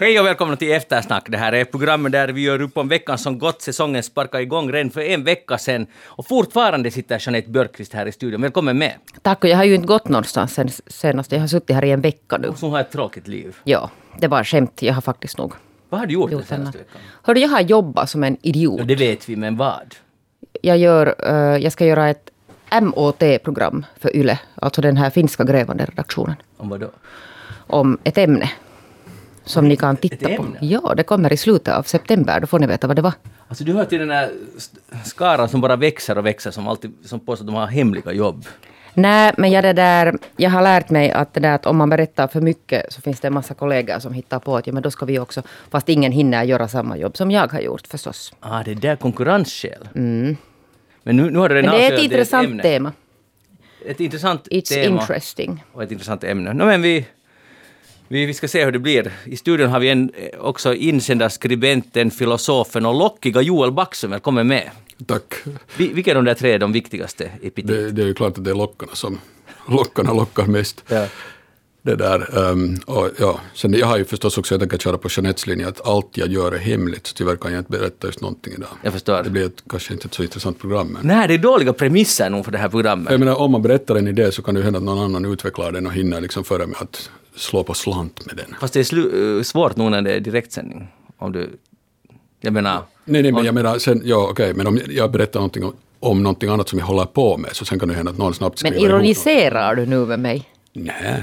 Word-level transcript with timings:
Hej 0.00 0.20
och 0.20 0.26
välkomna 0.26 0.56
till 0.56 0.72
Eftersnack. 0.72 1.24
Det 1.28 1.36
här 1.38 1.52
är 1.52 1.64
programmet 1.64 2.12
där 2.12 2.28
vi 2.28 2.40
gör 2.40 2.62
upp 2.62 2.76
om 2.76 2.88
veckan 2.88 3.18
som 3.18 3.38
gått. 3.38 3.62
Säsongen 3.62 4.02
sparkade 4.02 4.42
igång 4.42 4.72
redan 4.72 4.90
för 4.90 5.00
en 5.00 5.24
vecka 5.24 5.58
sedan. 5.58 5.86
Och 6.04 6.26
fortfarande 6.26 6.90
sitter 6.90 7.18
Jeanette 7.20 7.50
Björkqvist 7.50 7.92
här 7.94 8.06
i 8.06 8.12
studion. 8.12 8.42
Välkommen 8.42 8.78
med. 8.78 8.92
Tack, 9.22 9.44
och 9.44 9.50
jag 9.50 9.56
har 9.56 9.64
ju 9.64 9.74
inte 9.74 9.86
gått 9.86 10.08
någonstans 10.08 10.54
sen 10.54 10.68
senast. 10.86 11.32
Jag 11.32 11.40
har 11.40 11.46
suttit 11.46 11.76
här 11.76 11.84
i 11.84 11.90
en 11.90 12.00
vecka 12.00 12.38
nu. 12.38 12.52
Hon 12.60 12.70
har 12.70 12.80
ett 12.80 12.90
tråkigt 12.92 13.28
liv. 13.28 13.56
Ja, 13.64 13.90
det 14.18 14.28
var 14.28 14.44
skämt. 14.44 14.82
Jag 14.82 14.94
har 14.94 15.00
faktiskt 15.00 15.38
nog 15.38 15.52
Vad 15.88 16.00
har 16.00 16.06
du 16.06 16.14
gjort 16.14 16.30
den 16.30 16.44
senaste 16.44 16.78
veckan? 16.78 17.00
Hörde, 17.22 17.40
jag 17.40 17.48
har 17.48 17.60
jobbat 17.60 18.10
som 18.10 18.24
en 18.24 18.36
idiot. 18.42 18.78
Ja, 18.78 18.84
det 18.84 18.94
vet 18.96 19.28
vi, 19.28 19.36
men 19.36 19.56
vad? 19.56 19.94
Jag, 20.62 20.78
gör, 20.78 21.14
eh, 21.26 21.62
jag 21.62 21.72
ska 21.72 21.86
göra 21.86 22.08
ett 22.08 22.30
MÅT-program 22.82 23.86
för 24.00 24.16
YLE, 24.16 24.38
alltså 24.54 24.80
den 24.80 24.96
här 24.96 25.10
finska 25.10 25.44
grävande 25.44 25.84
redaktionen, 25.84 26.36
Om 26.56 26.68
vad 26.68 26.80
då? 26.80 26.90
om 27.66 27.98
ett 28.04 28.18
ämne. 28.18 28.50
Som 29.48 29.68
ni 29.68 29.76
kan 29.76 29.96
titta 29.96 30.28
på. 30.36 30.46
Ja, 30.60 30.94
det 30.96 31.02
kommer 31.02 31.32
i 31.32 31.36
slutet 31.36 31.74
av 31.74 31.82
september. 31.82 32.40
Då 32.40 32.46
får 32.46 32.58
ni 32.58 32.66
veta 32.66 32.86
vad 32.86 32.96
det 32.96 33.02
var. 33.02 33.12
Alltså 33.48 33.64
du 33.64 33.72
hör 33.72 33.84
till 33.84 33.98
den 33.98 34.10
här 34.10 34.30
skaran 35.04 35.48
som 35.48 35.60
bara 35.60 35.76
växer 35.76 36.18
och 36.18 36.26
växer, 36.26 36.50
som 36.50 36.68
alltid 36.68 36.92
som 37.04 37.20
påstår 37.20 37.44
att 37.44 37.46
de 37.46 37.54
har 37.54 37.66
hemliga 37.66 38.12
jobb. 38.12 38.44
Nej, 38.94 39.32
men 39.36 39.50
jag, 39.50 39.64
det 39.64 39.72
där, 39.72 40.14
jag 40.36 40.50
har 40.50 40.62
lärt 40.62 40.90
mig 40.90 41.10
att, 41.10 41.34
det 41.34 41.40
där, 41.40 41.54
att 41.54 41.66
om 41.66 41.76
man 41.76 41.90
berättar 41.90 42.28
för 42.28 42.40
mycket 42.40 42.92
så 42.92 43.00
finns 43.00 43.20
det 43.20 43.26
en 43.28 43.34
massa 43.34 43.54
kollegor 43.54 43.98
som 43.98 44.12
hittar 44.12 44.38
på 44.38 44.56
att 44.56 44.66
ja, 44.66 44.72
men 44.72 44.82
då 44.82 44.90
ska 44.90 45.06
vi 45.06 45.18
också, 45.18 45.42
fast 45.70 45.88
ingen 45.88 46.12
hinner 46.12 46.44
göra 46.44 46.68
samma 46.68 46.96
jobb 46.96 47.16
som 47.16 47.30
jag 47.30 47.52
har 47.52 47.60
gjort 47.60 47.86
förstås. 47.86 48.32
Ah, 48.40 48.62
det 48.62 48.70
är 48.70 48.74
där 48.74 48.96
konkurrensskäl. 48.96 49.88
Men 49.92 50.36
nu, 51.02 51.30
nu 51.30 51.38
har 51.38 51.48
du 51.48 51.54
redan 51.54 51.74
Mm. 51.74 51.80
Men 51.80 51.90
det 51.90 51.94
är 51.94 51.98
ett 51.98 52.04
intressant 52.04 52.48
ämne. 52.48 52.62
tema. 52.62 52.92
Ett 53.86 54.00
intressant 54.00 54.48
It's 54.50 54.74
tema. 54.74 55.00
interesting. 55.00 55.64
och 55.72 55.82
ett 55.82 55.90
intressant 55.92 56.24
ämne. 56.24 56.52
No, 56.54 56.64
men 56.64 56.82
vi, 56.82 57.06
vi, 58.08 58.26
vi 58.26 58.34
ska 58.34 58.48
se 58.48 58.64
hur 58.64 58.72
det 58.72 58.78
blir. 58.78 59.12
I 59.24 59.36
studion 59.36 59.70
har 59.70 59.80
vi 59.80 59.88
en, 59.88 60.10
eh, 60.14 60.40
också 60.40 60.74
insändarskribenten, 60.74 62.10
filosofen 62.10 62.86
och 62.86 62.94
lockiga 62.94 63.40
Joel 63.40 63.72
Backström. 63.72 64.10
Välkommen 64.10 64.46
med. 64.46 64.70
Tack. 65.06 65.34
Vi, 65.76 65.88
vilka 65.88 66.10
är 66.10 66.14
de 66.14 66.24
där 66.24 66.34
tre 66.34 66.58
de 66.58 66.72
viktigaste 66.72 67.30
epitetet? 67.42 67.66
Det, 67.84 67.90
det 67.90 68.02
är 68.02 68.06
ju 68.06 68.14
klart 68.14 68.38
att 68.38 68.44
det 68.44 68.50
är 68.50 68.54
lockarna 68.54 68.94
som 68.94 69.20
lockarna 69.68 70.12
lockar 70.12 70.46
mest. 70.46 70.84
Ja. 70.88 71.06
Det 71.82 71.96
där, 71.96 72.50
ehm, 72.50 72.76
och 72.86 73.10
ja, 73.18 73.40
sen 73.54 73.72
jag 73.72 73.86
har 73.86 73.98
ju 73.98 74.04
förstås 74.04 74.38
också, 74.38 74.54
jag 74.54 74.60
tänker 74.60 74.78
köra 74.78 74.98
på 74.98 75.08
Jeanettes 75.10 75.46
linje, 75.46 75.68
att 75.68 75.86
allt 75.86 76.16
jag 76.16 76.28
gör 76.28 76.52
är 76.52 76.58
hemligt, 76.58 77.06
så 77.06 77.14
tyvärr 77.14 77.36
kan 77.36 77.52
jag 77.52 77.60
inte 77.60 77.70
berätta 77.70 78.06
just 78.06 78.20
någonting 78.20 78.52
idag. 78.52 78.68
Jag 78.82 78.92
förstår. 78.92 79.22
Det 79.22 79.30
blir 79.30 79.46
ett, 79.46 79.62
kanske 79.70 79.92
inte 79.92 80.06
ett 80.06 80.14
så 80.14 80.22
intressant 80.22 80.58
program. 80.58 80.88
Men, 80.88 81.06
Nej, 81.06 81.28
det 81.28 81.34
är 81.34 81.38
dåliga 81.38 81.72
premisser 81.72 82.30
nog 82.30 82.44
för 82.44 82.52
det 82.52 82.58
här 82.58 82.68
programmet. 82.68 83.10
jag 83.10 83.20
menar, 83.20 83.40
om 83.40 83.52
man 83.52 83.62
berättar 83.62 83.96
en 83.96 84.08
idé 84.08 84.32
så 84.32 84.42
kan 84.42 84.54
det 84.54 84.58
ju 84.58 84.64
hända 84.64 84.78
att 84.78 84.84
någon 84.84 84.98
annan 84.98 85.24
utvecklar 85.24 85.72
den 85.72 85.86
och 85.86 85.92
hinner 85.92 86.20
liksom 86.20 86.44
före 86.44 86.66
med 86.66 86.76
att 86.80 87.10
slå 87.38 87.62
på 87.64 87.74
slant 87.74 88.26
med 88.26 88.36
den. 88.36 88.54
Fast 88.60 88.74
det 88.74 88.92
är 88.92 89.36
eh, 89.36 89.42
svårt 89.42 89.76
nog 89.76 89.90
när 89.90 90.02
det 90.02 90.12
är 90.14 90.20
direktsändning. 90.20 90.88
Om 91.18 91.32
du... 91.32 91.50
Jag 92.40 92.52
menar... 92.52 92.82
Nej, 93.04 93.22
nej, 93.22 93.32
men 93.32 93.44
jag 93.44 93.54
menar, 93.54 93.78
sen, 93.78 94.02
ja 94.04 94.28
okej, 94.30 94.54
men 94.54 94.66
om 94.66 94.80
jag 94.88 95.10
berättar 95.10 95.40
någonting 95.40 95.64
om, 95.64 95.72
om 96.00 96.22
någonting 96.22 96.50
annat 96.50 96.68
som 96.68 96.78
jag 96.78 96.86
håller 96.86 97.04
på 97.04 97.36
med, 97.36 97.56
så 97.56 97.64
sen 97.64 97.78
kan 97.78 97.88
det 97.88 97.94
hända 97.94 98.10
att 98.12 98.18
någon 98.18 98.34
snabbt 98.34 98.62
Men 98.62 98.72
skriver 98.72 98.88
något. 98.88 98.94
ironiserar 99.02 99.74
du 99.74 99.86
nu 99.86 100.06
med 100.06 100.20
mig? 100.20 100.44
Nej, 100.72 101.22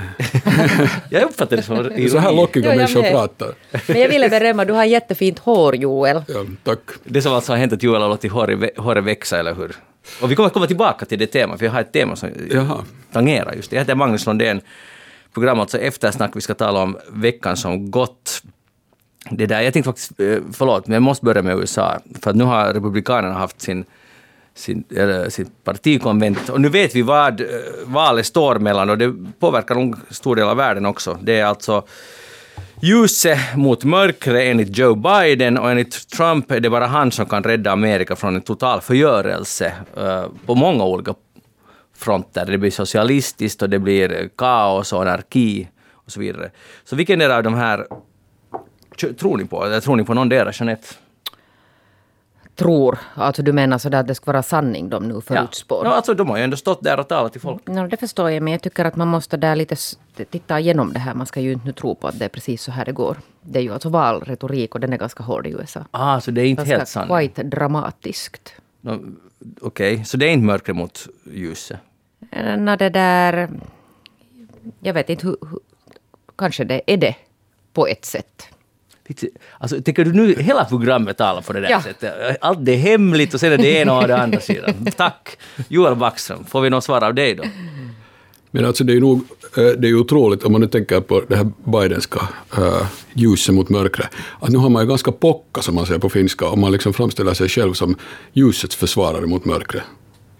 Jag 1.09 1.23
uppfattar 1.23 1.57
det 1.57 1.63
som 1.63 1.75
det 1.83 2.03
är 2.03 2.09
så 2.09 2.17
här 2.17 2.27
ironi. 2.29 2.41
lockiga 2.41 2.75
människor 2.75 3.01
pratar. 3.11 3.53
Men 3.87 4.01
jag 4.01 4.09
ville 4.09 4.29
berömma, 4.29 4.65
du 4.65 4.73
har 4.73 4.85
jättefint 4.85 5.39
hår 5.39 5.75
Joel. 5.75 6.23
Ja, 6.27 6.45
tack. 6.63 6.79
Det 7.03 7.21
som 7.21 7.33
alltså 7.33 7.51
har 7.51 7.57
hänt 7.57 7.73
att 7.73 7.83
Joel 7.83 8.01
har 8.01 8.09
låtit 8.09 8.31
håret 8.31 8.77
håret 8.77 9.03
växa, 9.03 9.39
eller 9.39 9.55
hur? 9.55 9.75
Och 10.21 10.31
vi 10.31 10.35
kommer 10.35 10.47
att 10.47 10.53
komma 10.53 10.67
tillbaka 10.67 11.05
till 11.05 11.19
det 11.19 11.27
temat, 11.27 11.59
för 11.59 11.65
jag 11.65 11.73
har 11.73 11.81
ett 11.81 11.91
tema 11.91 12.15
som 12.15 12.29
Jaha. 12.51 12.77
tangerar 13.11 13.53
just 13.53 13.69
det. 13.69 13.75
Jag 13.75 13.81
heter 13.81 13.95
Magnus 13.95 14.25
Lundén. 14.25 14.61
Program 15.35 15.59
alltså 15.59 15.77
Eftersnack. 15.77 16.31
Vi 16.35 16.41
ska 16.41 16.53
tala 16.53 16.79
om 16.79 16.97
veckan 17.09 17.57
som 17.57 17.91
gått. 17.91 18.41
Det 19.29 19.45
där, 19.45 19.61
jag 19.61 19.73
tänkte 19.73 19.89
faktiskt, 19.89 20.19
eh, 20.19 20.37
förlåt, 20.53 20.87
men 20.87 20.93
jag 20.93 21.03
måste 21.03 21.25
börja 21.25 21.41
med 21.41 21.57
USA. 21.57 21.99
För 22.21 22.29
att 22.29 22.35
nu 22.35 22.43
har 22.43 22.73
Republikanerna 22.73 23.33
haft 23.33 23.61
sin, 23.61 23.85
sin, 24.53 24.83
eller, 24.95 25.29
sitt 25.29 25.63
partikonvent 25.63 26.49
och 26.49 26.61
nu 26.61 26.69
vet 26.69 26.95
vi 26.95 27.01
vad 27.01 27.41
eh, 27.41 27.47
valet 27.85 28.25
står 28.25 28.59
mellan 28.59 28.89
och 28.89 28.97
det 28.97 29.13
påverkar 29.39 29.75
nog 29.75 29.95
stor 30.09 30.35
del 30.35 30.47
av 30.47 30.57
världen 30.57 30.85
också. 30.85 31.17
Det 31.21 31.39
är 31.39 31.45
alltså 31.45 31.83
ljuset 32.81 33.39
mot 33.55 33.83
mörkret 33.83 34.51
enligt 34.51 34.77
Joe 34.77 34.95
Biden 34.95 35.57
och 35.57 35.71
enligt 35.71 36.09
Trump 36.09 36.51
är 36.51 36.59
det 36.59 36.69
bara 36.69 36.87
han 36.87 37.11
som 37.11 37.25
kan 37.25 37.43
rädda 37.43 37.71
Amerika 37.71 38.15
från 38.15 38.35
en 38.35 38.41
total 38.41 38.81
förgörelse 38.81 39.73
eh, 39.97 40.25
på 40.45 40.55
många 40.55 40.83
olika 40.83 41.13
fronter. 41.95 42.45
Det 42.45 42.57
blir 42.57 42.71
socialistiskt 42.71 43.61
och 43.61 43.69
det 43.69 43.79
blir 43.79 44.29
kaos 44.35 44.93
och 44.93 45.01
anarki 45.01 45.69
och 45.93 46.11
så 46.11 46.19
vidare. 46.19 46.51
Så 46.83 46.95
vilken 46.95 47.21
är 47.21 47.29
av 47.29 47.43
de 47.43 47.53
här 47.53 47.87
tror 49.19 49.37
ni 49.37 49.45
på? 49.45 49.65
Eller 49.65 49.79
tror 49.79 49.95
ni 49.95 50.03
på 50.03 50.13
någon 50.13 50.29
där, 50.29 50.55
Jeanette? 50.59 50.87
Tror, 52.55 52.97
alltså 53.15 53.43
du 53.43 53.53
menar 53.53 53.77
sådär 53.77 53.99
att 53.99 54.07
det 54.07 54.15
ska 54.15 54.31
vara 54.31 54.43
sanning 54.43 54.89
de 54.89 55.07
nu 55.07 55.21
förutspår? 55.21 55.85
Ja, 55.85 55.91
alltså, 55.91 56.13
de 56.13 56.29
har 56.29 56.37
ju 56.37 56.43
ändå 56.43 56.57
stått 56.57 56.83
där 56.83 56.99
och 56.99 57.07
talat 57.07 57.31
till 57.31 57.41
folk. 57.41 57.61
Ja, 57.65 57.87
det 57.87 57.97
förstår 57.97 58.31
jag, 58.31 58.43
men 58.43 58.53
jag 58.53 58.61
tycker 58.61 58.85
att 58.85 58.95
man 58.95 59.07
måste 59.07 59.37
där 59.37 59.55
lite 59.55 59.75
titta 60.29 60.59
igenom 60.59 60.93
det 60.93 60.99
här. 60.99 61.13
Man 61.13 61.25
ska 61.27 61.39
ju 61.39 61.51
inte 61.51 61.65
nu 61.65 61.71
tro 61.73 61.95
på 61.95 62.07
att 62.07 62.19
det 62.19 62.25
är 62.25 62.29
precis 62.29 62.61
så 62.63 62.71
här 62.71 62.85
det 62.85 62.91
går. 62.91 63.17
Det 63.41 63.59
är 63.59 63.63
ju 63.63 63.73
alltså 63.73 63.89
valretorik 63.89 64.75
och 64.75 64.81
den 64.81 64.93
är 64.93 64.97
ganska 64.97 65.23
hård 65.23 65.47
i 65.47 65.49
USA. 65.49 65.85
Ah, 65.91 66.19
så 66.21 66.31
det 66.31 66.41
är 66.41 66.45
inte 66.45 66.63
helt 66.63 66.79
Ganska 66.79 66.99
sant? 66.99 67.11
quite 67.11 67.43
dramatiskt. 67.43 68.53
No, 68.81 68.99
Okej, 69.61 70.05
så 70.05 70.17
det 70.17 70.25
är 70.25 70.29
inte 70.29 70.45
mörkret 70.45 70.75
mot 70.75 71.07
ljuset? 71.33 71.77
När 72.57 72.77
det 72.77 72.89
där... 72.89 73.49
Jag 74.79 74.93
vet 74.93 75.09
inte 75.09 75.27
hur... 75.27 75.37
hur 75.41 75.59
kanske 76.37 76.63
det 76.63 76.81
är 76.87 76.97
det 76.97 77.15
på 77.73 77.87
ett 77.87 78.05
sätt. 78.05 78.47
Alltså, 79.57 79.81
tänker 79.81 80.05
du 80.05 80.13
nu 80.13 80.35
hela 80.41 80.65
programmet 80.65 81.17
talar 81.17 81.41
på 81.41 81.53
det 81.53 81.61
där 81.61 81.69
Ja. 81.69 81.81
sättet? 81.81 82.37
Allt 82.41 82.65
det 82.65 82.71
är 82.73 82.77
hemligt 82.77 83.33
och 83.33 83.39
sen 83.39 83.51
är 83.51 83.57
det 83.57 83.67
ena 83.73 83.97
och 83.97 84.07
det 84.07 84.17
andra 84.17 84.39
sidan. 84.39 84.85
Tack! 84.97 85.37
Joel 85.67 85.95
Backström, 85.95 86.45
får 86.45 86.61
vi 86.61 86.69
något 86.69 86.83
svar 86.83 87.03
av 87.03 87.13
dig 87.15 87.35
då? 87.35 87.43
Men 88.55 88.65
alltså 88.65 88.83
det 88.83 88.93
är 88.93 88.99
nog, 88.99 89.21
eh, 89.57 89.63
det 89.63 89.89
är 89.89 89.95
otroligt 89.95 90.43
om 90.43 90.51
man 90.51 90.61
nu 90.61 90.67
tänker 90.67 91.01
på 91.01 91.21
det 91.27 91.35
här 91.35 91.51
Bidenska 91.63 92.27
uh, 92.57 92.85
ljuset 93.13 93.55
mot 93.55 93.69
mörkret, 93.69 94.07
att 94.39 94.49
nu 94.49 94.57
har 94.57 94.69
man 94.69 94.83
ju 94.83 94.89
ganska 94.89 95.11
pocka 95.11 95.61
som 95.61 95.75
man 95.75 95.85
säger 95.85 95.99
på 95.99 96.09
finska, 96.09 96.45
om 96.45 96.59
man 96.59 96.71
liksom 96.71 96.93
framställer 96.93 97.33
sig 97.33 97.49
själv 97.49 97.73
som 97.73 97.95
ljusets 98.33 98.75
försvarare 98.75 99.25
mot 99.25 99.45
mörkret. 99.45 99.83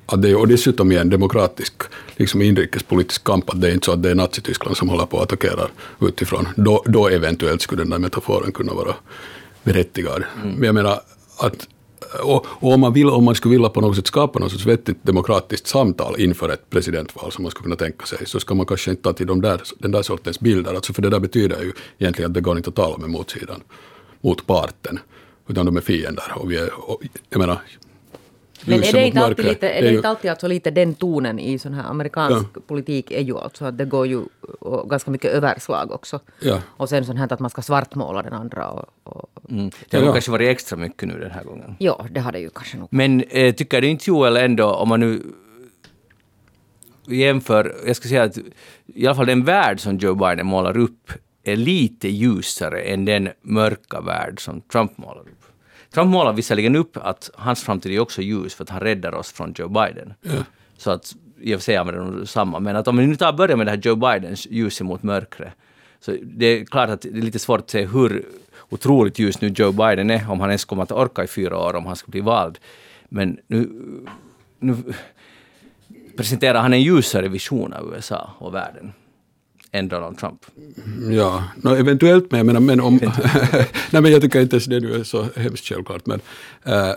Att 0.05 0.21
det 0.21 0.29
är, 0.29 0.35
och 0.35 0.47
dessutom 0.47 0.91
i 0.91 0.95
en 0.95 1.09
demokratisk 1.09 1.73
liksom 2.15 2.41
inrikespolitisk 2.41 3.23
kamp, 3.23 3.49
att 3.49 3.61
det 3.61 3.69
är 3.69 3.73
inte 3.73 3.85
så 3.85 3.91
att 3.91 4.03
det 4.03 4.11
är 4.11 4.15
Nazityskland 4.15 4.77
som 4.77 4.89
håller 4.89 5.05
på 5.05 5.17
att 5.17 5.23
attackera 5.23 5.67
utifrån. 6.01 6.47
Då, 6.55 6.83
då 6.85 7.07
eventuellt 7.07 7.61
skulle 7.61 7.81
den 7.81 7.89
där 7.89 7.99
metaforen 7.99 8.51
kunna 8.51 8.73
vara 8.73 8.95
berättigad. 9.63 10.23
Men 10.43 10.63
jag 10.63 10.75
menar 10.75 10.99
att 11.37 11.67
och, 12.23 12.45
och 12.49 12.73
om, 12.73 12.79
man 12.79 12.93
vill, 12.93 13.09
om 13.09 13.23
man 13.23 13.35
skulle 13.35 13.51
vilja 13.51 13.69
på 13.69 13.81
något 13.81 13.95
sätt 13.95 14.07
skapa 14.07 14.39
något 14.39 14.51
sorts 14.51 14.65
vettigt 14.65 14.97
demokratiskt 15.03 15.67
samtal 15.67 16.19
inför 16.19 16.49
ett 16.49 16.69
presidentval 16.69 17.31
som 17.31 17.43
man 17.43 17.51
skulle 17.51 17.63
kunna 17.63 17.75
tänka 17.75 18.05
sig, 18.05 18.25
så 18.25 18.39
ska 18.39 18.55
man 18.55 18.65
kanske 18.65 18.91
inte 18.91 19.03
ta 19.03 19.13
till 19.13 19.27
de 19.27 19.41
där, 19.41 19.61
den 19.77 19.91
där 19.91 20.01
sortens 20.01 20.39
bilder. 20.39 20.73
Alltså 20.73 20.93
för 20.93 21.01
det 21.01 21.09
där 21.09 21.19
betyder 21.19 21.61
ju 21.63 21.71
egentligen 21.97 22.31
att 22.31 22.33
det 22.33 22.41
går 22.41 22.57
inte 22.57 22.69
att 22.69 22.75
tala 22.75 22.97
med 22.97 23.09
motsidan, 23.09 23.61
motparten, 24.21 24.99
utan 25.47 25.65
de 25.65 25.77
är 25.77 25.81
fiender. 25.81 26.33
Och 26.35 26.51
vi 26.51 26.57
är, 26.57 26.89
och, 26.89 27.01
jag 27.29 27.39
menar, 27.39 27.61
men 28.65 28.83
är 28.83 28.91
det 28.93 29.05
inte 29.07 29.21
alltid, 29.21 29.45
lite, 29.45 29.69
är 29.69 29.81
det 29.81 29.93
inte 29.95 30.09
alltid 30.09 30.31
alltså 30.31 30.47
lite 30.47 30.71
den 30.71 30.93
tonen 30.93 31.39
i 31.39 31.59
sån 31.59 31.73
här 31.73 31.83
amerikansk 31.83 32.45
politik 32.67 33.11
är 33.11 33.21
ju 33.21 33.37
alltså 33.37 33.65
att 33.65 33.77
det 33.77 33.85
går 33.85 34.07
ju 34.07 34.21
ganska 34.89 35.11
mycket 35.11 35.31
överslag 35.31 35.91
också. 35.91 36.19
Ja. 36.41 36.61
Och 36.77 36.89
sen 36.89 37.05
sånt 37.05 37.19
här 37.19 37.33
att 37.33 37.39
man 37.39 37.49
ska 37.49 37.61
svartmåla 37.61 38.21
den 38.21 38.33
andra. 38.33 38.69
Och, 38.69 38.85
och, 39.03 39.29
Mm. 39.49 39.69
Det 39.89 39.97
har 39.97 40.05
Ja. 40.05 40.11
kanske 40.11 40.31
varit 40.31 40.49
extra 40.49 40.77
mycket 40.77 41.07
nu 41.07 41.19
den 41.19 41.31
här 41.31 41.43
gången. 41.43 41.75
ja, 41.79 42.05
det 42.11 42.19
har 42.19 42.31
det 42.31 42.39
ju 42.39 42.49
kanske 42.49 42.77
nog. 42.77 42.87
Men 42.91 43.21
eh, 43.21 43.55
tycker 43.55 43.81
du 43.81 43.87
inte 43.87 44.09
Joel 44.09 44.37
ändå, 44.37 44.65
om 44.73 44.89
man 44.89 44.99
nu 44.99 45.21
jämför, 47.07 47.75
jag 47.87 47.95
ska 47.95 48.09
säga 48.09 48.23
att 48.23 48.37
i 48.95 49.07
alla 49.07 49.15
fall 49.15 49.25
den 49.25 49.43
värld 49.43 49.79
som 49.79 49.97
Joe 49.97 50.15
Biden 50.15 50.45
målar 50.47 50.77
upp 50.77 51.11
är 51.43 51.55
lite 51.55 52.07
ljusare 52.09 52.81
än 52.81 53.05
den 53.05 53.29
mörka 53.41 54.01
värld 54.01 54.41
som 54.41 54.61
Trump 54.61 54.97
målar 54.97 55.21
upp. 55.21 55.44
Trump 55.95 56.11
målar 56.11 56.33
visserligen 56.33 56.75
upp 56.75 56.97
att 56.97 57.29
hans 57.35 57.63
framtid 57.63 57.91
är 57.91 57.99
också 57.99 58.21
ljus 58.21 58.55
för 58.55 58.63
att 58.63 58.69
han 58.69 58.79
räddar 58.79 59.15
oss 59.15 59.31
från 59.31 59.53
Joe 59.57 59.67
Biden. 59.67 60.13
Så 60.77 60.91
att, 60.91 61.15
i 61.41 61.55
och 61.55 61.59
för 61.59 61.63
sig 61.63 61.75
använder 61.75 62.03
de 62.03 62.27
samma, 62.27 62.59
men 62.59 62.75
att 62.75 62.87
om 62.87 62.97
vi 62.97 63.07
nu 63.07 63.15
tar 63.15 63.33
börjar 63.33 63.57
med 63.57 63.67
det 63.67 63.71
här 63.71 63.77
Joe 63.77 63.95
Bidens 63.95 64.47
ljus 64.49 64.81
mot 64.81 65.03
mörkret, 65.03 65.53
så 65.99 66.15
det 66.23 66.45
är 66.45 66.65
klart 66.65 66.89
att 66.89 67.01
det 67.01 67.09
är 67.09 67.21
lite 67.21 67.39
svårt 67.39 67.59
att 67.59 67.69
se 67.69 67.85
hur 67.85 68.25
otroligt 68.69 69.19
ljus 69.19 69.41
nu 69.41 69.53
Joe 69.55 69.71
Biden 69.71 70.09
är, 70.09 70.31
om 70.31 70.39
han 70.39 70.49
ens 70.49 70.65
kommer 70.65 70.83
att 70.83 70.91
orka 70.91 71.23
i 71.23 71.27
fyra 71.27 71.57
år 71.57 71.75
om 71.75 71.85
han 71.85 71.95
ska 71.95 72.11
bli 72.11 72.21
vald. 72.21 72.59
Men 73.09 73.37
nu, 73.47 73.69
nu 74.59 74.75
presenterar 76.17 76.61
han 76.61 76.73
en 76.73 76.81
ljusare 76.81 77.27
vision 77.27 77.73
av 77.73 77.93
USA 77.93 78.29
och 78.37 78.53
världen 78.53 78.93
än 79.75 79.87
Donald 79.87 80.17
Trump. 80.17 80.45
Ja, 81.11 81.43
no, 81.63 81.69
eventuellt, 81.69 82.31
men 82.31 82.37
jag 82.37 82.45
menar, 82.45 82.59
men 82.59 82.81
om... 82.81 82.99
nej, 83.91 84.01
men 84.01 84.11
jag 84.11 84.21
tycker 84.21 84.41
inte 84.41 84.55
ens 84.55 84.65
det 84.65 84.79
nu 84.79 84.93
är 84.93 85.03
så 85.03 85.27
hemskt 85.35 85.65
självklart, 85.65 86.05
men, 86.05 86.21
eh, 86.63 86.91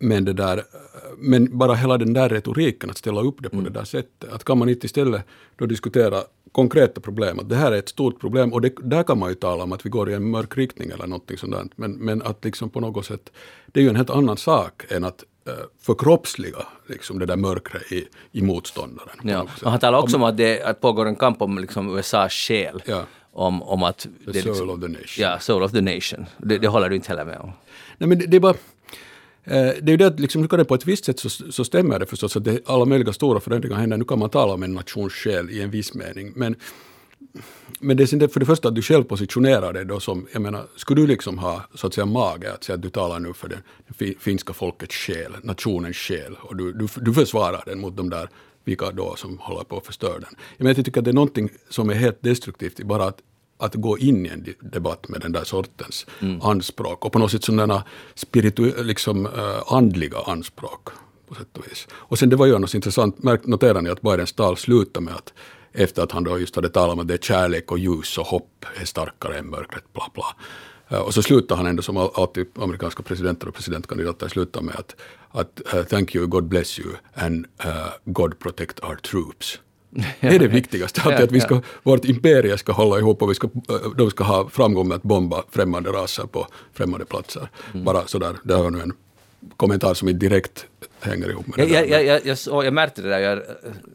men 0.00 0.24
det 0.24 0.32
där, 0.32 0.62
men 1.18 1.58
bara 1.58 1.74
hela 1.74 1.98
den 1.98 2.12
där 2.12 2.28
retoriken, 2.28 2.90
att 2.90 2.98
ställa 2.98 3.20
upp 3.20 3.36
det 3.42 3.50
på 3.50 3.60
det 3.60 3.70
där 3.70 3.84
sättet, 3.84 4.32
att 4.32 4.44
kan 4.44 4.58
man 4.58 4.68
inte 4.68 4.86
istället 4.86 5.22
då 5.56 5.66
diskutera 5.66 6.22
konkreta 6.52 7.00
problem. 7.00 7.38
Att 7.38 7.48
det 7.48 7.56
här 7.56 7.72
är 7.72 7.78
ett 7.78 7.88
stort 7.88 8.20
problem 8.20 8.52
och 8.52 8.60
det, 8.60 8.72
där 8.82 9.02
kan 9.02 9.18
man 9.18 9.28
ju 9.28 9.34
tala 9.34 9.64
om 9.64 9.72
att 9.72 9.86
vi 9.86 9.90
går 9.90 10.10
i 10.10 10.14
en 10.14 10.30
mörk 10.30 10.56
riktning 10.56 10.90
eller 10.90 11.06
någonting 11.06 11.38
sådant. 11.38 11.72
Men, 11.78 11.92
men 11.92 12.22
att 12.22 12.44
liksom 12.44 12.70
på 12.70 12.80
något 12.80 13.06
sätt, 13.06 13.32
det 13.66 13.80
är 13.80 13.84
ju 13.84 13.90
en 13.90 13.96
helt 13.96 14.10
annan 14.10 14.36
sak 14.36 14.84
än 14.88 15.04
att 15.04 15.24
förkroppsliga 15.80 16.66
liksom 16.86 17.18
det 17.18 17.26
där 17.26 17.36
mörkret 17.36 17.92
i, 17.92 18.08
i 18.32 18.42
motståndaren. 18.42 19.16
Ja. 19.22 19.46
Och 19.62 19.70
han 19.70 19.80
talar 19.80 19.98
också 19.98 20.16
om 20.16 20.22
att 20.22 20.36
det 20.36 20.62
att 20.62 20.80
pågår 20.80 21.06
en 21.06 21.16
kamp 21.16 21.42
om 21.42 21.58
liksom 21.58 21.98
USAs 21.98 22.32
själ. 22.32 22.82
Ja. 22.86 23.04
Om, 23.32 23.62
om 23.62 23.82
att... 23.82 23.98
The 23.98 24.08
det 24.24 24.42
soul 24.42 24.52
liksom, 24.52 24.70
of 24.70 24.80
the 24.80 24.88
nation. 24.88 25.22
Ja, 25.24 25.38
soul 25.38 25.62
of 25.62 25.72
the 25.72 25.80
nation. 25.80 26.26
Det, 26.38 26.58
det 26.58 26.68
håller 26.68 26.88
du 26.88 26.96
inte 26.96 27.08
heller 27.08 27.24
med 27.24 27.38
om. 27.38 27.52
Nej, 27.98 28.08
men 28.08 28.18
det, 28.18 28.26
det 28.26 28.36
är 28.36 28.40
bara... 28.40 28.54
eh, 29.44 29.72
Det 29.80 29.88
är 29.88 29.90
ju 29.90 29.96
det 29.96 30.06
att 30.06 30.20
liksom, 30.20 30.42
nu 30.42 30.48
kan 30.48 30.58
det 30.58 30.64
på 30.64 30.74
ett 30.74 30.86
visst 30.86 31.04
sätt 31.04 31.18
så, 31.18 31.28
så 31.28 31.64
stämmer 31.64 31.98
det 31.98 32.06
förstås 32.06 32.36
att 32.36 32.44
det, 32.44 32.60
alla 32.66 32.84
möjliga 32.84 33.12
stora 33.12 33.40
förändringar 33.40 33.76
händer. 33.76 33.96
Nu 33.96 34.04
kan 34.04 34.18
man 34.18 34.30
tala 34.30 34.54
om 34.54 34.62
en 34.62 34.74
nations 34.74 35.12
själ 35.12 35.50
i 35.50 35.62
en 35.62 35.70
viss 35.70 35.94
mening. 35.94 36.32
Men, 36.36 36.56
men 37.80 37.96
det 37.96 38.02
är 38.02 38.06
sen 38.06 38.28
för 38.28 38.40
det 38.40 38.46
första 38.46 38.68
att 38.68 38.74
du 38.74 38.82
själv 38.82 39.04
positionerar 39.04 39.72
dig 39.72 39.84
då 39.84 40.00
som, 40.00 40.26
jag 40.32 40.42
menar, 40.42 40.66
skulle 40.76 41.00
du 41.00 41.06
liksom 41.06 41.38
ha 41.38 41.62
så 41.74 41.86
att 41.86 41.94
säga 41.94 42.06
mage 42.06 42.52
att 42.52 42.64
säga 42.64 42.74
att 42.76 42.82
du 42.82 42.90
talar 42.90 43.18
nu 43.18 43.32
för 43.32 43.58
fi- 43.98 44.16
finska 44.20 44.52
folkets 44.52 44.94
själ, 44.94 45.36
nationens 45.42 45.96
själ 45.96 46.36
och 46.40 46.56
du, 46.56 46.72
du, 46.72 46.88
du 46.96 47.14
försvarar 47.14 47.62
den 47.66 47.80
mot 47.80 47.96
de 47.96 48.10
där 48.10 48.28
vilka 48.64 48.90
då 48.90 49.16
som 49.16 49.38
håller 49.38 49.64
på 49.64 49.76
att 49.76 49.86
förstöra 49.86 50.12
den. 50.18 50.34
Jag, 50.56 50.64
menar, 50.64 50.76
jag 50.78 50.84
tycker 50.84 51.00
att 51.00 51.04
det 51.04 51.10
är 51.10 51.14
någonting 51.14 51.48
som 51.68 51.90
är 51.90 51.94
helt 51.94 52.22
destruktivt 52.22 52.80
i 52.80 52.84
bara 52.84 53.04
att 53.04 53.22
att 53.58 53.74
gå 53.74 53.98
in 53.98 54.26
i 54.26 54.28
en 54.28 54.46
debatt 54.60 55.08
med 55.08 55.20
den 55.20 55.32
där 55.32 55.44
sortens 55.44 56.06
anspråk 56.42 57.04
och 57.04 57.12
på 57.12 57.18
något 57.18 57.30
sätt 57.30 57.44
sådana 57.44 57.84
spiritu- 58.14 58.82
liksom, 58.82 59.26
uh, 59.26 59.32
andliga 59.72 60.18
anspråk. 60.26 60.88
På 61.28 61.34
sätt 61.34 61.56
och, 61.58 61.66
vis. 61.70 61.88
och 61.92 62.18
sen 62.18 62.28
det 62.28 62.36
var 62.36 62.46
ju 62.46 62.54
annars 62.56 62.74
intressant, 62.74 63.18
märk- 63.22 63.80
ni 63.82 63.90
att 63.90 64.02
Bidens 64.02 64.32
tal 64.32 64.56
slutade 64.56 65.04
med 65.04 65.14
att 65.14 65.32
efter 65.76 66.02
att 66.02 66.12
han 66.12 66.24
då 66.24 66.38
just 66.38 66.56
hade 66.56 66.68
talat 66.68 66.92
om 66.92 66.98
att 66.98 67.08
det 67.08 67.14
är 67.14 67.18
kärlek 67.18 67.72
och 67.72 67.78
ljus 67.78 68.18
och 68.18 68.26
hopp 68.26 68.64
är 68.80 68.84
starkare 68.84 69.38
än 69.38 69.46
mörkret, 69.50 69.92
bla 69.92 70.04
bla. 70.14 70.24
Eh, 70.88 70.98
och 70.98 71.14
så 71.14 71.22
slutar 71.22 71.56
han 71.56 71.66
ändå 71.66 71.82
som 71.82 71.96
all- 71.96 72.10
alltid 72.14 72.46
amerikanska 72.58 73.02
presidenter 73.02 73.48
och 73.48 73.54
presidentkandidater 73.54 74.28
slutar 74.28 74.60
med 74.60 74.74
att, 74.74 74.96
att 75.30 75.60
uh, 75.74 75.82
thank 75.82 76.14
you, 76.14 76.26
God 76.26 76.44
bless 76.44 76.78
you 76.78 76.88
and 77.14 77.46
uh, 77.64 77.70
God 78.04 78.38
protect 78.38 78.80
our 78.80 78.94
troops. 78.96 79.60
Det 80.20 80.26
är 80.26 80.38
det 80.38 80.48
viktigaste, 80.60 81.02
alltid 81.02 81.24
att 81.24 81.32
vi 81.32 81.40
ska, 81.40 81.60
vårt 81.82 82.04
imperium 82.04 82.58
ska 82.58 82.72
hålla 82.72 82.98
ihop 82.98 83.22
och 83.22 83.30
vi 83.30 83.34
ska, 83.34 83.48
de 83.96 84.10
ska 84.10 84.24
ha 84.24 84.48
framgång 84.48 84.88
med 84.88 84.96
att 84.96 85.02
bomba 85.02 85.42
främmande 85.50 85.90
raser 85.90 86.26
på 86.26 86.46
främmande 86.72 87.06
platser. 87.06 87.48
Bara 87.72 88.06
sådär, 88.06 88.36
det 88.44 88.54
var 88.54 88.70
nu 88.70 88.80
en 88.80 88.92
kommentar 89.56 89.94
som 89.94 90.08
inte 90.08 90.26
direkt 90.26 90.66
hänger 91.00 91.30
ihop 91.30 91.46
med 91.46 91.56
det 91.56 91.72
Jag, 91.72 91.88
jag, 91.88 92.04
jag, 92.04 92.38
jag, 92.46 92.64
jag 92.64 92.74
märkte 92.74 93.02
det 93.02 93.08
där, 93.08 93.18
jag 93.18 93.38
eh, 93.38 93.44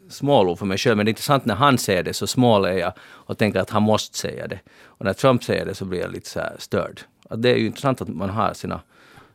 smålo 0.10 0.56
för 0.56 0.66
mig 0.66 0.78
själv, 0.78 0.98
men 0.98 1.06
det 1.06 1.10
är 1.10 1.12
intressant 1.12 1.46
när 1.46 1.56
han 1.56 1.78
säger 1.78 2.04
det 2.04 2.14
så 2.14 2.28
smål 2.28 2.66
är 2.66 2.74
jag 2.74 2.94
och 3.02 3.38
tänker 3.38 3.60
att 3.60 3.70
han 3.70 3.84
måste 3.84 4.18
säga 4.18 4.48
det. 4.48 4.60
Och 4.84 5.06
när 5.06 5.14
Trump 5.14 5.44
säger 5.44 5.66
det 5.66 5.76
så 5.76 5.86
blir 5.86 6.00
jag 6.00 6.12
lite 6.12 6.30
så 6.30 6.42
störd. 6.60 7.02
Att 7.30 7.42
det 7.42 7.50
är 7.50 7.56
ju 7.56 7.66
intressant 7.66 8.02
att 8.02 8.08
man 8.08 8.30
har 8.30 8.54
sina 8.54 8.82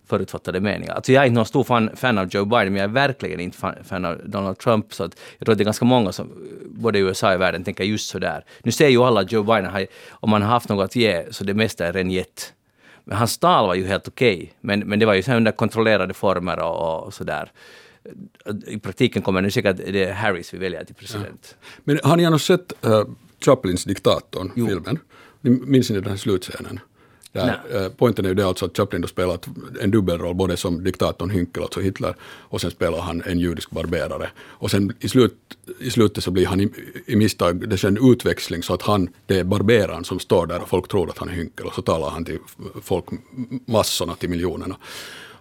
förutfattade 0.06 0.60
meningar. 0.60 0.94
Alltså 0.94 1.12
jag 1.12 1.22
är 1.22 1.26
inte 1.26 1.34
någon 1.34 1.46
stor 1.46 1.64
fan, 1.64 1.90
fan 1.96 2.18
av 2.18 2.28
Joe 2.30 2.44
Biden, 2.44 2.72
men 2.72 2.76
jag 2.76 2.90
är 2.90 2.94
verkligen 2.94 3.40
inte 3.40 3.58
fan, 3.58 3.74
fan 3.84 4.04
av 4.04 4.20
Donald 4.24 4.58
Trump. 4.58 4.94
Så 4.94 5.04
att 5.04 5.16
jag 5.38 5.46
tror 5.46 5.52
att 5.52 5.58
det 5.58 5.62
är 5.62 5.64
ganska 5.64 5.84
många 5.84 6.12
som, 6.12 6.32
både 6.66 6.98
i 6.98 7.02
USA 7.02 7.28
och 7.28 7.34
i 7.34 7.36
världen, 7.36 7.64
tänker 7.64 7.84
just 7.84 8.08
så 8.08 8.18
där. 8.18 8.44
Nu 8.62 8.72
säger 8.72 8.90
ju 8.90 9.02
alla 9.02 9.20
att 9.20 9.32
Joe 9.32 9.42
Biden, 9.42 9.66
har, 9.66 9.86
om 10.10 10.30
man 10.30 10.42
har 10.42 10.48
haft 10.48 10.68
något 10.68 10.84
att 10.84 10.96
ge, 10.96 11.24
så 11.30 11.44
det 11.44 11.54
mesta 11.54 11.86
är 11.86 11.92
redan 11.92 12.10
gett. 12.10 12.52
Hans 13.10 13.38
tal 13.38 13.66
var 13.66 13.74
ju 13.74 13.86
helt 13.86 14.08
okej, 14.08 14.52
men, 14.60 14.80
men 14.80 14.98
det 14.98 15.06
var 15.06 15.14
ju 15.14 15.22
så 15.22 15.34
under 15.34 15.52
kontrollerade 15.52 16.14
former 16.14 16.58
och, 16.58 17.04
och 17.04 17.14
sådär. 17.14 17.52
I 18.66 18.78
praktiken 18.78 19.22
kommer 19.22 19.42
det 19.42 19.50
säkert 19.50 19.76
det 19.76 20.04
är 20.04 20.12
Harris 20.12 20.54
vi 20.54 20.58
väljer 20.58 20.84
till 20.84 20.94
president. 20.94 21.56
Men 21.84 22.00
har 22.04 22.16
ni 22.16 22.24
annars 22.26 22.46
sett 22.46 22.72
uh, 22.86 23.04
Chaplins 23.44 23.84
Diktatorn, 23.84 24.66
filmen? 24.68 24.98
Ni 25.40 25.50
minns 25.50 25.90
ni 25.90 26.00
den 26.00 26.10
här 26.10 26.16
slutscenen? 26.16 26.80
Där, 27.36 27.84
uh, 27.84 27.88
poängen 27.96 28.24
är 28.24 28.28
ju 28.28 28.34
det 28.34 28.46
alltså 28.46 28.64
att 28.64 28.76
Chaplin 28.76 29.02
då 29.02 29.08
spelat 29.08 29.46
en 29.80 29.90
dubbelroll 29.90 30.34
både 30.34 30.56
som 30.56 30.84
diktatorn 30.84 31.30
Hynkel, 31.30 31.62
alltså 31.62 31.80
Hitler, 31.80 32.14
och 32.22 32.60
sen 32.60 32.70
spelar 32.70 33.00
han 33.00 33.22
en 33.26 33.38
judisk 33.38 33.70
barberare. 33.70 34.30
Och 34.38 34.70
sen 34.70 34.92
i, 35.00 35.08
slut, 35.08 35.34
i 35.80 35.90
slutet 35.90 36.24
så 36.24 36.30
blir 36.30 36.46
han 36.46 36.60
i, 36.60 36.68
i 37.06 37.16
misstag, 37.16 37.68
det 37.68 37.76
sker 37.76 37.88
en 37.88 38.12
utväxling 38.12 38.62
så 38.62 38.74
att 38.74 38.82
han, 38.82 39.08
det 39.26 39.38
är 39.38 39.44
barberaren 39.44 40.04
som 40.04 40.18
står 40.18 40.46
där 40.46 40.62
och 40.62 40.68
folk 40.68 40.88
tror 40.88 41.10
att 41.10 41.18
han 41.18 41.28
är 41.28 41.32
Hynkel 41.32 41.66
och 41.66 41.74
så 41.74 41.82
talar 41.82 42.10
han 42.10 42.24
till 42.24 42.38
folk, 42.82 43.04
massorna, 43.66 44.14
till 44.14 44.30
miljonerna. 44.30 44.76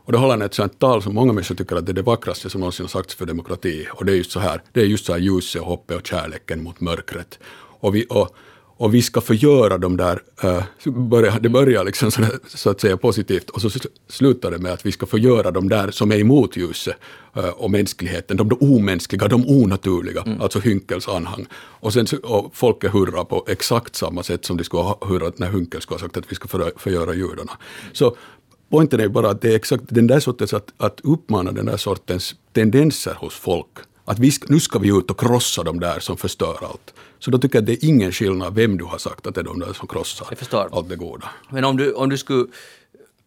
Och 0.05 0.11
då 0.11 0.17
håller 0.17 0.31
han 0.31 0.41
ett 0.41 0.53
sånt 0.53 0.79
tal 0.79 1.01
som 1.01 1.15
många 1.15 1.33
människor 1.33 1.55
tycker 1.55 1.75
att 1.75 1.85
det 1.85 1.91
är 1.91 1.93
det 1.93 2.01
vackraste 2.01 2.49
som 2.49 2.61
någonsin 2.61 2.83
har 2.83 2.87
sagts 2.89 3.15
för 3.15 3.25
demokrati. 3.25 3.87
Och 3.91 4.05
det 4.05 4.11
är 4.11 4.15
just 4.15 4.31
så 4.31 4.39
här, 4.39 4.61
det 4.71 4.81
är 4.81 4.85
just 4.85 5.05
så 5.05 5.13
här 5.13 5.19
ljuset 5.19 5.61
hoppet 5.61 5.97
och 5.97 6.07
kärleken 6.07 6.63
mot 6.63 6.79
mörkret. 6.79 7.39
Och 7.79 7.95
vi, 7.95 8.05
och, 8.09 8.35
och 8.77 8.93
vi 8.93 9.01
ska 9.01 9.21
förgöra 9.21 9.77
de 9.77 9.97
där, 9.97 10.21
uh, 10.43 10.93
börja, 10.93 11.39
det 11.39 11.49
börjar 11.49 11.83
liksom 11.83 12.11
så, 12.11 12.21
så 12.47 12.69
att 12.69 12.81
säga 12.81 12.97
positivt 12.97 13.49
och 13.49 13.61
så 13.61 13.67
sl- 13.67 13.87
slutar 14.07 14.51
det 14.51 14.57
med 14.57 14.73
att 14.73 14.85
vi 14.85 14.91
ska 14.91 15.05
förgöra 15.05 15.51
de 15.51 15.69
där 15.69 15.91
som 15.91 16.11
är 16.11 16.19
emot 16.19 16.57
ljuset 16.57 16.95
uh, 17.37 17.45
och 17.45 17.71
mänskligheten, 17.71 18.37
de, 18.37 18.49
de 18.49 18.75
omänskliga, 18.75 19.27
de 19.27 19.45
onaturliga, 19.47 20.25
alltså 20.39 20.59
Hynkels 20.59 21.07
anhang. 21.07 21.45
Och 21.53 21.93
sen 21.93 22.07
och 22.23 22.55
folket 22.55 22.93
hurrar 22.93 23.23
på 23.23 23.45
exakt 23.47 23.95
samma 23.95 24.23
sätt 24.23 24.45
som 24.45 24.57
de 24.57 24.63
skulle 24.63 24.83
ha 24.83 24.97
hurrat 25.01 25.39
när 25.39 25.51
Hynkel 25.51 25.81
skulle 25.81 25.95
ha 25.95 26.01
sagt 26.01 26.17
att 26.17 26.31
vi 26.31 26.35
ska 26.35 26.47
för, 26.47 26.71
förgöra 26.77 27.13
judarna. 27.13 27.51
Så 27.93 28.15
Poängen 28.69 28.99
är 28.99 29.07
bara 29.07 29.29
att 29.29 29.41
det 29.41 29.51
är 29.51 29.55
exakt 29.55 29.83
den 29.87 30.07
där 30.07 30.19
sortens, 30.19 30.53
att, 30.53 30.73
att 30.77 31.01
uppmana 31.03 31.51
den 31.51 31.65
där 31.65 31.77
sortens 31.77 32.35
tendenser 32.53 33.13
hos 33.13 33.33
folk. 33.33 33.77
Att 34.05 34.19
vi 34.19 34.31
nu 34.47 34.59
ska 34.59 34.79
vi 34.79 34.89
ut 34.89 35.11
och 35.11 35.19
krossa 35.19 35.63
de 35.63 35.79
där 35.79 35.99
som 35.99 36.17
förstör 36.17 36.57
allt. 36.61 36.93
Så 37.19 37.31
då 37.31 37.37
tycker 37.37 37.55
jag 37.55 37.61
att 37.61 37.65
det 37.65 37.85
är 37.85 37.89
ingen 37.89 38.11
skillnad 38.11 38.55
vem 38.55 38.77
du 38.77 38.83
har 38.85 38.97
sagt 38.97 39.27
att 39.27 39.35
det 39.35 39.41
är 39.41 39.45
de 39.45 39.59
där 39.59 39.73
som 39.73 39.87
krossar 39.87 40.27
Jag 40.29 40.39
förstår. 40.39 40.69
allt 40.71 40.89
det 40.89 40.95
goda. 40.95 41.29
Men 41.49 41.65
om 41.65 41.77
du, 41.77 41.93
om 41.93 42.09
du 42.09 42.17
skulle 42.17 42.45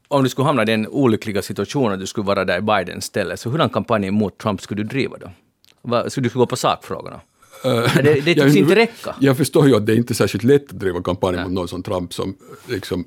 om 0.08 0.22
du 0.22 0.28
skulle 0.28 0.46
hamna 0.46 0.62
i 0.62 0.66
den 0.66 0.88
olyckliga 0.88 1.42
situationen 1.42 1.92
att 1.92 2.00
du 2.00 2.06
skulle 2.06 2.26
vara 2.26 2.44
där 2.44 2.58
i 2.58 2.60
Bidens 2.60 3.04
ställe, 3.04 3.36
så 3.36 3.50
hurdan 3.50 3.70
kampanj 3.70 4.10
mot 4.10 4.38
Trump 4.38 4.60
skulle 4.62 4.82
du 4.82 4.88
driva 4.88 5.16
då? 5.18 6.10
Skulle 6.10 6.28
du 6.28 6.38
gå 6.38 6.46
på 6.46 6.56
sakfrågorna? 6.56 7.20
det, 7.62 8.02
det 8.02 8.22
tycks 8.22 8.38
jag, 8.38 8.56
inte 8.56 8.74
räcka. 8.74 9.14
Jag 9.20 9.36
förstår 9.36 9.68
ju 9.68 9.76
att 9.76 9.86
det 9.86 9.92
är 9.92 9.96
inte 9.96 10.12
är 10.12 10.14
särskilt 10.14 10.44
lätt 10.44 10.70
att 10.70 10.78
driva 10.78 11.02
kampanj 11.02 11.42
mot 11.42 11.52
någon 11.52 11.68
som 11.68 11.82
Trump 11.82 12.14
som 12.14 12.34
liksom 12.66 13.04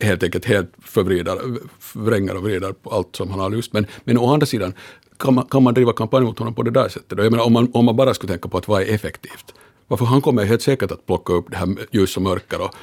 helt 0.00 0.22
enkelt 0.22 0.44
helt 0.44 0.72
förvrider, 0.82 1.38
förvränger 1.80 2.36
och 2.36 2.42
vrider 2.42 2.72
på 2.72 2.90
allt 2.90 3.16
som 3.16 3.30
han 3.30 3.40
har 3.40 3.50
lust. 3.50 3.72
Men, 3.72 3.86
men 4.04 4.18
å 4.18 4.32
andra 4.32 4.46
sidan, 4.46 4.74
kan 5.18 5.34
man, 5.34 5.46
kan 5.46 5.62
man 5.62 5.74
driva 5.74 5.92
kampanj 5.92 6.24
mot 6.24 6.38
honom 6.38 6.54
på 6.54 6.62
det 6.62 6.70
där 6.70 6.88
sättet? 6.88 7.18
då? 7.18 7.24
Jag 7.24 7.30
menar, 7.30 7.44
om, 7.44 7.52
man, 7.52 7.70
om 7.72 7.84
man 7.84 7.96
bara 7.96 8.14
skulle 8.14 8.32
tänka 8.32 8.48
på 8.48 8.58
att 8.58 8.68
vad 8.68 8.82
är 8.82 8.94
effektivt? 8.94 9.54
Varför 9.88 10.04
han 10.04 10.20
kommer 10.20 10.44
helt 10.44 10.62
säkert 10.62 10.90
att 10.90 11.06
plocka 11.06 11.32
upp 11.32 11.50
det 11.50 11.56
här 11.56 11.76
ljus 11.90 12.16
och 12.16 12.22
mörker 12.22 12.60
och, 12.60 12.74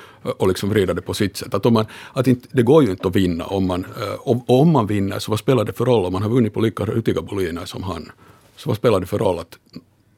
och 0.41 0.47
liksom 0.47 0.69
vrida 0.69 0.93
det 0.93 1.01
på 1.01 1.13
sitt 1.13 1.37
sätt. 1.37 1.53
Att 1.53 1.65
om 1.65 1.73
man, 1.73 1.85
att 2.13 2.27
inte, 2.27 2.47
det 2.51 2.63
går 2.63 2.83
ju 2.83 2.91
inte 2.91 3.07
att 3.07 3.15
vinna 3.15 3.45
om 3.45 3.67
man, 3.67 3.85
eh, 4.01 4.13
och, 4.13 4.49
och 4.49 4.61
om 4.61 4.71
man 4.71 4.87
vinner 4.87 5.19
så 5.19 5.31
vad 5.31 5.39
spelar 5.39 5.65
det 5.65 5.73
för 5.73 5.85
roll 5.85 6.05
om 6.05 6.13
man 6.13 6.21
har 6.21 6.29
vunnit 6.29 6.53
på 6.53 6.61
lika 6.61 6.85
rutiga 6.85 7.21
boliner 7.21 7.65
som 7.65 7.83
han? 7.83 8.11
Så 8.55 8.69
vad 8.69 8.77
spelar 8.77 8.99
det 8.99 9.05
för 9.05 9.19
roll 9.19 9.39
att 9.39 9.57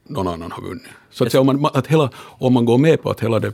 någon 0.08 0.28
annan 0.28 0.52
har 0.52 0.62
vunnit. 0.62 0.82
Så 1.10 1.24
att, 1.24 1.32
säga, 1.32 1.40
om, 1.40 1.46
man, 1.46 1.66
att 1.74 1.86
hela, 1.86 2.10
om 2.16 2.52
man 2.52 2.64
går 2.64 2.78
med 2.78 3.02
på 3.02 3.10
att 3.10 3.20
hela 3.20 3.40
den 3.40 3.52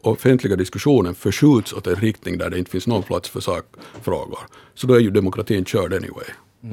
offentliga 0.00 0.56
diskussionen 0.56 1.14
förskjuts 1.14 1.72
åt 1.72 1.86
en 1.86 1.96
riktning 1.96 2.38
där 2.38 2.50
det 2.50 2.58
inte 2.58 2.70
finns 2.70 2.86
någon 2.86 3.02
plats 3.02 3.28
för 3.28 3.40
sakfrågor, 3.40 4.38
så 4.74 4.86
då 4.86 4.94
är 4.94 5.00
ju 5.00 5.10
demokratin 5.10 5.64
körd 5.64 5.92
anyway. 5.92 6.26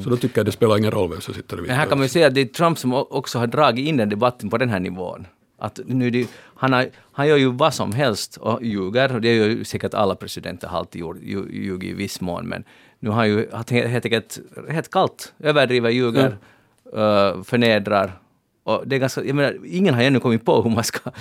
Så 0.03 0.09
då 0.09 0.17
tycker 0.17 0.39
jag 0.39 0.45
det 0.45 0.51
spelar 0.51 0.77
ingen 0.77 0.91
roll 0.91 1.09
vem 1.09 1.21
som 1.21 1.33
sitter 1.33 1.57
i 1.57 1.61
Men 1.61 1.75
här 1.75 1.85
kan 1.85 1.97
man 1.97 2.05
ju 2.05 2.09
säga 2.09 2.27
att 2.27 2.35
det 2.35 2.41
är 2.41 2.45
Trump 2.45 2.79
som 2.79 2.93
också 2.93 3.39
har 3.39 3.47
dragit 3.47 3.87
in 3.87 3.97
den 3.97 4.09
debatten 4.09 4.49
på 4.49 4.57
den 4.57 4.69
här 4.69 4.79
nivån. 4.79 5.27
Att 5.61 5.79
nu 5.85 6.09
det, 6.09 6.27
han, 6.55 6.73
har, 6.73 6.89
han 7.11 7.27
gör 7.27 7.37
ju 7.37 7.51
vad 7.51 7.73
som 7.73 7.91
helst 7.91 8.37
och 8.37 8.63
ljuger, 8.63 9.15
och 9.15 9.21
det 9.21 9.35
gör 9.35 9.47
ju 9.47 9.63
säkert 9.63 9.93
alla 9.93 10.15
presidenter 10.15 10.67
har 10.67 10.77
alltid 10.77 11.01
gjort, 11.01 11.17
lju- 11.17 11.51
ljugit 11.51 11.89
i 11.91 11.93
viss 11.93 12.21
mån, 12.21 12.47
men 12.47 12.63
nu 12.99 13.09
har 13.09 13.15
han 13.15 13.29
ju 13.29 13.47
helt 13.87 14.05
enkelt 14.05 14.39
helt 14.69 14.91
kallt, 14.91 15.33
överdriver, 15.39 15.89
ljuger, 15.89 16.37
uh, 16.85 17.43
förnedrar. 17.43 18.19
Och 18.63 18.83
det 18.87 18.95
är 18.95 18.99
ganska, 18.99 19.23
jag 19.23 19.35
menar, 19.35 19.57
ingen 19.65 19.93
har 19.93 20.01
ännu 20.01 20.19
kommit 20.19 20.45
på 20.45 20.61
hur 20.61 20.69
man 20.69 20.83
ska, 20.83 21.11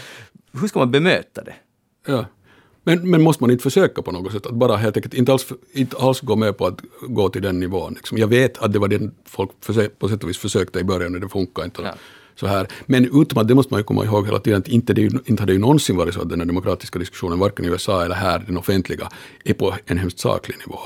hur 0.61 0.68
ska 0.68 0.78
man 0.78 0.90
bemöta 0.90 1.44
det? 1.44 1.54
Ja. 2.06 2.25
Men, 2.85 3.11
men 3.11 3.23
måste 3.23 3.42
man 3.42 3.50
inte 3.50 3.62
försöka 3.62 4.02
på 4.02 4.12
något 4.12 4.32
sätt? 4.32 4.47
Att 4.47 4.54
bara 4.54 4.76
helt 4.76 4.97
enkelt 4.97 5.14
inte 5.14 5.32
alls, 5.32 5.52
inte 5.73 5.97
alls 5.97 6.20
gå 6.20 6.37
med 6.37 6.59
på 6.59 6.66
att 6.66 6.80
gå 7.00 7.28
till 7.28 7.42
den 7.42 7.61
nivån. 7.61 7.92
Liksom. 7.94 8.18
Jag 8.18 8.28
vet 8.28 8.59
att 8.59 8.73
det 8.73 8.78
var 8.78 8.88
den 8.88 9.14
folk 9.25 9.50
försö- 9.64 9.88
på 9.99 10.09
sätt 10.09 10.23
och 10.23 10.28
vis 10.28 10.38
försökte 10.38 10.78
i 10.78 10.85
början 10.85 11.14
och 11.14 11.20
det 11.20 11.28
funkar 11.28 11.64
inte. 11.64 11.82
Ja. 11.82 11.94
Så 12.35 12.47
här. 12.47 12.67
Men 12.87 13.21
utom 13.23 13.39
att 13.39 13.49
det 13.49 13.55
måste 13.55 13.75
man 13.75 13.81
ju 13.81 13.85
komma 13.85 14.05
ihåg 14.05 14.27
hela 14.27 14.39
tiden 14.39 14.59
att 14.61 14.69
inte, 14.69 14.93
det, 14.95 15.03
inte 15.03 15.43
har 15.43 15.47
det 15.47 15.53
ju 15.53 15.59
någonsin 15.59 15.97
varit 15.97 16.15
så 16.15 16.23
att 16.23 16.29
den 16.29 16.41
här 16.41 16.47
demokratiska 16.47 16.99
diskussionen, 16.99 17.39
varken 17.39 17.65
i 17.65 17.69
USA 17.69 18.05
eller 18.05 18.15
här, 18.15 18.39
den 18.47 18.57
offentliga, 18.59 19.09
är 19.45 19.55
på 19.55 19.75
en 19.87 19.99
hemskt 19.99 20.19
saklig 20.19 20.57
nivå. 20.67 20.79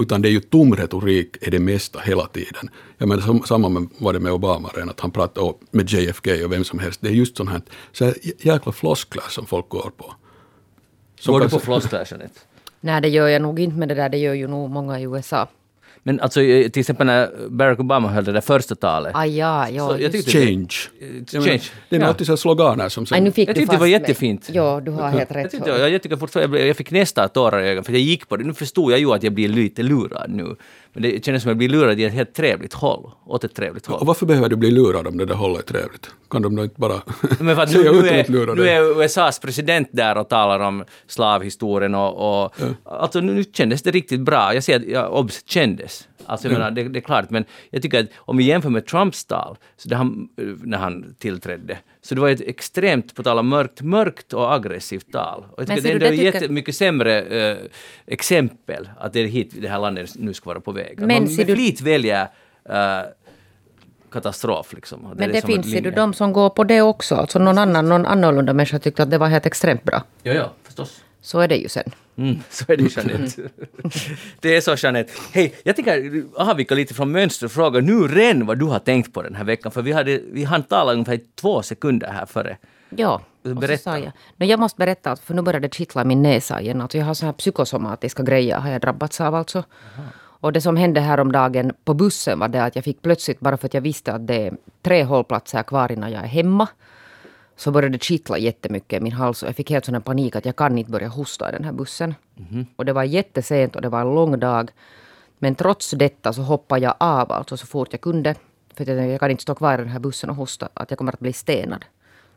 Utan 0.00 0.22
det 0.22 0.28
är 0.28 0.30
ju 0.30 0.40
tom 0.40 0.74
retorik 0.76 1.36
är 1.40 1.50
det 1.50 1.58
mesta 1.58 1.98
hela 2.00 2.26
tiden. 2.26 2.70
Jag 2.98 3.08
menar, 3.08 3.22
sam- 3.22 3.42
samma 3.46 3.68
med, 3.68 3.88
var 3.98 4.12
det 4.12 4.20
med 4.20 4.32
Obama 4.32 4.68
redan, 4.74 4.90
att 4.90 5.00
han 5.00 5.10
pratade 5.10 5.46
om- 5.46 5.54
med 5.70 5.90
JFK 5.92 6.44
och 6.44 6.52
vem 6.52 6.64
som 6.64 6.78
helst. 6.78 7.00
Det 7.02 7.08
är 7.08 7.12
just 7.12 7.36
sånt 7.36 7.50
här, 7.50 7.62
så 7.92 8.04
här 8.04 8.14
jäkla 8.38 8.72
floskler 8.72 9.24
som 9.28 9.46
folk 9.46 9.68
går 9.68 9.90
på. 9.96 10.14
Så 11.20 11.32
Går 11.32 11.40
du 11.40 11.48
på 11.48 11.58
floskler, 11.60 12.06
Jeanette? 12.10 12.40
Nej, 12.80 13.00
det 13.02 13.08
gör 13.08 13.28
jag 13.28 13.42
nog 13.42 13.60
inte, 13.60 13.76
men 13.76 13.88
det 13.88 13.94
där 13.94 14.08
det 14.08 14.18
gör 14.18 14.34
ju 14.34 14.46
nog 14.48 14.70
många 14.70 15.00
i 15.00 15.02
USA. 15.02 15.48
Men 16.02 16.20
alltså 16.20 16.42
eh, 16.42 16.68
till 16.68 16.80
exempel 16.80 17.06
när 17.06 17.48
Barack 17.48 17.78
Obama 17.80 18.08
höll 18.08 18.24
det 18.24 18.32
där 18.32 18.40
första 18.40 18.74
talet. 18.74 19.12
Ah, 19.14 19.24
ja, 19.26 19.68
ja, 19.70 19.88
Så 19.88 20.02
jag 20.02 20.12
tyckte 20.12 20.30
Change. 20.30 20.68
Jag 21.00 21.32
menar, 21.32 21.46
Change. 21.46 21.62
Det 21.88 21.96
är 21.96 22.00
Ja. 22.00 22.06
alltid 22.06 22.26
så 22.26 22.36
sloganer 22.36 22.88
som 22.88 23.06
Aj, 23.10 23.20
nu 23.20 23.32
fick 23.32 23.48
Jag 23.48 23.54
du 23.56 23.60
tyckte 23.60 23.76
det 23.76 23.80
var 23.80 23.86
jättefint. 23.86 24.50
Ja, 24.52 24.80
du 24.84 24.90
har 24.90 25.08
helt 25.10 25.30
Jag, 25.30 25.44
rätt. 25.44 25.50
tyckte, 25.50 25.70
jag, 25.70 25.90
jag 25.90 26.02
tycker 26.02 26.16
fortfarande, 26.16 26.58
jag, 26.58 26.68
jag 26.68 26.76
fick 26.76 26.90
nästan 26.90 27.28
tårar 27.28 27.60
i 27.60 27.68
ögonen 27.68 27.84
för 27.84 27.92
jag 27.92 28.00
gick 28.02 28.28
på 28.28 28.36
det. 28.36 28.44
Nu 28.44 28.54
förstod 28.54 28.92
jag 28.92 28.98
ju 28.98 29.12
att 29.12 29.22
jag 29.22 29.32
blir 29.32 29.48
lite 29.48 29.82
lurad 29.82 30.30
nu. 30.30 30.56
Men 30.92 31.02
det 31.02 31.24
kändes 31.24 31.42
som 31.42 31.48
att 31.48 31.52
jag 31.52 31.58
blir 31.58 31.68
lurad 31.68 32.00
i 32.00 32.04
ett 32.04 32.12
helt 32.12 32.34
trevligt 32.34 32.74
håll. 32.74 33.10
Åt 33.26 33.44
ett 33.44 33.54
trevligt 33.54 33.86
Och 33.86 33.92
håll. 33.98 34.06
varför 34.06 34.26
behöver 34.26 34.48
du 34.48 34.56
bli 34.56 34.70
lurad 34.70 35.06
om 35.06 35.18
det 35.18 35.24
där 35.24 35.34
hållet 35.34 35.70
är 35.70 35.74
trevligt? 35.74 36.10
Kan 36.30 36.42
de 36.42 36.56
då 36.56 36.62
inte 36.64 36.80
bara 36.80 36.94
Men 37.40 37.56
för 37.56 37.62
att 37.62 37.72
nu, 37.74 37.82
nu, 37.82 38.08
är, 38.08 38.54
nu 38.56 38.68
är 38.68 39.02
USAs 39.04 39.38
president 39.40 39.88
där 39.92 40.18
och 40.18 40.28
talar 40.28 40.60
om 40.60 40.84
slavhistorien 41.06 41.94
och, 41.94 42.44
och 42.44 42.54
alltså 42.84 43.20
nu 43.20 43.44
kändes 43.52 43.82
det 43.82 43.90
riktigt 43.90 44.20
bra. 44.20 44.54
Jag 44.54 44.64
säger 44.64 44.78
att, 44.80 44.86
ja, 44.86 45.08
obs, 45.08 45.42
kändes. 45.46 46.08
Alltså 46.28 46.46
jag 46.48 46.52
menar, 46.52 46.70
det, 46.70 46.88
det 46.88 46.98
är 46.98 47.00
klart, 47.00 47.30
men 47.30 47.44
jag 47.70 47.82
tycker 47.82 48.00
att 48.00 48.06
om 48.16 48.36
vi 48.36 48.44
jämför 48.44 48.70
med 48.70 48.86
Trumps 48.86 49.24
tal, 49.24 49.56
så 49.76 49.88
det 49.88 49.96
han, 49.96 50.28
när 50.64 50.78
han 50.78 51.14
tillträdde, 51.18 51.78
så 52.02 52.14
det 52.14 52.20
var 52.20 52.28
ett 52.28 52.40
extremt, 52.40 53.14
på 53.14 53.22
tal 53.22 53.38
om 53.38 53.48
mörkt, 53.48 53.82
mörkt 53.82 54.32
och 54.32 54.54
aggressivt 54.54 55.12
tal. 55.12 55.44
Och 55.52 55.62
jag 55.62 55.68
Men 55.68 55.76
tycker 55.76 55.88
det 55.88 55.94
är 55.96 55.98
det 56.00 56.06
ändå 56.06 56.16
tycker- 56.22 56.40
jättemycket 56.40 56.76
sämre 56.76 57.22
eh, 57.22 57.56
exempel 58.06 58.88
att 58.98 59.12
det 59.12 59.20
är 59.20 59.26
hit 59.26 59.54
det 59.60 59.68
här 59.68 59.78
landet 59.78 60.10
nu 60.18 60.34
ska 60.34 60.50
vara 60.50 60.60
på 60.60 60.72
väg. 60.72 60.94
Men 61.00 61.08
man 61.24 61.36
med 61.36 61.46
du- 61.46 61.54
flit 61.54 61.80
väljer 61.80 62.22
eh, 62.68 63.00
katastrof 64.12 64.72
liksom. 64.72 65.04
Och 65.06 65.16
Men 65.16 65.32
det 65.32 65.46
finns 65.46 65.66
ju 65.66 65.90
de 65.90 66.14
som 66.14 66.32
går 66.32 66.50
på 66.50 66.64
det 66.64 66.82
också. 66.82 67.14
Alltså 67.14 67.38
någon 67.38 67.58
annan, 67.58 67.88
någon 67.88 68.06
annorlunda 68.06 68.52
människa 68.52 68.78
tyckte 68.78 69.02
att 69.02 69.10
det 69.10 69.18
var 69.18 69.26
helt 69.28 69.46
extremt 69.46 69.84
bra. 69.84 70.02
Ja, 70.22 70.32
ja, 70.32 70.52
förstås. 70.62 71.04
Så 71.20 71.40
är 71.40 71.48
det 71.48 71.56
ju 71.56 71.68
sen. 71.68 71.90
Mm, 72.16 72.38
så 72.50 72.64
är 72.72 72.76
det 72.76 72.96
Jeanette. 72.96 73.42
det 74.40 74.56
är 74.56 74.60
så 74.60 74.74
Jeanette. 74.74 75.12
Hej, 75.32 75.54
jag 75.62 75.76
tänker 75.76 76.22
avvika 76.36 76.74
lite 76.74 76.94
från 76.94 77.12
mönsterfrågan 77.12 77.86
nu 77.86 78.08
redan 78.08 78.46
vad 78.46 78.58
du 78.58 78.64
har 78.64 78.78
tänkt 78.78 79.12
på 79.12 79.22
den 79.22 79.34
här 79.34 79.44
veckan, 79.44 79.72
för 79.72 79.82
vi, 79.82 79.92
hade, 79.92 80.20
vi 80.32 80.44
hann 80.44 80.62
tala 80.62 80.92
ungefär 80.92 81.20
två 81.34 81.62
sekunder 81.62 82.08
här 82.12 82.26
före. 82.26 82.56
Ja, 82.90 83.22
och 83.44 83.56
Berätta. 83.56 83.82
sa 83.82 83.98
jag. 83.98 84.12
No, 84.36 84.44
jag 84.46 84.60
måste 84.60 84.78
berätta, 84.78 85.10
att 85.10 85.20
för 85.20 85.34
nu 85.34 85.42
började 85.42 85.68
det 85.68 85.74
kittla 85.74 86.02
i 86.02 86.04
min 86.04 86.22
näsa 86.22 86.60
igen. 86.60 86.80
Alltså 86.80 86.98
jag 86.98 87.04
har 87.04 87.14
så 87.14 87.26
här 87.26 87.32
psykosomatiska 87.32 88.22
grejer 88.22 88.58
har 88.58 88.70
jag 88.70 88.80
drabbats 88.80 89.20
av 89.20 89.34
alltså. 89.34 89.64
Och 90.40 90.52
det 90.52 90.60
som 90.60 90.76
hände 90.76 91.00
häromdagen 91.00 91.72
på 91.84 91.94
bussen 91.94 92.38
var 92.38 92.48
det 92.48 92.64
att 92.64 92.76
jag 92.76 92.84
fick 92.84 93.02
plötsligt, 93.02 93.40
bara 93.40 93.56
för 93.56 93.66
att 93.66 93.74
jag 93.74 93.80
visste 93.80 94.12
att 94.12 94.26
det 94.26 94.46
är 94.46 94.52
tre 94.82 95.04
hållplatser 95.04 95.62
kvar 95.62 95.92
innan 95.92 96.12
jag 96.12 96.22
är 96.22 96.26
hemma, 96.26 96.68
så 97.58 97.70
började 97.70 97.94
det 97.94 98.02
kittla 98.02 98.38
jättemycket 98.38 99.00
i 99.00 99.02
min 99.02 99.12
hals 99.12 99.42
och 99.42 99.48
jag 99.48 99.56
fick 99.56 99.70
helt 99.70 99.84
sån 99.84 100.02
panik 100.02 100.36
att 100.36 100.44
jag 100.44 100.56
kan 100.56 100.78
inte 100.78 100.90
börja 100.90 101.08
hosta 101.08 101.48
i 101.48 101.52
den 101.52 101.64
här 101.64 101.72
bussen. 101.72 102.14
Och 102.76 102.84
det 102.84 102.92
var 102.92 103.04
jättesent 103.04 103.76
och 103.76 103.82
det 103.82 103.88
var 103.88 104.00
en 104.00 104.14
lång 104.14 104.40
dag. 104.40 104.70
Men 105.38 105.54
trots 105.54 105.90
detta 105.90 106.32
så 106.32 106.42
hoppade 106.42 106.80
jag 106.80 106.94
av 106.98 107.32
alltså 107.32 107.56
så 107.56 107.66
fort 107.66 107.88
jag 107.90 108.00
kunde. 108.00 108.34
För 108.74 108.82
att 108.82 108.88
jag, 108.88 109.08
jag 109.08 109.20
kan 109.20 109.30
inte 109.30 109.42
stå 109.42 109.54
kvar 109.54 109.74
i 109.74 109.76
den 109.76 109.88
här 109.88 109.98
bussen 109.98 110.30
och 110.30 110.36
hosta, 110.36 110.68
att 110.74 110.90
jag 110.90 110.98
kommer 110.98 111.12
att 111.12 111.20
bli 111.20 111.32
stenad. 111.32 111.84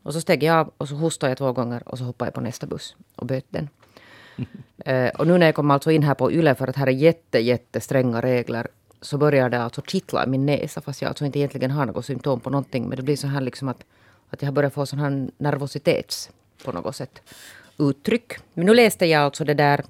Och 0.03 0.13
så 0.13 0.21
steg 0.21 0.43
jag 0.43 0.57
av 0.57 0.71
och 0.77 0.87
så 0.87 0.95
hostade 0.95 1.31
jag 1.31 1.37
två 1.37 1.53
gånger 1.53 1.83
och 1.85 1.97
så 1.97 2.03
hoppade 2.03 2.27
jag 2.27 2.33
på 2.33 2.41
nästa 2.41 2.67
buss 2.67 2.95
och 3.15 3.25
böt 3.25 3.45
den. 3.49 3.69
Eh, 4.85 5.09
och 5.09 5.27
nu 5.27 5.37
när 5.37 5.45
jag 5.45 5.55
kom 5.55 5.71
alltså 5.71 5.91
in 5.91 6.03
här 6.03 6.13
på 6.13 6.31
YLE 6.31 6.55
för 6.55 6.67
att 6.67 6.75
här 6.75 6.87
är 6.87 6.91
jätte, 6.91 7.39
jätte 7.39 7.81
stränga 7.81 8.21
regler 8.21 8.67
så 9.01 9.17
börjar 9.17 9.49
det 9.49 9.61
alltså 9.61 9.81
kittla 9.81 10.25
i 10.25 10.27
min 10.27 10.45
näsa 10.45 10.81
fast 10.81 11.01
jag 11.01 11.09
alltså 11.09 11.25
inte 11.25 11.39
egentligen 11.39 11.71
har 11.71 11.85
något 11.85 12.05
symptom 12.05 12.39
på 12.39 12.49
någonting. 12.49 12.89
Men 12.89 12.95
det 12.95 13.03
blir 13.03 13.15
så 13.15 13.27
här 13.27 13.41
liksom 13.41 13.67
att, 13.67 13.83
att 14.31 14.41
jag 14.41 14.47
har 14.47 14.53
börjat 14.53 14.73
få 14.73 14.85
sån 14.85 14.99
här 14.99 15.29
nervositets 15.37 16.29
på 16.63 16.71
något 16.71 16.95
sätt 16.95 17.21
uttryck. 17.77 18.33
Men 18.53 18.65
nu 18.65 18.73
läste 18.73 19.05
jag 19.05 19.21
alltså 19.21 19.43
det 19.43 19.53
där 19.53 19.83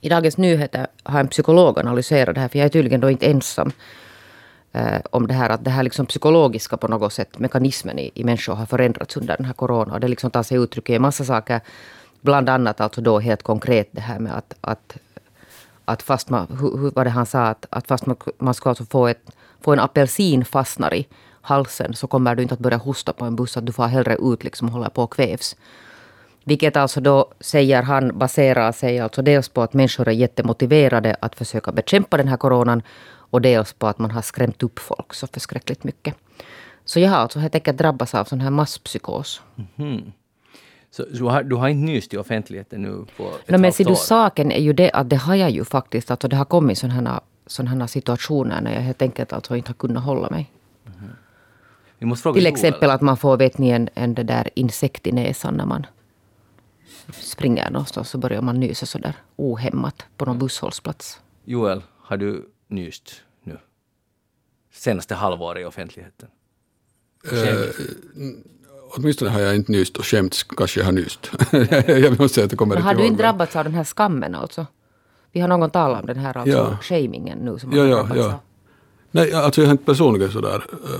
i 0.00 0.08
Dagens 0.08 0.36
Nyheter 0.36 0.86
har 1.02 1.20
en 1.20 1.28
psykolog 1.28 1.78
analyserat 1.78 2.34
det 2.34 2.40
här, 2.40 2.48
för 2.48 2.58
jag 2.58 2.66
är 2.66 2.68
tydligen 2.68 3.00
då 3.00 3.10
inte 3.10 3.26
ensam 3.26 3.72
eh, 4.72 5.00
om 5.10 5.26
det 5.26 5.34
här 5.34 5.50
att 5.50 5.64
det 5.64 5.70
här 5.70 5.82
liksom 5.82 6.06
psykologiska 6.06 6.76
på 6.76 6.88
något 6.88 7.12
sätt, 7.12 7.38
mekanismen 7.38 7.98
i, 7.98 8.10
i 8.14 8.24
människor 8.24 8.54
har 8.54 8.66
förändrats 8.66 9.16
under 9.16 9.36
den 9.36 9.46
här 9.46 9.52
corona. 9.52 9.94
Och 9.94 10.00
det 10.00 10.08
liksom 10.08 10.30
tar 10.30 10.42
sig 10.42 10.58
uttryck 10.58 10.90
i 10.90 10.94
en 10.94 11.02
massa 11.02 11.24
saker. 11.24 11.60
Bland 12.20 12.48
annat 12.48 12.80
alltså 12.80 13.00
då 13.00 13.18
helt 13.18 13.42
konkret 13.42 13.88
det 13.92 14.00
här 14.00 14.18
med 14.18 14.36
att, 14.36 14.54
att, 14.60 14.96
att 15.84 16.02
fast 16.02 16.30
man, 16.30 16.46
hur, 16.60 16.78
hur 16.78 16.90
var 16.90 17.04
det 17.04 17.10
han 17.10 17.26
sa, 17.26 17.46
att, 17.46 17.66
att 17.70 17.86
fast 17.86 18.06
man, 18.06 18.16
man 18.38 18.54
ska 18.54 18.68
alltså 18.68 18.84
få, 18.84 19.06
ett, 19.06 19.30
få 19.60 19.72
en 19.72 19.80
apelsin 19.80 20.44
fastnar 20.44 20.94
i 20.94 21.06
halsen 21.46 21.94
så 21.94 22.06
kommer 22.06 22.34
du 22.34 22.42
inte 22.42 22.54
att 22.54 22.60
börja 22.60 22.76
hosta 22.76 23.12
på 23.12 23.24
en 23.24 23.36
buss, 23.36 23.56
att 23.56 23.66
du 23.66 23.72
får 23.72 23.86
hellre 23.86 24.16
ut 24.16 24.44
liksom 24.44 24.68
och 24.68 24.74
hålla 24.74 24.90
på 24.90 25.02
och 25.02 25.12
kvävs. 25.12 25.56
Vilket 26.44 26.76
alltså 26.76 27.00
då 27.00 27.32
säger 27.40 27.82
han 27.82 28.18
baserar 28.18 28.72
sig 28.72 29.00
alltså 29.00 29.22
dels 29.22 29.48
på 29.48 29.62
att 29.62 29.72
människor 29.72 30.08
är 30.08 30.12
jättemotiverade 30.12 31.16
att 31.20 31.36
försöka 31.36 31.72
bekämpa 31.72 32.16
den 32.16 32.28
här 32.28 32.36
coronan 32.36 32.82
och 33.30 33.40
dels 33.40 33.72
på 33.72 33.86
att 33.86 33.98
man 33.98 34.10
har 34.10 34.22
skrämt 34.22 34.62
upp 34.62 34.78
folk 34.78 35.14
så 35.14 35.26
förskräckligt 35.26 35.84
mycket. 35.84 36.14
Så 36.84 37.00
jag 37.00 37.10
har 37.10 37.16
alltså 37.16 37.38
helt 37.38 37.54
enkelt 37.54 37.78
drabbats 37.78 38.14
av 38.14 38.24
sån 38.24 38.40
här 38.40 38.50
masspsykos. 38.50 39.42
Så 40.90 41.04
du 41.12 41.24
har, 41.24 41.42
du 41.42 41.56
har 41.56 41.68
inte 41.68 41.92
nyst 41.92 42.14
i 42.14 42.16
offentligheten 42.16 42.82
nu 42.82 43.04
på 43.16 43.22
ett 43.22 43.50
No, 43.50 43.58
men 43.58 43.72
ser 43.72 43.84
du, 43.84 43.94
saken 43.94 44.52
är 44.52 44.60
ju 44.60 44.72
det 44.72 44.90
att 44.90 45.10
det 45.10 45.16
har 45.16 45.34
jag 45.34 45.50
ju 45.50 45.64
faktiskt. 45.64 46.10
Alltså 46.10 46.28
det 46.28 46.36
har 46.36 46.44
kommit 46.44 46.78
sådana 46.78 47.20
här, 47.58 47.66
här 47.66 47.86
situationer 47.86 48.60
när 48.60 48.74
jag 48.74 48.80
helt 48.80 49.02
enkelt 49.02 49.32
alltså 49.32 49.56
inte 49.56 49.68
har 49.68 49.74
kunnat 49.74 50.04
hålla 50.04 50.30
mig. 50.30 50.50
Vi 51.98 52.06
måste 52.06 52.22
fråga 52.22 52.34
Till 52.34 52.46
exempel 52.46 52.90
att 52.90 53.00
man 53.00 53.16
får, 53.16 53.36
vet 53.36 53.58
ni, 53.58 53.70
en, 53.70 53.88
en 53.94 54.14
det 54.14 54.22
där 54.22 54.50
insekt 54.54 55.06
i 55.06 55.12
näsan 55.12 55.54
när 55.54 55.66
man 55.66 55.86
springer 57.12 57.70
någonstans 57.70 58.10
så 58.10 58.18
börjar 58.18 58.42
man 58.42 58.60
nysa 58.60 58.86
sådär 58.86 59.14
ohämmat 59.36 60.06
på 60.16 60.24
någon 60.24 60.38
busshållplats. 60.38 61.20
Joel, 61.44 61.82
har 61.98 62.16
du 62.16 62.48
nyst 62.68 63.22
nu? 63.42 63.58
Senaste 64.72 65.14
halvåret 65.14 65.62
i 65.62 65.64
offentligheten? 65.64 66.28
Åtminstone 68.96 69.30
har 69.30 69.40
jag 69.40 69.54
inte 69.56 69.72
nyst 69.72 69.96
och 69.96 70.04
skämts 70.06 70.42
kanske 70.42 70.80
jag 70.80 70.84
har 70.84 70.92
nyst. 70.92 71.30
jag 71.88 72.18
måste 72.18 72.34
säga 72.34 72.44
att 72.44 72.52
jag 72.52 72.58
kommer 72.58 72.74
Men 72.74 72.82
har 72.82 72.90
inte 72.90 73.02
du 73.02 73.04
ihåg. 73.06 73.12
inte 73.12 73.22
drabbats 73.22 73.56
av 73.56 73.64
den 73.64 73.74
här 73.74 73.84
skammen 73.84 74.34
alltså? 74.34 74.66
Vi 75.32 75.40
har 75.40 75.48
någon 75.48 75.70
talat 75.70 76.00
om 76.00 76.06
den 76.06 76.16
här 76.18 76.36
alltså 76.36 76.56
Ja. 76.56 76.78
shamingen 76.82 77.38
nu 77.38 77.58
som 77.58 77.72
Ja, 77.72 77.78
har 77.82 77.88
ja, 77.88 77.96
drabbats 77.96 78.16
ja. 78.20 78.26
av. 78.26 78.38
Nej, 79.10 79.32
alltså 79.32 79.60
jag 79.60 79.68
har 79.68 79.72
inte 79.72 79.84
personligen 79.84 80.32
sådär 80.32 80.64
uh, 80.72 80.90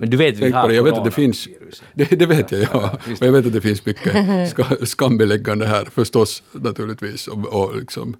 Men 0.00 0.10
du 0.10 0.16
vet 0.16 0.36
vi 0.38 0.50
har. 0.50 0.70
Jag 0.70 0.82
vet 0.82 0.94
att 0.94 1.04
det 1.04 1.10
finns, 1.10 1.48
det, 1.94 2.04
det 2.04 2.26
vet 2.26 2.52
jag, 2.52 2.60
ja. 2.72 2.98
Och 3.20 3.26
jag 3.26 3.32
vet 3.32 3.46
att 3.46 3.52
det 3.52 3.60
finns 3.60 3.86
mycket 3.86 4.50
ska, 4.50 4.64
skambeläggande 4.86 5.66
här 5.66 5.84
förstås 5.84 6.42
naturligtvis 6.52 7.28
och, 7.28 7.46
och 7.46 7.76
liksom 7.76 8.16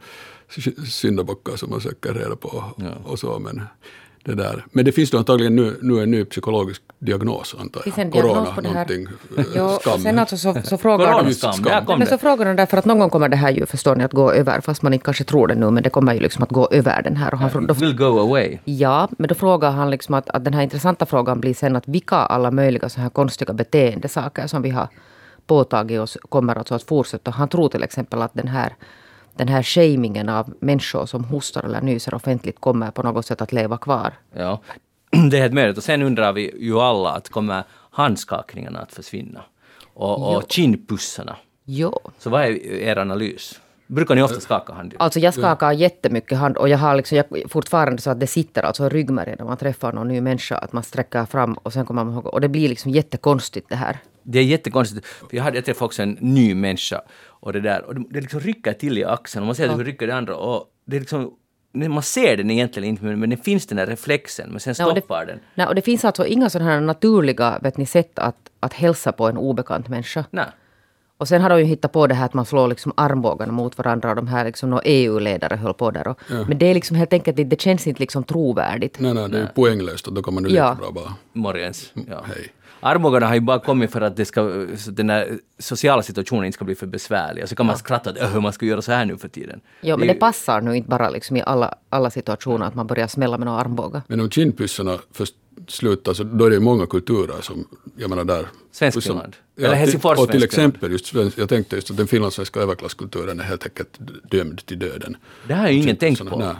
sy- 0.48 0.86
syndabockar 0.86 1.56
som 1.56 1.70
man 1.70 1.80
söker 1.80 2.14
reda 2.14 2.36
på 2.36 2.64
och 3.04 3.18
så. 3.18 3.38
Men 3.38 3.62
det, 4.24 4.34
där. 4.34 4.64
men 4.72 4.84
det 4.84 4.92
finns 4.92 5.10
då 5.10 5.18
antagligen 5.18 5.56
nu, 5.56 5.76
nu 5.82 6.02
en 6.02 6.10
ny 6.10 6.24
psykologisk 6.24 6.82
diagnos 6.98 7.56
antar 7.60 7.80
Finns 7.80 7.96
jag. 7.96 8.12
diagnos 8.12 8.32
Corona, 8.34 8.54
på 8.54 8.60
det 8.60 8.68
här? 8.68 8.74
någonting, 8.74 9.06
eh, 9.38 9.44
Jo, 9.56 9.78
skam. 9.80 10.00
sen 10.00 10.18
alltså 10.18 10.36
så, 10.36 10.56
så 10.64 10.78
frågar 10.78 11.06
de... 11.06 11.12
Coronaskam, 11.14 11.52
skam. 11.52 11.64
där 11.64 11.84
kom 11.84 11.98
Men 11.98 12.08
så 12.08 12.18
frågar 12.18 12.46
de 12.46 12.56
därför 12.56 12.76
att 12.76 12.84
någon 12.84 12.98
gång 12.98 13.10
kommer 13.10 13.28
det 13.28 13.36
här 13.36 13.50
ju, 13.50 13.66
förstår 13.66 13.96
ni, 13.96 14.04
att 14.04 14.12
gå 14.12 14.32
över. 14.32 14.60
Fast 14.60 14.82
man 14.82 14.92
inte 14.92 15.04
kanske 15.04 15.24
tror 15.24 15.46
det 15.48 15.54
nu, 15.54 15.70
men 15.70 15.82
det 15.82 15.90
kommer 15.90 16.14
ju 16.14 16.20
liksom 16.20 16.42
att 16.42 16.50
gå 16.50 16.68
över 16.70 17.02
den 17.02 17.16
här. 17.16 17.32
Och 17.34 17.38
han, 17.40 17.66
då, 17.66 17.74
will 17.74 17.96
go 17.96 18.04
away. 18.20 18.58
ja, 18.64 19.08
men 19.18 19.28
då 19.28 19.34
frågar 19.34 19.70
han 19.70 19.90
liksom 19.90 20.14
att, 20.14 20.30
att 20.30 20.44
den 20.44 20.54
här 20.54 20.62
intressanta 20.62 21.06
frågan 21.06 21.40
blir 21.40 21.54
sen 21.54 21.76
att 21.76 21.88
vilka 21.88 22.16
alla 22.16 22.50
möjliga 22.50 22.88
så 22.88 23.00
här 23.00 23.08
konstiga 23.10 23.54
beteendesaker 23.54 24.46
som 24.46 24.62
vi 24.62 24.70
har 24.70 24.88
påtagit 25.46 26.00
oss 26.00 26.18
kommer 26.28 26.56
alltså 26.56 26.74
att 26.74 26.82
fortsätta. 26.82 27.30
Han 27.30 27.48
tror 27.48 27.68
till 27.68 27.82
exempel 27.82 28.22
att 28.22 28.34
den 28.34 28.48
här, 28.48 28.74
den 29.38 29.48
här 29.48 29.62
shamingen 29.62 30.28
av 30.28 30.54
människor 30.60 31.06
som 31.06 31.24
hostar 31.24 31.64
eller 31.64 31.80
nyser 31.80 32.14
offentligt 32.14 32.60
kommer 32.60 32.90
på 32.90 33.02
något 33.02 33.26
sätt 33.26 33.42
att 33.42 33.52
leva 33.52 33.78
kvar. 33.78 34.12
Ja. 34.32 34.60
Det 35.30 35.36
är 35.36 35.40
helt 35.40 35.54
möjligt. 35.54 35.76
Och 35.76 35.84
sen 35.84 36.02
undrar 36.02 36.32
vi 36.32 36.64
ju 36.64 36.80
alla 36.80 37.10
att 37.10 37.28
kommer 37.28 37.62
handskakningarna 37.90 38.78
att 38.78 38.92
försvinna? 38.92 39.42
Och, 39.94 40.36
och 40.36 40.42
kindpussarna. 40.48 41.36
Jo. 41.64 42.00
Så 42.18 42.30
vad 42.30 42.44
är 42.44 42.66
er 42.66 42.98
analys? 42.98 43.60
Brukar 43.86 44.14
ni 44.14 44.22
ofta 44.22 44.40
skaka 44.40 44.72
hand? 44.72 44.94
Alltså 44.98 45.20
jag 45.20 45.34
skakar 45.34 45.72
jättemycket 45.72 46.38
hand 46.38 46.56
och 46.56 46.68
jag 46.68 46.78
har 46.78 46.96
liksom, 46.96 47.16
jag, 47.16 47.50
fortfarande 47.50 48.02
så 48.02 48.10
att 48.10 48.20
det 48.20 48.26
sitter 48.26 48.62
alltså 48.62 48.86
i 48.86 48.88
ryggmärgen 48.88 49.36
när 49.38 49.46
man 49.46 49.56
träffar 49.56 49.92
någon 49.92 50.08
ny 50.08 50.20
människa. 50.20 50.56
Att 50.56 50.72
man 50.72 50.82
sträcker 50.82 51.24
fram 51.24 51.54
och 51.54 51.72
sen 51.72 51.86
kommer 51.86 52.04
man 52.04 52.14
ihåg. 52.14 52.26
Och 52.26 52.40
det 52.40 52.48
blir 52.48 52.68
liksom 52.68 52.90
jättekonstigt 52.90 53.68
det 53.68 53.76
här. 53.76 53.98
Det 54.30 54.38
är 54.38 54.42
jättekonstigt. 54.44 55.06
För 55.06 55.26
Jag, 55.36 55.42
hade, 55.42 55.56
jag 55.56 55.64
träffade 55.64 55.84
också 55.86 56.02
en 56.02 56.16
ny 56.20 56.54
människa 56.54 57.00
och 57.26 57.52
det 57.52 57.60
där 57.60 57.84
och 57.84 57.94
det, 57.94 58.04
det 58.10 58.20
liksom 58.20 58.40
rycker 58.40 58.72
till 58.72 58.98
i 58.98 59.04
axeln 59.04 59.42
och 59.42 59.46
man 59.46 59.54
ser 59.54 59.68
hur 59.68 59.78
det 59.78 59.84
rycker 59.84 60.06
det 60.06 60.14
andra 60.14 60.36
och 60.36 60.64
det 60.86 60.96
är 60.96 61.00
liksom 61.00 61.34
man 61.72 62.02
ser 62.02 62.36
den 62.36 62.50
egentligen 62.50 62.88
inte 62.88 63.04
men 63.04 63.30
det 63.30 63.36
finns 63.36 63.66
den 63.66 63.76
där 63.76 63.86
reflexen 63.86 64.50
men 64.50 64.60
sen 64.60 64.74
Nej, 64.78 64.86
och 64.88 64.94
det- 64.94 65.00
stoppar 65.00 65.26
den. 65.26 65.40
Nej, 65.54 65.66
och 65.66 65.74
det 65.74 65.82
finns 65.82 66.04
alltså 66.04 66.26
inga 66.26 66.50
sådana 66.50 66.70
här 66.70 66.80
naturliga 66.80 67.58
vet 67.62 67.76
ni, 67.76 67.86
sätt 67.86 68.18
att, 68.18 68.36
att 68.60 68.72
hälsa 68.72 69.12
på 69.12 69.28
en 69.28 69.36
obekant 69.36 69.88
människa. 69.88 70.24
Nej. 70.30 70.44
Och 71.20 71.28
sen 71.28 71.42
har 71.42 71.48
de 71.50 71.58
ju 71.58 71.64
hittat 71.64 71.92
på 71.92 72.06
det 72.06 72.14
här 72.14 72.24
att 72.24 72.34
man 72.34 72.46
slår 72.46 72.68
liksom 72.68 72.92
armbågarna 72.96 73.52
mot 73.52 73.78
varandra 73.78 74.10
och 74.10 74.16
de 74.16 74.26
här 74.28 74.44
liksom 74.44 74.80
EU-ledare 74.84 75.56
höll 75.56 75.74
på 75.74 75.90
där. 75.90 76.08
Och, 76.08 76.18
Men 76.48 76.58
det 76.58 76.66
är 76.66 76.74
liksom 76.74 76.96
helt 76.96 77.12
enkelt, 77.12 77.50
det 77.50 77.60
känns 77.60 77.86
inte 77.86 78.00
liksom 78.00 78.24
trovärdigt. 78.24 79.00
Nej, 79.00 79.14
nej, 79.14 79.28
det 79.28 79.36
är 79.36 79.40
ju 79.40 79.46
poänglöst 79.46 80.06
och 80.06 80.12
då 80.12 80.22
kan 80.22 80.34
man 80.34 80.44
ju 80.44 80.50
Ja. 80.56 80.70
lika 80.70 80.80
bra 80.82 80.90
bara... 80.90 81.14
Morgens. 81.32 81.92
Ja. 82.08 82.24
Hej. 82.26 82.48
Armbågarna 82.80 83.26
har 83.26 83.34
ju 83.34 83.40
bara 83.40 83.58
kommit 83.60 83.90
för 83.92 84.00
att 84.00 84.16
det 84.16 84.24
ska, 84.24 84.42
den 84.90 85.10
här 85.10 85.38
sociala 85.58 86.02
situationen 86.02 86.44
inte 86.44 86.54
ska 86.56 86.64
bli 86.64 86.74
för 86.74 86.86
besvärlig. 86.86 87.48
Så 87.48 87.56
kan 87.56 87.66
man 87.66 87.78
skratta 87.78 88.10
att 88.10 88.16
"Öh, 88.18 88.32
hur 88.32 88.40
man 88.40 88.52
ska 88.52 88.66
göra 88.66 88.82
så 88.82 88.92
här 88.92 89.04
nu 89.04 89.16
för 89.16 89.28
tiden. 89.28 89.60
Jo, 89.80 89.96
men 89.96 90.08
det 90.08 90.14
passar 90.14 90.60
nu 90.60 90.76
inte 90.76 90.88
bara 90.88 91.10
liksom 91.10 91.36
i 91.36 91.42
alla, 91.42 91.74
alla 91.88 92.10
situationer 92.10 92.66
att 92.66 92.74
man 92.74 92.86
börjar 92.86 93.06
smälla 93.06 93.38
med 93.38 93.46
några 93.46 93.60
armbågar. 93.60 94.02
Men 94.06 94.20
om 94.20 94.30
kindpyssarna 94.30 94.98
först 95.12 95.34
slutar 95.68 96.12
så 96.14 96.22
då 96.24 96.44
är 96.44 96.50
det 96.50 96.54
ju 96.56 96.60
många 96.62 96.86
kulturer 96.86 97.40
som, 97.42 97.68
jag 97.96 98.10
menar 98.10 98.24
där... 98.24 98.46
Svenskfinland. 98.72 99.36
Ja, 99.54 99.60
Eller 99.64 99.68
till- 99.74 99.78
Helsingfors 99.78 100.18
Och 100.18 100.30
till 100.30 100.44
exempel 100.44 100.92
just, 100.92 101.06
svensk- 101.14 101.38
jag 101.40 101.48
tänkte 101.48 101.76
just 101.76 101.90
att 101.90 101.96
den 101.96 102.06
finlandssvenska 102.06 102.60
överklasskulturen 102.60 103.40
är 103.40 103.44
helt 103.44 103.64
enkelt 103.64 103.98
dömd 104.30 104.66
till 104.66 104.78
döden. 104.78 105.16
Det 105.48 105.54
har 105.54 105.68
ju 105.68 105.82
ingen 105.82 105.96
tänkt 105.96 106.18
Såna- 106.18 106.30
på. 106.30 106.38
Nej, 106.38 106.54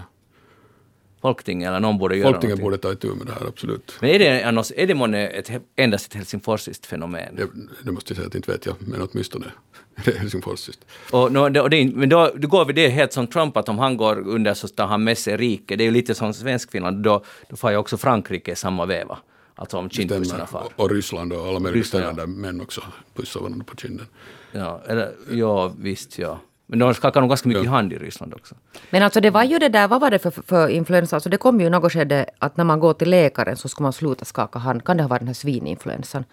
Folktinget 1.20 1.68
eller 1.68 1.80
någon 1.80 1.98
borde 1.98 2.16
göra 2.16 2.30
Folktinget 2.32 2.58
någonting. 2.58 2.82
borde 2.82 2.96
ta 2.98 3.08
itu 3.08 3.18
med 3.18 3.26
det 3.26 3.32
här, 3.32 3.46
absolut. 3.48 3.94
Men 4.00 4.10
är 4.10 4.18
det, 4.18 4.42
annars, 4.42 4.72
är 4.76 4.86
det 4.86 4.94
månne 4.94 5.28
ett, 5.28 5.50
endast 5.76 6.06
ett 6.06 6.14
helsingforsiskt 6.14 6.86
fenomen? 6.86 7.36
Det, 7.36 7.46
det 7.84 7.92
måste 7.92 8.12
jag 8.12 8.16
säga 8.16 8.28
att 8.28 8.34
inte 8.34 8.52
vet 8.52 8.66
jag, 8.66 8.74
men 8.78 9.08
åtminstone 9.12 9.46
det 10.04 10.10
är 10.10 10.18
helsingforsiskt. 10.18 10.84
Och, 11.12 11.52
det, 11.52 11.60
och 11.60 11.70
det, 11.70 11.84
men 11.94 12.08
då, 12.08 12.30
då 12.36 12.48
går 12.48 12.64
vi 12.64 12.72
det 12.72 12.88
helt 12.88 13.12
som 13.12 13.26
Trump, 13.26 13.56
att 13.56 13.68
om 13.68 13.78
han 13.78 13.96
går 13.96 14.28
under 14.28 14.54
så 14.54 14.68
tar 14.68 14.86
han 14.86 15.04
med 15.04 15.18
sig 15.18 15.36
riket. 15.36 15.78
Det 15.78 15.84
är 15.84 15.86
ju 15.86 15.90
lite 15.90 16.14
som 16.14 16.34
Svenskfinland, 16.34 17.02
då, 17.02 17.24
då 17.48 17.56
får 17.56 17.70
ju 17.70 17.76
också 17.76 17.96
Frankrike 17.96 18.52
i 18.52 18.56
samma 18.56 18.86
veva. 18.86 19.18
Alltså 19.54 19.76
om 19.76 19.90
kindpussarna 19.90 20.46
far. 20.46 20.60
Och, 20.60 20.84
och 20.84 20.90
Ryssland 20.90 21.32
och 21.32 21.46
alla 21.46 21.58
möjliga 21.58 21.84
ställen 21.84 22.16
där 22.16 22.26
män 22.26 22.60
också 22.60 22.82
pussar 23.14 23.40
varandra 23.40 23.64
på 23.64 23.76
kinden. 23.76 24.06
Ja, 24.52 24.82
eller, 24.86 25.12
ja, 25.30 25.72
visst 25.78 26.18
ja. 26.18 26.40
Men 26.70 26.78
de 26.78 26.94
skakar 26.94 27.20
nog 27.20 27.30
ganska 27.30 27.48
mycket 27.48 27.64
Ja. 27.64 27.70
hand 27.70 27.92
i 27.92 27.98
Ryssland 27.98 28.34
också. 28.34 28.54
Men 28.90 29.02
alltså 29.02 29.20
det 29.20 29.30
var 29.30 29.44
ju 29.44 29.58
det 29.58 29.68
där, 29.68 29.88
vad 29.88 30.00
var 30.00 30.10
det 30.10 30.18
för, 30.18 30.30
för 30.30 30.68
influensa? 30.68 31.16
Alltså 31.16 31.28
det 31.28 31.36
kom 31.36 31.60
ju 31.60 31.70
något 31.70 31.92
skede 31.92 32.26
att 32.38 32.56
när 32.56 32.64
man 32.64 32.80
går 32.80 32.92
till 32.94 33.10
läkaren 33.10 33.56
så 33.56 33.68
ska 33.68 33.82
man 33.82 33.92
sluta 33.92 34.24
skaka 34.24 34.58
hand. 34.58 34.84
Kan 34.84 34.96
det 34.96 35.02
ha 35.02 35.08
varit 35.08 35.20
den 35.20 35.26
här 35.28 35.34
svininfluensan? 35.34 36.24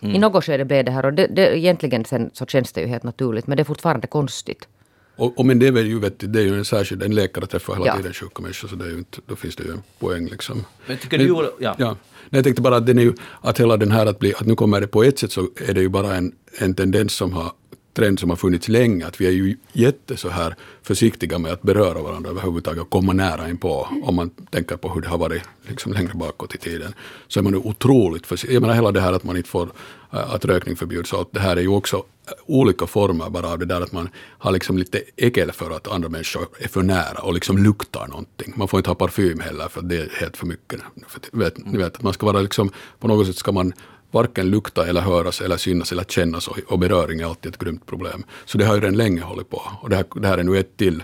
I 0.00 0.18
något 0.18 0.44
skede 0.44 0.64
blev 0.64 0.84
det 0.84 0.90
här 0.92 1.06
och 1.06 1.12
det, 1.12 1.26
det, 1.26 1.58
egentligen 1.58 2.04
sen 2.04 2.30
så 2.32 2.46
känns 2.46 2.72
det 2.72 2.80
ju 2.80 2.86
helt 2.86 3.02
naturligt 3.02 3.46
men 3.46 3.56
det 3.56 3.62
är 3.62 3.64
fortfarande 3.64 4.06
konstigt. 4.06 4.68
Och, 5.16 5.38
och 5.38 5.46
men 5.46 5.58
det 5.58 5.66
är 5.66 5.72
väl 5.72 5.86
ju 5.86 5.98
vettigt, 5.98 6.32
det 6.32 6.40
är 6.40 6.44
ju 6.44 6.58
en 6.58 6.64
särskild, 6.64 7.02
en 7.02 7.14
läkare 7.14 7.46
träffar 7.46 7.74
hela 7.74 7.86
Ja. 7.86 7.96
tiden 7.96 8.12
sjuka 8.12 8.42
människor 8.42 8.68
så 8.68 8.76
det 8.76 8.84
är 8.84 8.88
ju 8.88 8.98
inte, 8.98 9.18
då 9.26 9.36
finns 9.36 9.56
det 9.56 9.62
ju 9.62 9.70
en 9.70 9.82
poäng 9.98 10.26
liksom. 10.26 10.64
Men 10.86 10.96
tycker 10.98 11.18
du, 11.18 11.24
Joel- 11.28 11.50
ja. 11.58 11.74
ja. 11.78 11.86
Nej, 12.30 12.38
jag 12.38 12.44
tänkte 12.44 12.62
bara 12.62 12.76
att 12.76 12.86
den 12.86 12.98
är 12.98 13.02
ju, 13.02 13.14
att 13.40 13.60
hela 13.60 13.76
den 13.76 13.90
här 13.92 14.06
att 14.06 14.18
bli, 14.18 14.34
att 14.34 14.46
nu 14.46 14.54
kommer 14.56 14.80
det 14.80 14.86
på 14.86 15.02
ett 15.04 15.18
sätt 15.18 15.32
så 15.32 15.48
är 15.68 15.74
det 15.74 15.80
ju 15.80 15.88
bara 15.88 16.14
en, 16.14 16.32
en 16.58 16.74
tendens 16.74 17.12
som 17.12 17.32
har 17.32 17.52
trend 17.94 18.20
som 18.20 18.30
har 18.30 18.36
funnits 18.36 18.68
länge, 18.68 19.06
att 19.06 19.20
vi 19.20 19.26
är 19.26 19.30
ju 19.30 19.56
jätte 19.72 20.16
så 20.16 20.28
här 20.28 20.54
försiktiga 20.82 21.38
med 21.38 21.52
att 21.52 21.62
beröra 21.62 22.02
varandra 22.02 22.30
överhuvudtaget 22.30 22.82
och 22.82 22.90
komma 22.90 23.12
nära 23.12 23.48
in 23.48 23.56
på 23.56 23.88
om 24.02 24.14
man 24.14 24.30
tänker 24.30 24.76
på 24.76 24.88
hur 24.88 25.00
det 25.00 25.08
har 25.08 25.18
varit 25.18 25.42
liksom 25.68 25.92
längre 25.92 26.12
bakåt 26.14 26.54
i 26.54 26.58
tiden. 26.58 26.94
Så 27.28 27.40
är 27.40 27.42
man 27.42 27.52
ju 27.52 27.58
otroligt 27.58 28.26
försiktig. 28.26 28.54
Jag 28.54 28.60
menar 28.60 28.74
hela 28.74 28.92
det 28.92 29.00
här 29.00 29.12
att 29.12 29.24
man 29.24 29.36
inte 29.36 29.48
får, 29.48 29.68
äh, 30.12 30.34
att 30.34 30.44
rökning 30.44 30.76
förbjuds, 30.76 31.12
och 31.12 31.28
det 31.32 31.40
här 31.40 31.56
är 31.56 31.60
ju 31.60 31.68
också 31.68 31.96
äh, 31.96 32.32
olika 32.46 32.86
former 32.86 33.30
bara 33.30 33.48
av 33.48 33.58
det 33.58 33.64
där 33.64 33.80
att 33.80 33.92
man 33.92 34.08
har 34.38 34.52
liksom 34.52 34.78
lite 34.78 35.02
äckel 35.16 35.52
för 35.52 35.70
att 35.70 35.88
andra 35.88 36.08
människor 36.08 36.46
är 36.58 36.68
för 36.68 36.82
nära 36.82 37.22
och 37.22 37.34
liksom 37.34 37.58
luktar 37.58 38.06
någonting. 38.08 38.52
Man 38.56 38.68
får 38.68 38.78
inte 38.78 38.90
ha 38.90 38.94
parfym 38.94 39.40
heller 39.40 39.68
för 39.68 39.82
det 39.82 39.96
är 39.96 40.08
helt 40.20 40.36
för 40.36 40.46
mycket. 40.46 40.80
För, 41.08 41.38
vet, 41.38 41.66
ni 41.66 41.78
vet 41.78 41.96
att 41.96 42.02
man 42.02 42.12
ska 42.12 42.26
vara 42.26 42.40
liksom, 42.40 42.70
på 42.98 43.08
något 43.08 43.26
sätt 43.26 43.36
ska 43.36 43.52
man 43.52 43.72
varken 44.14 44.50
lukta 44.50 44.86
eller 44.86 45.00
höras 45.00 45.40
eller 45.40 45.56
synas 45.56 45.92
eller 45.92 46.04
kännas 46.04 46.48
och, 46.48 46.58
och 46.66 46.78
beröring 46.78 47.20
är 47.20 47.26
alltid 47.26 47.52
ett 47.52 47.58
grymt 47.58 47.86
problem. 47.86 48.24
Så 48.44 48.58
det 48.58 48.64
har 48.64 48.74
ju 48.74 48.80
redan 48.80 48.96
länge 48.96 49.20
hållit 49.20 49.50
på 49.50 49.62
och 49.80 49.90
det 49.90 49.96
här, 49.96 50.04
det 50.14 50.28
här 50.28 50.38
är 50.38 50.42
nu 50.42 50.58
ett 50.58 50.76
till 50.76 51.02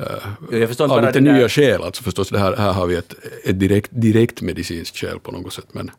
uh, 0.00 0.58
Jag 0.60 0.68
förstår 0.68 0.84
inte 0.84 0.96
av 0.96 1.02
lite 1.02 1.20
där- 1.20 1.32
nya 1.32 1.48
skäl. 1.48 1.82
Alltså 1.82 2.02
förstås, 2.02 2.28
det 2.28 2.38
här, 2.38 2.56
här 2.56 2.72
har 2.72 2.86
vi 2.86 2.96
ett, 2.96 3.14
ett 3.44 3.60
direkt, 3.60 3.90
direkt 3.92 4.42
medicinskt 4.42 4.96
skäl 4.96 5.18
på 5.20 5.32
något 5.32 5.52
sätt. 5.52 5.66
Men 5.72 5.90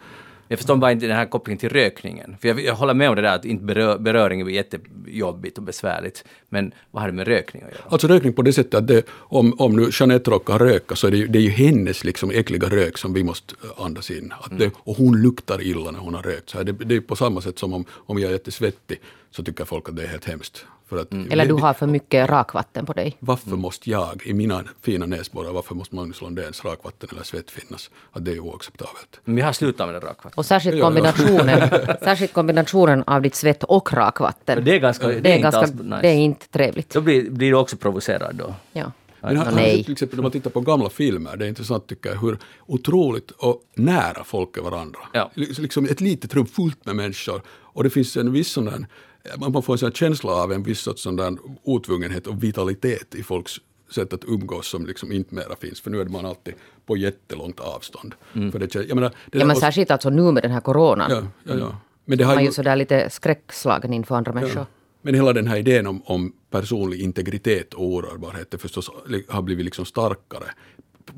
Jag 0.52 0.60
förstår 0.60 0.76
bara 0.76 0.92
inte 0.92 1.08
den 1.08 1.16
här 1.16 1.26
kopplingen 1.26 1.58
till 1.58 1.70
rökningen. 1.70 2.38
För 2.42 2.48
jag, 2.48 2.62
jag 2.62 2.76
håller 2.76 2.94
med 2.94 3.10
om 3.10 3.16
det 3.16 3.22
där 3.22 3.36
att 3.36 3.46
inte 3.46 3.64
berö, 3.64 3.98
beröring 3.98 4.42
är 4.42 4.50
jättejobbigt 4.50 5.58
och 5.58 5.64
besvärligt. 5.64 6.24
Men 6.50 6.74
vad 6.92 7.04
har 7.04 7.10
det 7.10 7.16
med 7.16 7.28
rökning 7.28 7.64
att 7.64 7.72
göra? 7.72 7.84
Alltså 7.90 8.08
rökning 8.08 8.34
på 8.34 8.42
det 8.42 8.54
sättet 8.54 8.74
att 8.74 8.88
det, 8.88 9.06
om, 9.10 9.54
om 9.58 9.76
nu 9.76 9.90
Jeanette 9.92 10.32
råkar 10.32 10.60
röka 10.60 10.96
så 10.96 11.08
är 11.08 11.12
det, 11.12 11.18
ju, 11.18 11.28
det 11.28 11.40
är 11.40 11.42
ju 11.42 11.50
hennes 11.50 12.04
liksom 12.04 12.32
äckliga 12.32 12.70
rök 12.70 12.98
som 12.98 13.14
vi 13.14 13.24
måste 13.24 13.56
eh, 13.64 13.86
andas 13.86 14.12
in. 14.12 14.34
Att 14.42 14.60
det, 14.60 14.72
och 14.78 14.98
hon 14.98 15.22
luktar 15.22 15.62
illa 15.62 15.92
när 15.92 16.00
hon 16.00 16.14
har 16.14 16.24
rökt. 16.24 16.50
Så 16.50 16.58
här, 16.58 16.64
det, 16.64 16.72
det 16.72 16.96
är 16.96 17.02
på 17.02 17.16
samma 17.16 17.42
sätt 17.42 17.60
som 17.60 17.74
om, 17.74 17.86
om 17.92 18.20
jag 18.20 18.28
är 18.28 18.34
jättesvettig 18.34 19.00
så 19.30 19.44
tycker 19.44 19.66
folk 19.66 19.90
att 19.90 19.96
det 19.96 20.04
är 20.04 20.08
helt 20.08 20.26
hemskt. 20.26 20.66
För 20.92 20.98
att, 21.02 21.14
Eller 21.14 21.46
du 21.46 21.54
har 21.54 21.74
för 21.74 21.88
mycket 21.88 22.30
rakvatten 22.30 22.86
på 22.86 22.94
dig. 22.94 23.18
Varför 23.20 23.50
måste 23.56 23.90
jag 23.90 24.22
i 24.26 24.34
mina 24.34 24.64
fina 24.82 25.06
näsborrar, 25.06 25.52
varför 25.52 25.76
måste 25.76 25.96
Magnus 25.96 26.22
Lundéns 26.22 26.66
rakvatten 26.66 27.10
eller 27.12 27.24
svett 27.24 27.52
finnas? 27.52 27.90
Att 28.12 28.26
det 28.26 28.32
är 28.32 28.36
ju 28.36 28.40
oacceptabelt. 28.42 29.20
Men 29.24 29.36
vi 29.36 29.42
har 29.42 29.54
slutat 29.54 29.88
med 29.88 29.96
det 30.02 30.08
rakvatten. 30.08 30.32
Och 30.36 30.46
särskilt 30.46 30.82
kombinationen, 30.82 31.70
särskilt 32.04 32.34
kombinationen 32.34 33.04
av 33.08 33.22
ditt 33.22 33.36
svett 33.36 33.64
och 33.64 33.94
rakvatten. 33.94 34.64
Det 34.66 34.76
är 34.76 34.80
ganska- 34.80 35.08
det 35.08 35.14
är 35.14 35.18
inte 35.18 35.38
ganska, 35.38 35.60
alls 35.62 35.72
nice. 35.74 36.00
det 36.02 36.08
är 36.08 36.14
inte 36.16 36.48
trevligt. 36.48 36.90
Då 36.90 37.02
blir, 37.02 37.30
blir 37.32 37.50
du 37.52 37.58
också 37.58 37.78
provocerad 37.78 38.36
då. 38.36 38.54
Ja. 38.74 38.92
Men 39.22 39.38
har, 39.38 39.52
nej. 39.52 39.84
till 39.84 39.92
exempel 39.94 40.18
när 40.18 40.24
man 40.24 40.32
tittar 40.32 40.50
på 40.50 40.60
gamla 40.62 40.90
filmer, 40.90 41.38
det 41.38 41.46
är 41.46 41.50
intressant 41.50 41.88
tycker 41.88 42.10
jag 42.10 42.18
hur 42.22 42.38
otroligt 42.66 43.32
och 43.32 43.62
nära 43.76 44.24
folk 44.24 44.58
är 44.58 44.62
varandra. 44.62 45.00
Ja. 45.14 45.32
Li- 45.34 45.54
Liksom 45.60 45.86
ett 45.86 46.02
litet 46.02 46.34
rum 46.36 46.46
fullt 46.46 46.86
med 46.86 46.96
människor 46.96 47.42
och 47.50 47.84
det 47.84 47.90
finns 47.90 48.18
en 48.18 48.32
viss 48.32 48.52
sån 48.52 48.66
där, 48.66 48.86
man 49.38 49.64
får 49.64 49.84
en 49.84 49.92
känsla 49.92 50.32
av 50.32 50.52
en 50.52 50.64
viss 50.64 50.80
sorts 50.80 51.02
sån 51.02 51.16
där 51.16 51.38
otvungenhet 51.64 52.28
och 52.28 52.44
vitalitet 52.44 53.16
i 53.16 53.24
folks 53.24 53.58
sätt 53.94 54.14
att 54.14 54.24
umgås 54.26 54.68
som 54.68 54.86
liksom 54.86 55.12
inte 55.12 55.36
mera 55.36 55.56
finns. 55.56 55.82
För 55.82 55.90
nu 55.92 56.02
är 56.02 56.06
man 56.06 56.26
alltid 56.26 56.54
på 56.86 56.98
jättelångt 56.98 57.60
avstånd. 57.60 58.16
För 58.34 58.60
det, 58.60 58.76
jag 58.76 58.96
menar, 58.96 59.12
det 59.32 59.40
Ja, 59.40 59.46
men 59.46 59.56
särskilt 59.56 59.92
alltså 59.92 60.10
nu 60.10 60.32
med 60.32 60.44
den 60.44 60.52
här 60.52 60.62
coronan. 60.62 61.12
ja, 61.12 61.24
ja, 61.44 61.60
ja. 61.60 61.78
Men 62.06 62.18
det 62.18 62.24
har 62.24 62.36
Man 62.36 62.44
är 62.44 62.48
ju, 62.48 62.52
sådär 62.52 62.76
lite 62.76 63.10
skräckslagen 63.10 63.94
inför 63.94 64.16
andra 64.16 64.34
människor. 64.34 64.62
Ja. 64.62 64.66
Men 65.02 65.16
hela 65.16 65.34
den 65.34 65.48
här 65.48 65.58
idén 65.58 65.88
om, 65.88 66.02
om 66.06 66.34
personlig 66.50 67.02
integritet 67.02 67.74
och 67.74 67.86
orörbarhet 67.86 68.52
det 68.52 68.58
förstås 68.58 68.90
har 69.30 69.42
blivit 69.42 69.66
liksom 69.66 69.86
starkare. 69.86 70.46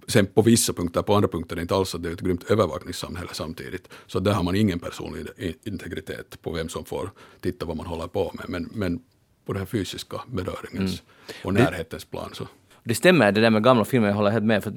Sen 0.08 0.26
på 0.26 0.42
vissa 0.42 0.74
punkter, 0.74 1.02
på 1.02 1.16
andra 1.16 1.28
punkter 1.28 1.60
inte 1.60 1.76
alls 1.76 1.96
att 1.96 2.04
det 2.04 2.10
är 2.10 2.14
ett 2.14 2.22
grymt 2.22 2.52
övervakningssamhälle 2.52 3.30
samtidigt. 3.34 3.90
Så 4.08 4.20
där 4.20 4.32
har 4.32 4.44
man 4.44 4.56
ingen 4.56 4.80
personlig 4.80 5.28
integritet 5.64 6.42
på 6.42 6.52
vem 6.52 6.70
som 6.70 6.86
får 6.86 7.12
titta 7.42 7.66
vad 7.66 7.78
man 7.78 7.86
håller 7.86 8.08
på 8.08 8.32
med. 8.34 8.46
Men, 8.50 8.70
men 8.74 9.00
på 9.46 9.54
den 9.54 9.60
här 9.60 9.66
fysiska 9.66 10.22
beröringens 10.28 11.04
och 11.44 11.54
närhetens 11.54 12.06
plan 12.06 12.30
så. 12.34 12.48
Det 12.84 12.96
stämmer, 12.96 13.32
det 13.32 13.42
där 13.42 13.50
med 13.50 13.64
gamla 13.64 13.86
filmer, 13.86 14.08
jag 14.08 14.16
håller 14.16 14.32
helt 14.32 14.46
med. 14.46 14.64
För 14.64 14.72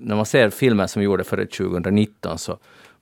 när 0.00 0.16
man 0.16 0.26
ser 0.26 0.50
filmer 0.50 0.86
som 0.86 1.02
gjorde 1.02 1.24
före 1.24 1.46
2019, 1.46 2.38
så, 2.38 2.58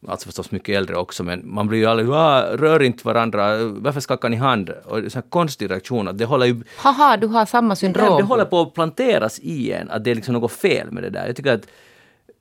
alltså 0.09 0.27
förstås 0.27 0.51
mycket 0.51 0.77
äldre 0.77 0.97
också, 0.97 1.23
men 1.23 1.55
man 1.55 1.69
blir 1.69 1.79
ju 1.79 1.87
aldrig 1.87 2.11
ah, 2.11 2.57
rör 2.57 2.83
inte 2.83 3.07
varandra, 3.07 3.65
varför 3.65 4.01
skakar 4.01 4.29
ni 4.29 4.37
hand? 4.37 4.71
Och 4.71 4.97
det 4.97 5.03
är 5.03 5.05
en 5.05 5.11
sån 5.11 5.23
här 5.23 5.31
konstig 5.31 5.71
reaktion, 5.71 6.09
att 6.09 6.19
det 6.19 6.25
håller 6.25 6.47
ju 6.47 6.63
Haha, 6.77 7.17
du 7.17 7.27
har 7.27 7.47
samma 7.47 7.77
syndrom. 7.77 8.17
det 8.17 8.23
håller 8.23 8.45
på 8.45 8.61
att 8.61 8.75
planteras 8.75 9.39
i 9.39 9.73
en, 9.73 9.91
att 9.91 10.05
det 10.05 10.11
är 10.11 10.15
liksom 10.15 10.35
något 10.35 10.53
fel 10.53 10.91
med 10.91 11.03
det 11.03 11.11
där. 11.11 11.27
Jag 11.27 11.37
tycker 11.37 11.55
att 11.55 11.67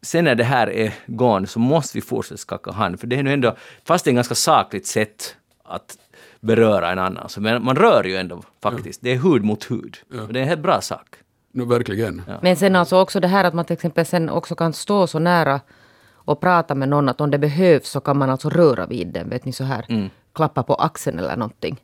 sen 0.02 0.26
när 0.26 0.36
det 0.36 0.44
här 0.44 0.70
är 0.70 0.94
gone 1.06 1.48
så 1.48 1.60
måste 1.60 1.98
vi 1.98 2.02
fortsätta 2.02 2.38
skaka 2.38 2.72
hand, 2.72 3.00
för 3.00 3.08
det 3.08 3.16
är 3.16 3.24
nu 3.24 3.34
ändå, 3.34 3.56
fast 3.86 4.06
det 4.06 4.10
är 4.10 4.12
ett 4.12 4.16
ganska 4.16 4.36
sakligt 4.36 4.88
sätt 4.88 5.36
att 5.64 5.98
beröra 6.40 6.92
en 6.92 7.00
annan, 7.00 7.30
så 7.30 7.42
men 7.42 7.64
man 7.66 7.76
rör 7.76 8.04
ju 8.04 8.16
ändå 8.16 8.44
faktiskt. 8.62 9.02
Det 9.02 9.12
är 9.12 9.18
hud 9.18 9.44
mot 9.44 9.72
hud. 9.72 9.98
Och 10.28 10.34
det 10.34 10.40
är 10.40 10.44
en 10.44 10.50
helt 10.50 10.62
bra 10.62 10.82
sak. 10.82 11.08
Nu 11.52 11.66
verkligen. 11.66 12.22
Men 12.42 12.56
sen 12.56 12.76
alltså 12.76 12.98
också 12.98 13.20
det 13.20 13.28
här 13.28 13.44
att 13.44 13.54
man 13.54 13.66
till 13.66 13.74
exempel 13.74 14.06
sen 14.06 14.30
också 14.30 14.56
kan 14.56 14.74
stå 14.74 15.08
så 15.08 15.20
nära 15.20 15.62
och 16.26 16.40
prata 16.42 16.76
med 16.76 16.90
någon 16.90 17.10
att 17.10 17.22
om 17.22 17.32
det 17.32 17.38
behövs 17.38 17.90
så 17.90 18.00
kan 18.00 18.18
man 18.18 18.30
alltså 18.30 18.50
röra 18.50 18.86
vid 18.86 19.08
den, 19.08 19.30
vet 19.30 19.46
ni 19.46 19.52
så 19.54 19.64
här. 19.64 19.86
Mm. 19.90 20.10
Klappa 20.34 20.64
på 20.64 20.76
axeln 20.76 21.20
eller 21.20 21.36
någonting. 21.36 21.82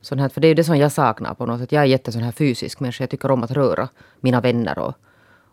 Sån 0.00 0.18
här, 0.18 0.28
för 0.28 0.40
det 0.40 0.46
är 0.46 0.48
ju 0.48 0.54
det 0.54 0.64
som 0.64 0.76
jag 0.76 0.92
saknar 0.92 1.34
på 1.34 1.46
något 1.46 1.60
sätt. 1.60 1.72
Jag 1.72 1.82
är 1.82 1.86
jätte 1.86 2.12
sån 2.12 2.22
här 2.22 2.32
fysisk 2.32 2.80
människa. 2.80 3.02
Jag 3.02 3.10
tycker 3.10 3.30
om 3.30 3.42
att 3.42 3.50
röra 3.50 3.88
mina 4.20 4.40
vänner 4.40 4.78
och, 4.78 4.94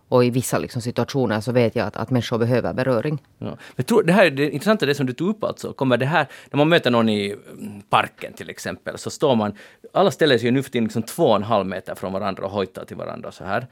och 0.07 0.25
i 0.25 0.29
vissa 0.29 0.57
liksom 0.57 0.81
situationer 0.81 1.41
så 1.41 1.51
vet 1.51 1.75
jag 1.75 1.87
att, 1.87 1.97
att 1.97 2.09
människor 2.09 2.37
behöver 2.37 2.73
beröring. 2.73 3.23
Ja. 3.37 3.57
Men 3.75 3.85
tror, 3.85 4.03
det 4.03 4.13
här 4.13 4.25
är 4.25 4.31
det 4.31 4.49
intressanta, 4.49 4.85
det 4.85 4.95
som 4.95 5.05
du 5.05 5.13
tog 5.13 5.29
upp 5.29 5.43
alltså. 5.43 5.73
Kommer 5.73 5.97
det 5.97 6.05
här, 6.05 6.27
när 6.51 6.57
man 6.57 6.69
möter 6.69 6.91
någon 6.91 7.09
i 7.09 7.35
mm, 7.51 7.81
parken 7.81 8.33
till 8.33 8.49
exempel, 8.49 8.97
så 8.97 9.09
står 9.09 9.35
man, 9.35 9.53
alla 9.93 10.11
ställer 10.11 10.37
sig 10.37 10.45
ju 10.45 10.51
nu 10.51 10.63
för 10.63 10.71
tiden 10.71 10.83
liksom 10.83 11.03
två 11.03 11.23
och 11.23 11.35
en 11.35 11.43
halv 11.43 11.65
meter 11.65 11.95
från 11.95 12.13
varandra 12.13 12.45
och 12.45 12.51
hojtar 12.51 12.85
till 12.85 12.97
varandra 12.97 13.31
så 13.31 13.43
här. 13.43 13.67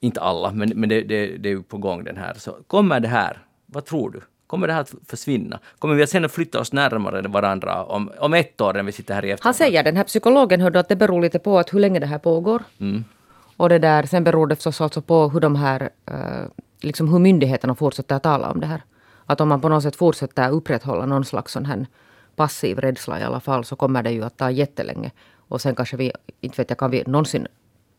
Inte 0.00 0.20
alla, 0.20 0.52
men, 0.52 0.72
men 0.74 0.88
det, 0.88 1.00
det, 1.00 1.36
det 1.36 1.48
är 1.48 1.50
ju 1.50 1.62
på 1.62 1.78
gång 1.78 2.04
den 2.04 2.16
här. 2.16 2.34
Så 2.34 2.56
kommer 2.66 3.00
det 3.00 3.08
här, 3.08 3.38
vad 3.72 3.84
tror 3.84 4.10
du? 4.10 4.20
Kommer 4.46 4.66
det 4.66 4.72
här 4.72 4.80
att 4.80 4.94
försvinna? 5.06 5.60
Kommer 5.78 5.94
vi 5.94 6.02
att 6.02 6.10
sen 6.10 6.28
flytta 6.28 6.60
oss 6.60 6.72
närmare 6.72 7.28
varandra 7.28 7.84
om, 7.84 8.10
om 8.18 8.34
ett 8.34 8.60
år 8.60 8.72
när 8.74 8.82
vi 8.82 8.92
sitter 8.92 9.14
här 9.14 9.24
i 9.24 9.36
Han 9.40 9.54
säger, 9.54 9.84
den 9.84 9.96
här 9.96 10.04
psykologen, 10.04 10.60
hörde 10.60 10.80
att 10.80 10.88
det 10.88 10.96
beror 10.96 11.22
lite 11.22 11.38
på 11.38 11.58
att 11.58 11.74
hur 11.74 11.80
länge 11.80 11.98
det 12.00 12.06
här 12.06 12.18
pågår. 12.18 12.62
Och 13.56 13.68
det 13.68 13.78
där, 13.78 14.02
sen 14.02 14.24
beror 14.24 14.46
det 14.46 14.56
förstås 14.56 14.80
alltså 14.80 15.02
på 15.02 15.28
hur 15.28 15.40
de 15.40 15.56
här, 15.56 15.90
eh, 16.06 16.46
liksom 16.80 17.08
hur 17.08 17.18
myndigheterna 17.18 17.74
fortsätter 17.74 18.16
att 18.16 18.22
tala 18.22 18.50
om 18.50 18.60
det 18.60 18.66
här. 18.66 18.82
Att 19.26 19.40
om 19.40 19.48
man 19.48 19.60
på 19.60 19.68
något 19.68 19.82
sätt 19.82 19.96
fortsätter 19.96 20.50
upprätthålla 20.50 21.06
någon 21.06 21.24
slags 21.24 21.52
sån 21.52 21.64
här 21.64 21.86
passiv 22.36 22.78
rädsla 22.78 23.20
i 23.20 23.22
alla 23.22 23.40
fall 23.40 23.64
så 23.64 23.76
kommer 23.76 24.02
det 24.02 24.10
ju 24.10 24.24
att 24.24 24.36
ta 24.36 24.50
jättelänge. 24.50 25.10
Och 25.48 25.60
sen 25.60 25.74
kanske 25.74 25.96
vi, 25.96 26.12
inte 26.40 26.56
vet 26.56 26.70
jag, 26.70 26.78
kan 26.78 26.90
vi 26.90 27.02
någonsin 27.06 27.46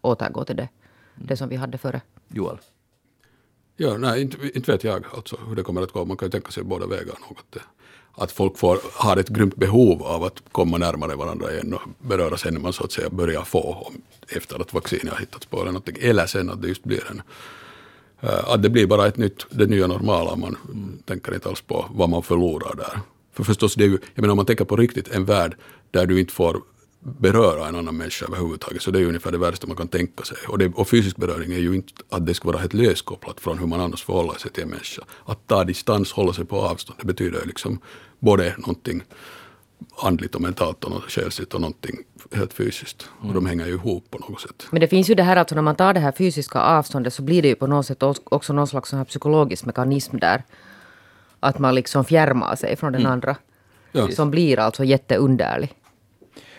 återgå 0.02 0.44
till 0.44 0.56
det, 0.56 0.70
det 1.16 1.38
som 1.38 1.50
vi 1.50 1.56
hade 1.56 1.78
före? 1.78 2.02
Joel? 2.28 2.58
Ja, 3.76 3.98
nej, 3.98 4.22
inte, 4.22 4.38
inte 4.54 4.72
vet 4.72 4.84
jag 4.84 5.06
alltså 5.16 5.38
hur 5.48 5.56
det 5.56 5.64
kommer 5.64 5.82
att 5.82 5.92
gå. 5.92 6.06
Man 6.06 6.18
kan 6.18 6.28
ju 6.28 6.32
tänka 6.32 6.52
sig 6.52 6.64
båda 6.64 6.88
vägar. 6.88 7.16
Något. 7.30 7.56
Att 8.16 8.32
folk 8.32 8.58
får, 8.58 8.80
har 8.94 9.18
ett 9.18 9.30
grymt 9.30 9.56
behov 9.56 10.04
av 10.04 10.24
att 10.24 10.44
komma 10.52 10.78
närmare 10.78 11.16
varandra 11.16 11.52
igen 11.52 11.74
och 11.74 11.82
beröra 12.08 12.38
sen 12.38 12.54
när 12.54 12.62
man 12.62 12.74
så 12.74 12.84
att 12.84 12.92
säga 12.92 13.10
börjar 13.10 13.42
få 13.42 13.92
efter 14.28 14.62
att 14.62 14.74
vaccinet 14.74 15.14
har 15.14 15.20
hittats 15.20 15.46
på 15.46 15.58
eller 15.58 15.72
någonting. 15.72 15.96
Eller 16.00 16.26
sen 16.26 16.50
att 16.50 16.62
det 16.62 16.68
just 16.68 16.84
blir 16.84 17.04
en 17.12 17.22
eh, 18.22 18.50
att 18.50 18.64
det 18.64 18.70
blir 18.70 18.88
bara 18.88 19.08
ett 19.08 19.18
nytt, 19.18 19.46
det 19.50 19.66
nya 19.66 19.88
normala. 19.88 20.36
Man 20.36 20.58
mm. 20.66 20.98
tänker 21.06 21.34
inte 21.34 21.50
alls 21.50 21.62
på 21.62 21.86
vad 21.92 22.10
man 22.10 22.24
förlorar 22.24 22.76
där. 22.76 23.00
För 23.34 23.44
förstås, 23.44 23.76
det 23.76 23.84
är 23.84 23.88
ju, 23.88 23.98
jag 24.16 24.22
menar 24.22 24.32
om 24.32 24.38
man 24.38 24.46
tänker 24.46 24.66
på 24.66 24.76
riktigt, 24.76 25.08
en 25.08 25.26
värld 25.26 25.58
där 25.92 26.06
du 26.06 26.20
inte 26.20 26.34
får 26.34 26.62
beröra 27.04 27.68
en 27.68 27.76
annan 27.76 27.98
människa 27.98 28.26
överhuvudtaget. 28.26 28.82
Så 28.82 28.92
det 28.92 29.00
är 29.00 29.06
ungefär 29.06 29.32
det 29.32 29.38
värsta 29.38 29.68
man 29.68 29.78
kan 29.78 29.88
tänka 29.88 30.24
sig. 30.24 30.38
Och, 30.48 30.58
det, 30.58 30.72
och 30.76 30.88
fysisk 30.88 31.18
beröring 31.18 31.54
är 31.54 31.60
ju 31.60 31.76
inte 31.76 31.94
att 32.10 32.26
det 32.26 32.34
ska 32.34 32.48
vara 32.48 32.58
helt 32.58 32.74
löskopplat 32.74 33.40
från 33.40 33.60
hur 33.60 33.68
man 33.68 33.82
annars 33.82 34.04
förhåller 34.04 34.34
sig 34.34 34.52
till 34.52 34.64
en 34.64 34.70
människa. 34.70 35.04
Att 35.26 35.48
ta 35.48 35.64
distans, 35.64 36.12
hålla 36.12 36.34
sig 36.34 36.46
på 36.46 36.62
avstånd, 36.62 37.00
det 37.00 37.08
betyder 37.08 37.40
ju 37.40 37.46
liksom 37.46 37.80
både 38.20 38.56
någonting 38.58 39.04
andligt 39.98 40.36
och 40.36 40.42
mentalt 40.42 40.84
och 40.84 40.92
något 40.92 41.12
själsligt 41.12 41.54
och 41.54 41.62
någonting 41.62 41.98
helt 42.32 42.54
fysiskt. 42.54 43.10
Och 43.20 43.28
de 43.28 43.38
mm. 43.38 43.46
hänger 43.46 43.66
ju 43.66 43.74
ihop 43.74 44.12
på 44.12 44.18
något 44.18 44.42
sätt. 44.42 44.68
Men 44.72 44.82
det 44.82 44.88
finns 44.88 45.10
ju 45.10 45.16
det 45.16 45.24
här 45.24 45.36
att 45.36 45.52
när 45.52 45.62
man 45.62 45.76
tar 45.76 45.94
det 45.94 46.00
här 46.00 46.12
fysiska 46.12 46.60
avståndet 46.60 47.14
så 47.14 47.22
blir 47.22 47.42
det 47.42 47.48
ju 47.48 47.56
på 47.56 47.68
något 47.68 47.86
sätt 47.86 48.04
också 48.24 48.54
någon 48.54 48.68
slags 48.68 48.92
här 48.92 49.06
psykologisk 49.06 49.66
mekanism 49.66 50.18
där. 50.18 50.44
Att 51.40 51.60
man 51.60 51.76
liksom 51.76 52.06
fjärmar 52.06 52.56
sig 52.56 52.76
från 52.76 52.92
den 52.92 53.02
mm. 53.02 53.12
andra. 53.12 53.36
Ja. 53.92 54.12
Som 54.12 54.32
blir 54.32 54.60
alltså 54.60 54.84
jätteunderlig. 54.84 55.74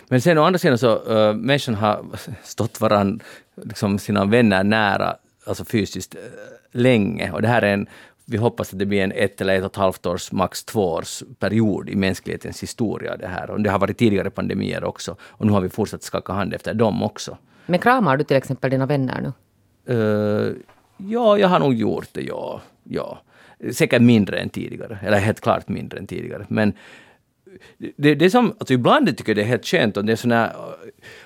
Men 0.08 0.20
sen 0.20 0.38
å 0.38 0.44
andra 0.44 0.58
sidan 0.58 0.78
så, 0.78 0.98
uh, 1.12 1.34
människan 1.34 1.74
har 1.74 2.04
stått 2.42 2.80
varandra, 2.80 3.24
liksom 3.62 3.98
sina 3.98 4.24
vänner 4.24 4.64
nära, 4.64 5.16
alltså 5.46 5.64
fysiskt, 5.64 6.14
uh, 6.14 6.20
länge. 6.72 7.30
Och 7.32 7.42
det 7.42 7.48
här 7.48 7.62
är 7.62 7.72
en, 7.72 7.86
vi 8.24 8.36
hoppas 8.36 8.72
att 8.72 8.78
det 8.78 8.86
blir 8.86 9.02
en 9.02 9.12
ett 9.12 9.40
eller 9.40 9.54
ett 9.54 9.64
och 9.64 9.70
ett 9.70 9.76
halvt 9.76 10.06
års, 10.06 10.32
max 10.32 10.64
två 10.64 10.92
års 10.92 11.22
period 11.38 11.88
i 11.88 11.96
mänsklighetens 11.96 12.62
historia. 12.62 13.16
Det 13.16 13.26
här. 13.26 13.50
Och 13.50 13.60
det 13.60 13.70
har 13.70 13.78
varit 13.78 13.98
tidigare 13.98 14.30
pandemier 14.30 14.84
också. 14.84 15.16
Och 15.22 15.46
nu 15.46 15.52
har 15.52 15.60
vi 15.60 15.68
fortsatt 15.68 16.02
skaka 16.02 16.32
hand 16.32 16.54
efter 16.54 16.74
dem 16.74 17.02
också. 17.02 17.38
Men 17.66 17.78
kramar 17.78 18.16
du 18.16 18.24
till 18.24 18.36
exempel 18.36 18.70
dina 18.70 18.86
vänner 18.86 19.20
nu? 19.20 19.32
Uh, 19.94 20.52
ja, 20.96 21.38
jag 21.38 21.48
har 21.48 21.58
nog 21.58 21.74
gjort 21.74 22.08
det, 22.12 22.22
ja. 22.22 22.60
ja. 22.84 23.18
Säkert 23.72 24.02
mindre 24.02 24.38
än 24.38 24.48
tidigare, 24.48 24.98
eller 25.02 25.18
helt 25.18 25.40
klart 25.40 25.68
mindre 25.68 25.98
än 25.98 26.06
tidigare. 26.06 26.46
Men 26.48 26.72
det, 27.96 28.14
det 28.14 28.24
är 28.24 28.30
som, 28.30 28.54
alltså 28.58 28.74
ibland 28.74 29.16
tycker 29.16 29.30
jag 29.30 29.36
det 29.36 29.42
är 29.42 29.46
helt 29.46 29.66
skönt 29.66 29.96
om 29.96 30.06
det 30.06 30.12
är 30.12 30.16
sån 30.16 30.32
här 30.32 30.48
uh, 30.48 30.52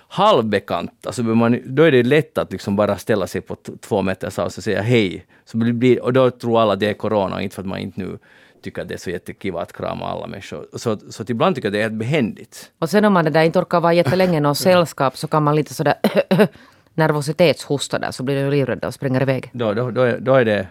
halvbekant, 0.08 1.06
alltså 1.06 1.22
man, 1.22 1.60
då 1.64 1.82
är 1.82 1.92
det 1.92 2.02
lätt 2.02 2.38
att 2.38 2.52
liksom 2.52 2.76
bara 2.76 2.96
ställa 2.96 3.26
sig 3.26 3.40
på 3.40 3.56
två 3.80 4.02
meters 4.02 4.38
avstånd 4.38 4.58
och 4.58 4.64
säga 4.64 4.82
hej. 4.82 5.26
Så 5.44 5.56
blir, 5.56 6.02
och 6.02 6.12
då 6.12 6.30
tror 6.30 6.60
alla 6.60 6.76
det 6.76 6.90
är 6.90 6.94
corona, 6.94 7.42
inte 7.42 7.54
för 7.54 7.62
att 7.62 7.68
man 7.68 7.78
inte 7.78 8.00
nu 8.00 8.18
tycker 8.62 8.82
att 8.82 8.88
det 8.88 8.94
är 8.94 8.98
så 8.98 9.10
jättekiva 9.10 9.62
att 9.62 9.72
krama 9.72 10.06
alla 10.06 10.26
människor. 10.26 10.66
Så, 10.72 10.98
så 11.10 11.22
att 11.22 11.30
ibland 11.30 11.54
tycker 11.54 11.66
jag 11.66 11.72
det 11.72 11.78
är 11.78 11.82
helt 11.82 11.94
behändigt. 11.94 12.70
Och 12.78 12.90
sen 12.90 13.04
om 13.04 13.12
man 13.12 13.24
det 13.24 13.30
där 13.30 13.42
inte 13.42 13.58
orkar 13.58 13.80
vara 13.80 13.92
jättelänge 13.92 14.36
i 14.36 14.40
något 14.40 14.58
sällskap 14.68 15.16
så 15.16 15.28
kan 15.28 15.42
man 15.42 15.56
lite 15.56 15.74
sådär 15.74 15.94
nervositetshosta 16.94 17.98
där 17.98 18.10
så 18.10 18.22
blir 18.22 18.44
du 18.44 18.50
livrädd 18.50 18.84
och 18.84 18.94
springer 18.94 19.22
iväg. 19.22 19.50
Då, 19.52 19.74
då, 19.74 19.90
då, 19.90 20.02
är, 20.02 20.18
då, 20.18 20.34
är 20.34 20.44
det, 20.44 20.66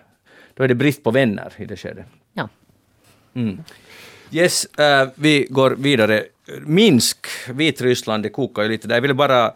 då 0.54 0.63
är 0.63 0.67
det 0.67 0.76
brist 0.76 1.04
på 1.04 1.12
vänner 1.12 1.54
i 1.58 1.65
det 1.65 1.78
skedet. 1.78 2.06
Ja. 2.34 2.50
Mm. 3.34 3.63
Yes, 4.32 4.68
uh, 4.80 5.10
vi 5.16 5.48
går 5.50 5.72
vidare. 5.72 6.24
Minsk, 6.66 7.28
Vitryssland, 7.50 8.24
det 8.24 8.30
kokar 8.30 8.63
ju 8.63 8.70
lite 8.70 8.88
där. 8.88 8.96
Jag 8.96 9.02
ville 9.02 9.13
bara 9.13 9.54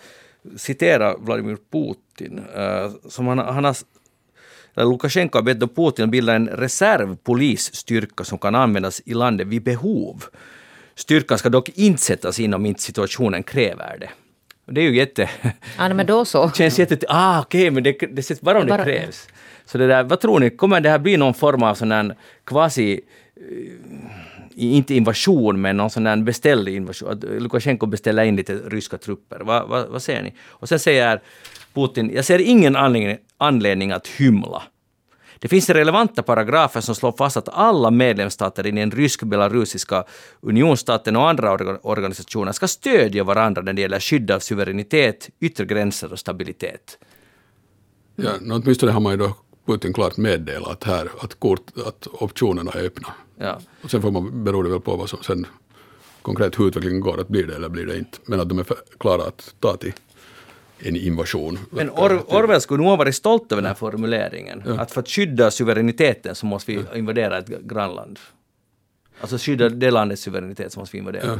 citera 0.57 1.17
Vladimir 1.17 1.57
Putin. 1.71 2.39
Uh, 2.39 2.91
som 3.09 3.27
han, 3.27 3.39
han 3.39 3.65
har 3.65 3.75
Lukasjenko 4.75 5.37
har 5.37 5.43
bett 5.43 5.75
Putin 5.75 6.11
bilda 6.11 6.33
en 6.33 6.47
reservpolisstyrka 6.47 8.23
som 8.23 8.37
kan 8.37 8.55
användas 8.55 9.01
i 9.05 9.13
landet 9.13 9.47
vid 9.47 9.63
behov. 9.63 10.23
Styrkan 10.95 11.37
ska 11.37 11.49
dock 11.49 11.69
inte 11.69 12.01
sättas 12.01 12.39
in 12.39 12.53
om 12.53 12.65
inte 12.65 12.81
situationen 12.81 13.43
kräver 13.43 13.97
det. 13.99 14.09
Det 14.65 14.81
är 14.81 14.85
ju 14.85 14.97
jätte... 14.97 15.29
Ja, 15.77 15.93
men 15.93 16.05
då 16.05 16.25
så. 16.25 16.51
känns 16.55 16.79
jätte... 16.79 16.97
Ah, 17.09 17.39
okej, 17.39 17.61
okay, 17.61 17.71
men 17.71 17.83
det, 17.83 17.91
det 17.91 18.23
sätts 18.23 18.41
bara 18.41 18.59
om 18.59 18.65
det, 18.65 18.69
bara... 18.69 18.85
det 18.85 18.99
krävs. 18.99 19.27
Så 19.65 19.77
det 19.77 19.87
där, 19.87 20.03
vad 20.03 20.19
tror 20.19 20.39
ni, 20.39 20.49
kommer 20.49 20.81
det 20.81 20.89
här 20.89 20.99
bli 20.99 21.17
någon 21.17 21.33
form 21.33 21.63
av 21.63 21.75
sån 21.75 21.91
här 21.91 22.15
quasi 22.45 23.01
inte 24.65 24.95
invasion, 24.95 25.61
men 25.61 25.77
någon 25.77 25.89
sån 25.89 26.03
där 26.03 26.17
beställd 26.17 26.69
invasion. 26.69 27.09
Att 27.09 27.23
Lukasjenko 27.23 27.85
beställer 27.85 28.23
in 28.23 28.35
lite 28.35 28.53
ryska 28.55 28.97
trupper. 28.97 29.39
Va, 29.39 29.65
va, 29.65 29.85
vad 29.89 30.01
säger 30.01 30.23
ni? 30.23 30.33
Och 30.47 30.69
sen 30.69 30.79
säger 30.79 31.21
Putin, 31.73 32.11
jag 32.13 32.25
ser 32.25 32.39
ingen 32.39 32.75
anledning, 32.75 33.17
anledning 33.37 33.91
att 33.91 34.07
hymla. 34.07 34.63
Det 35.39 35.47
finns 35.47 35.69
relevanta 35.69 36.23
paragrafer 36.23 36.81
som 36.81 36.95
slår 36.95 37.11
fast 37.11 37.37
att 37.37 37.49
alla 37.49 37.91
medlemsstater 37.91 38.67
i 38.67 38.71
den 38.71 38.91
rysk-belarusiska 38.91 40.03
unionsstaten 40.41 41.15
och 41.15 41.29
andra 41.29 41.51
organisationer 41.81 42.51
ska 42.51 42.67
stödja 42.67 43.23
varandra 43.23 43.61
när 43.61 43.73
det 43.73 43.81
gäller 43.81 43.99
skydd 43.99 44.31
av 44.31 44.39
suveränitet, 44.39 45.29
yttre 45.39 45.65
gränser 45.65 46.11
och 46.11 46.19
stabilitet. 46.19 46.97
Ja, 48.15 48.31
åtminstone 48.51 48.91
har 48.91 48.99
man 48.99 49.11
ju 49.11 49.17
då 49.17 49.35
Putin 49.65 49.93
klart 49.93 50.17
meddelat 50.17 50.83
här 50.83 51.09
att, 51.19 51.39
kort, 51.39 51.77
att 51.85 52.07
optionerna 52.07 52.71
är 52.71 52.85
öppna. 52.85 53.07
Ja. 53.37 53.59
Och 53.83 53.91
sen 53.91 54.01
får 54.01 54.11
man, 54.11 54.43
beror 54.43 54.63
det 54.63 54.69
väl 54.69 54.79
på 54.79 54.95
vad 54.95 55.09
som 55.09 55.23
sen 55.23 55.45
konkret 56.21 56.59
hur 56.59 56.67
utvecklingen 56.67 56.99
går, 56.99 57.19
att 57.19 57.27
blir 57.27 57.47
det 57.47 57.55
eller 57.55 57.69
blir 57.69 57.85
det 57.85 57.97
inte. 57.97 58.17
Men 58.25 58.39
att 58.39 58.49
de 58.49 58.59
är 58.59 58.65
klara 58.97 59.23
att 59.23 59.55
ta 59.59 59.77
till 59.77 59.93
en 60.79 60.95
invasion. 60.95 61.59
Men 61.69 61.89
Or 61.89 62.23
Orwell 62.27 62.61
skulle 62.61 62.77
nog 62.77 62.89
ha 62.89 62.95
varit 62.95 63.15
stolt 63.15 63.51
över 63.51 63.61
den 63.61 63.67
här 63.67 63.75
formuleringen. 63.75 64.63
Ja. 64.65 64.79
Att 64.79 64.91
för 64.91 65.01
att 65.01 65.09
skydda 65.09 65.51
suveräniteten 65.51 66.35
så 66.35 66.45
måste 66.45 66.71
vi 66.71 66.97
invadera 66.99 67.37
ett 67.37 67.47
grannland. 67.47 68.19
Alltså 69.21 69.37
skydda 69.37 69.69
det 69.69 69.91
landets 69.91 70.21
suveränitet 70.21 70.73
så 70.73 70.79
måste 70.79 70.97
vi 70.97 70.99
invadera. 70.99 71.25
Ja. 71.25 71.39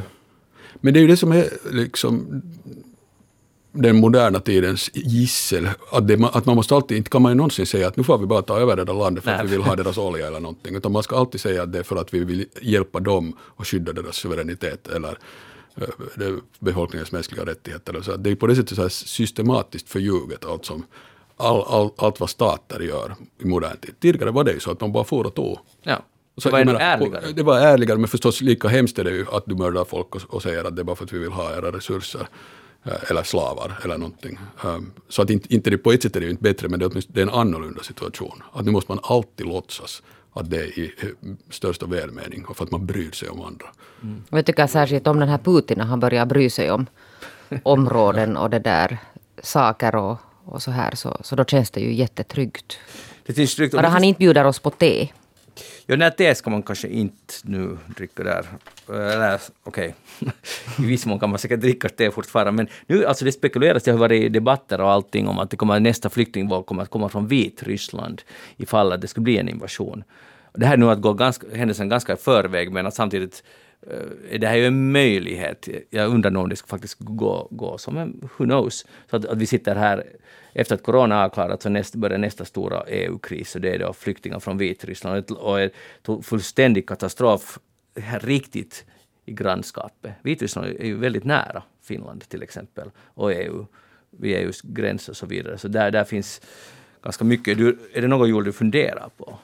Men 0.74 0.94
det 0.94 1.00
är 1.00 1.02
ju 1.02 1.06
det 1.06 1.16
som 1.16 1.32
är 1.32 1.48
liksom 1.70 2.42
den 3.72 3.96
moderna 3.96 4.40
tidens 4.40 4.90
gissel. 4.94 5.68
Att, 5.92 6.08
det, 6.08 6.30
att 6.32 6.46
man 6.46 6.56
måste 6.56 6.74
alltid, 6.74 6.96
inte 6.96 7.10
kan 7.10 7.22
man 7.22 7.32
ju 7.32 7.36
någonsin 7.36 7.66
säga 7.66 7.88
att 7.88 7.96
nu 7.96 8.04
får 8.04 8.18
vi 8.18 8.26
bara 8.26 8.42
ta 8.42 8.58
över 8.58 8.76
det 8.76 8.84
där 8.84 8.94
landet 8.94 9.24
för 9.24 9.30
Nej. 9.30 9.40
att 9.40 9.46
vi 9.46 9.50
vill 9.50 9.62
ha 9.62 9.76
deras 9.76 9.98
olja 9.98 10.26
eller 10.26 10.40
någonting. 10.40 10.76
Utan 10.76 10.92
man 10.92 11.02
ska 11.02 11.16
alltid 11.16 11.40
säga 11.40 11.62
att 11.62 11.72
det 11.72 11.78
är 11.78 11.82
för 11.82 11.96
att 11.96 12.14
vi 12.14 12.24
vill 12.24 12.46
hjälpa 12.60 13.00
dem 13.00 13.36
och 13.40 13.68
skydda 13.68 13.92
deras 13.92 14.16
suveränitet 14.16 14.86
eller 14.88 15.18
uh, 16.20 16.38
befolkningens 16.58 17.12
mänskliga 17.12 17.46
rättigheter. 17.46 18.02
Så 18.02 18.16
det 18.16 18.30
är 18.30 18.34
på 18.34 18.46
det 18.46 18.56
sättet 18.56 18.76
så 18.76 18.88
systematiskt 18.88 19.88
förljuget 19.88 20.44
allt, 20.44 20.64
som, 20.64 20.86
all, 21.36 21.62
all, 21.62 21.90
allt 21.96 22.20
vad 22.20 22.30
stater 22.30 22.80
gör 22.80 23.14
i 23.38 23.46
modern 23.46 23.76
tid. 23.76 23.94
Tidigare 24.00 24.30
var 24.30 24.44
det 24.44 24.52
ju 24.52 24.60
så 24.60 24.70
att 24.70 24.78
de 24.78 24.92
bara 24.92 25.04
for 25.04 25.26
och 25.26 25.34
tog. 25.34 25.58
Ja. 25.82 26.02
Så, 26.36 26.48
det 26.48 26.52
var 26.52 26.64
menar, 26.64 26.80
ärligare. 26.80 27.32
Det 27.32 27.42
var 27.42 27.58
ärligare, 27.60 27.98
men 27.98 28.08
förstås 28.08 28.40
lika 28.40 28.68
hemskt 28.68 28.98
är 28.98 29.04
det 29.04 29.10
ju 29.10 29.26
att 29.32 29.44
du 29.46 29.54
mördar 29.54 29.84
folk 29.84 30.14
och, 30.14 30.34
och 30.34 30.42
säger 30.42 30.64
att 30.64 30.76
det 30.76 30.82
är 30.82 30.84
bara 30.84 30.96
för 30.96 31.04
att 31.04 31.12
vi 31.12 31.18
vill 31.18 31.32
ha 31.32 31.56
era 31.56 31.72
resurser. 31.72 32.28
Eh, 32.84 33.10
eller 33.10 33.22
slavar 33.22 33.78
eller 33.84 33.98
någonting. 33.98 34.38
Um, 34.64 34.92
så 35.08 35.22
att 35.22 35.30
inte, 35.30 35.54
inte 35.54 35.70
det, 35.70 35.78
på 35.78 35.92
ett 35.92 36.02
sätt 36.02 36.16
är 36.16 36.20
det 36.20 36.30
inte 36.30 36.42
bättre, 36.42 36.68
men 36.68 36.80
det 36.80 36.86
är, 36.86 37.02
det 37.08 37.20
är 37.20 37.22
en 37.22 37.30
annorlunda 37.30 37.82
situation. 37.82 38.42
Att 38.52 38.64
nu 38.64 38.70
måste 38.70 38.90
man 38.90 39.00
alltid 39.02 39.46
låtsas 39.46 40.02
att 40.32 40.50
det 40.50 40.56
är 40.56 40.78
i 40.78 40.92
största 41.50 41.86
välmening 41.86 42.44
och 42.44 42.56
för 42.56 42.64
att 42.64 42.70
man 42.70 42.86
bryr 42.86 43.10
sig 43.10 43.28
om 43.28 43.42
andra. 43.42 43.66
Mm. 44.02 44.22
Jag 44.30 44.46
tycker 44.46 44.66
särskilt 44.66 45.06
om 45.06 45.20
den 45.20 45.28
här 45.28 45.38
Putin 45.38 45.78
när 45.78 45.84
han 45.84 46.00
börjar 46.00 46.26
bry 46.26 46.50
sig 46.50 46.70
om 46.70 46.86
områden 47.62 48.36
och 48.36 48.50
det 48.50 48.58
där 48.58 48.98
saker 49.42 49.94
och, 49.94 50.18
och 50.44 50.62
så 50.62 50.70
här 50.70 50.94
så, 50.94 51.20
så 51.24 51.36
då 51.36 51.44
känns 51.44 51.70
det 51.70 51.80
ju 51.80 51.94
jättetryggt. 51.94 52.78
Det 53.26 53.34
känns 53.36 53.54
tryggt. 53.54 53.74
Bara 53.74 53.88
han 53.88 54.04
inte 54.04 54.18
bjuder 54.18 54.44
oss 54.44 54.58
på 54.58 54.70
te. 54.70 55.08
Ja, 55.86 55.96
nej, 55.96 56.04
här 56.04 56.10
te 56.10 56.34
ska 56.34 56.50
man 56.50 56.62
kanske 56.62 56.88
inte 56.88 57.34
nu 57.44 57.78
dricka 57.96 58.22
där. 58.22 58.46
Eller 58.88 59.40
okej, 59.64 59.94
okay. 60.20 60.32
i 60.84 60.88
viss 60.88 61.06
mån 61.06 61.18
kan 61.18 61.30
man 61.30 61.38
säkert 61.38 61.60
dricka 61.60 61.88
te 61.88 62.10
fortfarande. 62.10 62.52
Men 62.52 62.68
nu, 62.86 63.06
alltså 63.06 63.24
det 63.24 63.32
spekuleras, 63.32 63.82
det 63.82 63.90
har 63.90 63.98
varit 63.98 64.32
debatter 64.32 64.80
och 64.80 64.90
allting 64.90 65.28
om 65.28 65.38
att 65.38 65.50
det 65.50 65.56
kommer, 65.56 65.80
nästa 65.80 66.10
flyktingvåg 66.10 66.66
kommer 66.66 66.82
att 66.82 66.90
komma 66.90 67.08
från 67.08 67.26
Vitryssland 67.26 68.22
ifall 68.56 68.92
att 68.92 69.00
det 69.00 69.08
skulle 69.08 69.24
bli 69.24 69.38
en 69.38 69.48
invasion. 69.48 70.04
Det 70.54 70.66
här 70.66 70.72
är 70.72 70.76
nu 70.76 70.90
att 70.90 71.00
gå 71.00 71.12
ganska, 71.12 71.46
händelsen 71.54 71.88
ganska 71.88 72.12
i 72.12 72.16
förväg, 72.16 72.72
men 72.72 72.86
att 72.86 72.94
samtidigt 72.94 73.42
uh, 73.86 74.38
det 74.38 74.46
här 74.46 74.54
är 74.54 74.58
ju 74.58 74.66
en 74.66 74.92
möjlighet. 74.92 75.68
Jag 75.90 76.08
undrar 76.08 76.30
nog 76.30 76.42
om 76.42 76.48
det 76.48 76.56
ska 76.56 76.66
faktiskt 76.66 76.96
gå, 76.98 77.48
gå 77.50 77.78
som 77.78 77.96
en, 77.96 78.28
who 78.36 78.44
knows. 78.44 78.86
Så 79.10 79.16
att, 79.16 79.24
att 79.24 79.38
vi 79.38 79.46
sitter 79.46 79.76
här 79.76 80.04
efter 80.52 80.74
att 80.74 80.82
corona 80.82 81.14
är 81.20 81.24
avklarat 81.24 81.62
så 81.62 81.68
näst, 81.68 81.94
börjar 81.94 82.18
nästa 82.18 82.44
stora 82.44 82.84
EU-kris 82.88 83.54
och 83.54 83.60
det 83.60 83.74
är 83.74 83.78
då 83.78 83.92
flyktingar 83.92 84.40
från 84.40 84.58
Vitryssland 84.58 85.30
och 85.30 85.60
en 85.60 85.70
fullständig 86.22 86.88
katastrof 86.88 87.58
riktigt 88.20 88.84
i 89.24 89.32
grannskapet. 89.32 90.12
Vitryssland 90.22 90.66
är 90.66 90.86
ju 90.86 90.96
väldigt 90.96 91.24
nära 91.24 91.62
Finland 91.82 92.28
till 92.28 92.42
exempel 92.42 92.90
och 93.14 93.32
EU, 93.32 93.66
vid 94.10 94.36
EUs 94.36 94.60
gräns 94.62 95.08
och 95.08 95.16
så 95.16 95.26
vidare. 95.26 95.58
Så 95.58 95.68
där, 95.68 95.90
där 95.90 96.04
finns 96.04 96.40
ganska 97.02 97.24
mycket. 97.24 97.58
Du, 97.58 97.78
är 97.92 98.02
det 98.02 98.08
något 98.08 98.28
Joel 98.28 98.44
du 98.44 98.52
funderar 98.52 99.10
på? 99.16 99.38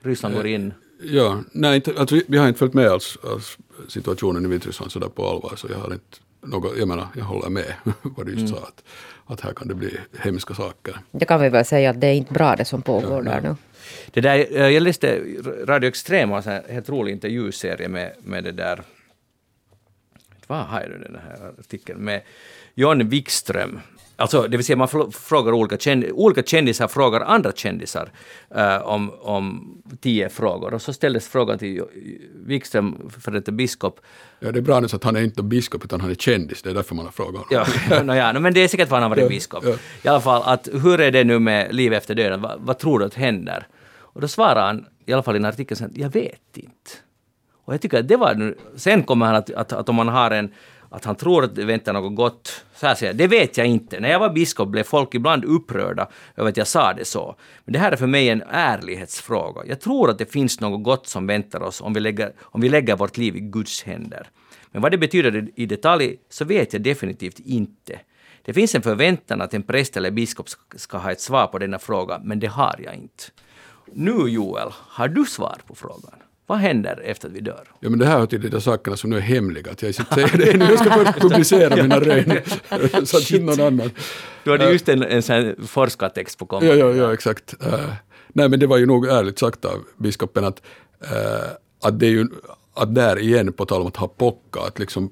Ryssland 0.00 0.34
går 0.34 0.46
in 0.46 0.66
eh, 0.66 0.72
Ja, 1.00 1.42
nej, 1.52 1.76
inte, 1.76 1.94
alltså, 1.98 2.20
vi 2.28 2.38
har 2.38 2.48
inte 2.48 2.58
följt 2.58 2.74
med 2.74 2.86
alls, 2.86 3.18
alls 3.24 3.58
situationen 3.88 4.44
i 4.44 4.48
Vitryssland 4.48 4.92
sådär 4.92 5.08
på 5.08 5.28
allvar, 5.28 5.52
så 5.56 5.68
jag 5.70 5.78
har 5.78 5.92
inte 5.92 6.18
något, 6.40 6.78
jag 6.78 6.88
menar, 6.88 7.08
jag 7.16 7.24
håller 7.24 7.50
med 7.50 7.74
vad 8.02 8.26
du 8.26 8.32
just 8.32 8.54
sa, 8.54 8.60
att, 8.60 8.84
att 9.26 9.40
här 9.40 9.52
kan 9.52 9.68
det 9.68 9.74
bli 9.74 9.96
hemska 10.20 10.54
saker. 10.54 10.96
Det 11.10 11.24
kan 11.24 11.40
vi 11.40 11.48
väl 11.48 11.64
säga 11.64 11.90
att 11.90 12.00
det 12.00 12.06
är 12.06 12.14
inte 12.14 12.32
bra 12.32 12.56
det 12.56 12.64
som 12.64 12.82
pågår 12.82 13.22
där 13.22 13.40
nu. 13.40 13.56
Det 14.10 14.20
där, 14.20 14.46
eh, 14.50 14.68
jag 14.68 14.82
läste 14.82 15.20
Radio 15.64 15.88
Extrem 15.88 16.30
har 16.30 16.48
en 16.48 16.62
helt 16.74 16.88
rolig 16.88 17.12
intervjuserie 17.12 17.88
med, 17.88 18.12
med 18.24 18.44
det 18.44 18.52
där... 18.52 18.82
Vad 20.48 20.58
har 20.58 20.80
nu 20.80 20.98
den 20.98 21.18
här 21.28 21.52
artikeln? 21.60 22.00
Med 22.00 22.22
John 22.74 23.08
Wikström. 23.08 23.80
Alltså, 24.16 24.42
det 24.42 24.56
vill 24.56 24.66
säga 24.66 24.76
man 24.76 25.12
frågar 25.12 25.52
olika, 25.52 25.76
känd, 25.76 26.04
olika 26.12 26.42
kändisar 26.42 26.88
frågar 26.88 27.20
andra 27.20 27.52
kändisar 27.52 28.10
eh, 28.54 28.76
om, 28.76 29.10
om 29.20 29.74
tio 30.00 30.28
frågor. 30.28 30.74
Och 30.74 30.82
så 30.82 30.92
ställdes 30.92 31.28
frågan 31.28 31.58
till 31.58 31.82
Wikström, 32.46 33.10
för 33.20 33.30
detta 33.30 33.52
biskop. 33.52 34.00
Ja, 34.40 34.52
det 34.52 34.58
är 34.58 34.62
bra 34.62 34.80
nu 34.80 34.88
så 34.88 34.96
att 34.96 35.04
han 35.04 35.16
är 35.16 35.20
inte 35.22 35.42
biskop 35.42 35.84
utan 35.84 36.00
han 36.00 36.10
är 36.10 36.14
kändis, 36.14 36.62
det 36.62 36.70
är 36.70 36.74
därför 36.74 36.94
man 36.94 37.04
har 37.04 37.12
frågat. 37.12 37.44
Ja, 37.50 37.66
no, 38.02 38.14
ja, 38.14 38.32
no, 38.32 38.38
men 38.38 38.54
det 38.54 38.60
är 38.60 38.68
säkert 38.68 38.88
för 38.88 38.96
att 38.96 39.02
han 39.02 39.10
har 39.10 39.16
varit 39.16 39.22
Ja, 39.22 39.28
biskop. 39.28 39.64
ja. 39.66 39.74
I 40.02 40.08
alla 40.08 40.20
fall, 40.20 40.42
att 40.44 40.68
hur 40.72 41.00
är 41.00 41.10
det 41.10 41.24
nu 41.24 41.38
med 41.38 41.74
liv 41.74 41.92
efter 41.92 42.14
döden? 42.14 42.40
Va, 42.40 42.56
vad 42.58 42.78
tror 42.78 42.98
du 42.98 43.04
att 43.04 43.14
händer? 43.14 43.66
Och 43.90 44.20
då 44.20 44.28
svarar 44.28 44.66
han, 44.66 44.86
i 45.06 45.12
alla 45.12 45.22
fall 45.22 45.34
i 45.36 45.38
en 45.38 45.44
artikel, 45.44 45.76
jag 45.94 46.10
vet 46.10 46.40
inte. 46.56 46.90
Och 47.68 47.74
jag 47.74 47.80
tycker 47.80 47.98
att 48.00 48.08
det 48.08 48.16
var 48.16 48.34
nu, 48.34 48.58
sen 48.76 49.02
kommer 49.02 49.26
han 49.26 49.34
att, 49.34 49.50
att, 49.50 49.72
att 49.72 49.88
om 49.88 49.94
man 49.94 50.08
har 50.08 50.30
en, 50.30 50.52
att 50.90 51.04
han 51.04 51.16
tror 51.16 51.44
att 51.44 51.54
det 51.54 51.64
väntar 51.64 51.92
något 51.92 52.16
gott, 52.16 52.64
så 52.74 52.86
här 52.86 52.94
säger 52.94 53.12
jag, 53.12 53.16
det 53.18 53.26
vet 53.26 53.56
jag 53.58 53.66
inte. 53.66 54.00
När 54.00 54.08
jag 54.08 54.18
var 54.18 54.30
biskop 54.30 54.68
blev 54.68 54.82
folk 54.82 55.14
ibland 55.14 55.44
upprörda 55.44 56.08
över 56.36 56.48
att 56.48 56.56
jag 56.56 56.66
sa 56.66 56.92
det 56.92 57.04
så. 57.04 57.36
Men 57.64 57.72
det 57.72 57.78
här 57.78 57.92
är 57.92 57.96
för 57.96 58.06
mig 58.06 58.28
en 58.28 58.42
ärlighetsfråga. 58.50 59.62
Jag 59.66 59.80
tror 59.80 60.10
att 60.10 60.18
det 60.18 60.32
finns 60.32 60.60
något 60.60 60.84
gott 60.84 61.06
som 61.06 61.26
väntar 61.26 61.62
oss 61.62 61.80
om 61.80 61.92
vi 61.94 62.00
lägger, 62.00 62.32
om 62.40 62.60
vi 62.60 62.68
lägger 62.68 62.96
vårt 62.96 63.16
liv 63.16 63.36
i 63.36 63.40
Guds 63.40 63.82
händer. 63.82 64.28
Men 64.70 64.82
vad 64.82 64.90
det 64.92 64.98
betyder 64.98 65.48
i- 65.54 65.66
detalj 65.66 66.16
så 66.30 66.44
vet 66.44 66.72
jag 66.72 66.82
definitivt 66.82 67.38
inte. 67.38 68.00
Det 68.44 68.52
finns 68.52 68.74
en 68.74 68.82
förväntan 68.82 69.40
att 69.40 69.54
en 69.54 69.62
präst 69.62 69.96
eller 69.96 70.10
biskop 70.10 70.46
ska 70.76 70.98
ha 70.98 71.12
ett 71.12 71.20
svar 71.20 71.46
på 71.46 71.58
denna 71.58 71.78
fråga, 71.78 72.20
men 72.24 72.40
det 72.40 72.46
har 72.46 72.74
jag 72.84 72.94
inte. 72.94 73.24
Nu 73.92 74.12
Joel, 74.28 74.68
har 74.72 75.08
du 75.08 75.24
svar 75.24 75.56
på 75.66 75.74
frågan? 75.74 76.12
Vad 76.48 76.58
händer 76.58 77.00
efter 77.04 77.28
att 77.28 77.34
vi 77.34 77.40
dör? 77.40 77.64
Ja, 77.80 77.90
men 77.90 77.98
det 77.98 78.06
här 78.06 78.18
hör 78.18 78.26
till 78.26 78.40
de 78.40 78.48
där 78.48 78.60
sakerna 78.60 78.96
som 78.96 79.10
nu 79.10 79.16
är 79.16 79.20
hemliga. 79.20 79.70
Att 79.72 79.82
jag 79.82 79.88
inte 79.90 80.14
säger 80.14 80.36
det 80.52 80.58
nu. 80.58 80.64
Jag 80.64 80.78
ska 80.78 80.90
först 80.90 81.20
publicera 81.20 81.76
mina 81.82 82.00
rön. 82.00 83.06
så 83.06 83.16
att 83.16 83.30
inte 83.30 83.44
någon 83.44 83.60
annan... 83.66 83.90
Du 84.44 84.50
hade 84.50 84.70
just 84.72 84.88
en, 84.88 85.02
en 85.02 85.22
sån 85.22 85.54
forskartext 85.66 86.38
på 86.38 86.44
Ja, 86.44 86.48
kommande. 86.48 86.76
ja, 86.76 86.90
ja, 86.94 87.12
exakt. 87.12 87.54
Eh, 87.60 87.80
nej, 88.28 88.48
men 88.48 88.60
det 88.60 88.66
var 88.66 88.76
ju 88.78 88.86
nog 88.86 89.06
ärligt 89.06 89.38
sagt 89.38 89.64
av 89.64 89.84
biskopen 89.96 90.44
att, 90.44 90.62
eh, 91.00 91.50
att 91.82 91.98
det 91.98 92.06
är 92.06 92.10
ju, 92.10 92.26
att 92.74 92.94
där 92.94 93.18
igen, 93.18 93.52
på 93.52 93.64
tal 93.66 93.80
om 93.80 93.86
att 93.86 93.96
ha 93.96 94.08
pocka, 94.08 94.60
att 94.60 94.78
liksom 94.78 95.10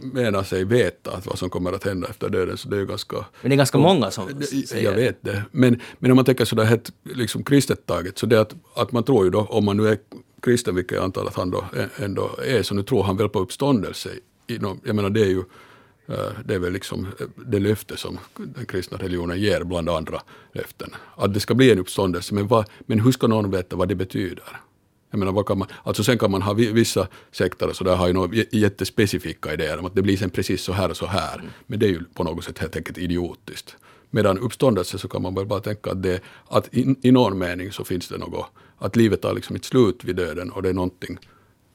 mena 0.00 0.44
sig 0.44 0.64
veta 0.64 1.10
att 1.10 1.26
vad 1.26 1.38
som 1.38 1.50
kommer 1.50 1.72
att 1.72 1.84
hända 1.84 2.08
efter 2.08 2.28
döden, 2.28 2.56
så 2.56 2.68
det 2.68 2.76
är 2.76 2.80
ju 2.80 2.86
ganska... 2.86 3.16
Men 3.42 3.50
det 3.50 3.54
är 3.54 3.56
ganska 3.56 3.78
många 3.78 4.10
som 4.10 4.28
Det- 4.38 4.46
säger 4.46 4.84
Jag 4.84 4.92
vet 4.96 5.18
det. 5.20 5.42
Men, 5.50 5.80
men 5.98 6.10
om 6.10 6.16
man 6.16 6.24
tänker 6.24 6.44
sådär 6.44 6.64
helt 6.64 6.92
liksom 7.02 7.44
kristet 7.44 7.86
taget, 7.86 8.18
så 8.18 8.26
det 8.26 8.40
att, 8.40 8.54
att 8.74 8.92
man 8.92 9.02
tror 9.04 9.24
ju 9.24 9.30
då, 9.30 9.40
om 9.40 9.64
man 9.64 9.76
nu 9.76 9.88
är 9.88 9.98
kristen, 10.42 10.74
vilket 10.74 10.96
jag 10.96 11.04
antar 11.04 11.24
att 11.26 11.34
han 11.34 11.50
då 11.50 11.64
ändå 11.96 12.30
är, 12.46 12.62
så 12.62 12.74
nu 12.74 12.82
tror 12.82 13.02
han 13.02 13.16
väl 13.16 13.28
på 13.28 13.40
uppståndelse. 13.40 14.10
Jag 14.84 14.94
menar 14.96 15.10
det 15.10 15.20
är 15.20 15.26
ju 15.28 15.38
eh, 16.08 16.16
det 16.44 16.54
är 16.54 16.58
väl 16.58 16.72
liksom 16.72 17.06
eh, 17.20 17.26
det 17.46 17.58
löfte 17.58 17.96
som 17.96 18.18
den 18.36 18.66
kristna 18.66 18.98
religionen 18.98 19.40
ger 19.40 19.64
bland 19.64 19.88
andra 19.88 20.22
löften. 20.52 20.90
Att 21.16 21.34
det 21.34 21.40
ska 21.40 21.54
bli 21.54 21.70
en 21.70 21.78
uppståndelse, 21.78 22.34
men, 22.34 22.46
vad, 22.46 22.66
men 22.80 23.00
hur 23.00 23.12
ska 23.12 23.26
någon 23.26 23.50
veta 23.50 23.76
vad 23.76 23.88
det 23.88 23.94
betyder? 23.94 24.60
Jag 25.10 25.18
menar, 25.18 25.32
vad 25.32 25.46
kan 25.46 25.58
man, 25.58 25.68
alltså 25.84 26.04
sen 26.04 26.18
kan 26.18 26.30
man 26.30 26.42
ha 26.42 26.52
vi- 26.52 26.72
vissa 26.72 27.08
sekter 27.32 27.68
och 27.68 27.76
så 27.76 27.84
där 27.84 27.96
har 27.96 28.06
ju 28.06 28.12
några 28.12 28.44
jättespecifika 28.52 29.52
idéer 29.54 29.78
om 29.78 29.84
att 29.86 29.94
det 29.94 30.02
blir 30.02 30.16
sen 30.16 30.30
precis 30.30 30.62
så 30.62 30.72
här 30.72 30.90
och 30.90 30.96
så 30.96 31.06
här. 31.06 31.42
Men 31.66 31.78
det 31.78 31.86
är 31.86 31.90
ju 31.90 32.04
på 32.04 32.24
något 32.24 32.44
sätt 32.44 32.58
helt 32.58 32.76
enkelt 32.76 32.98
idiotiskt. 32.98 33.76
Medan 34.10 34.38
uppståndelse 34.38 34.98
så 34.98 35.08
kan 35.08 35.22
man 35.22 35.34
väl 35.34 35.46
bara 35.46 35.60
tänka 35.60 35.90
att, 35.90 36.02
det, 36.02 36.20
att 36.48 36.74
i, 36.74 36.94
i 37.02 37.12
någon 37.12 37.38
mening 37.38 37.72
så 37.72 37.84
finns 37.84 38.08
det 38.08 38.18
något, 38.18 38.46
att 38.78 38.96
livet 38.96 39.22
tar 39.22 39.34
liksom 39.34 39.56
ett 39.56 39.64
slut 39.64 40.04
vid 40.04 40.16
döden 40.16 40.50
och 40.50 40.62
det 40.62 40.68
är 40.68 40.72
någonting 40.72 41.18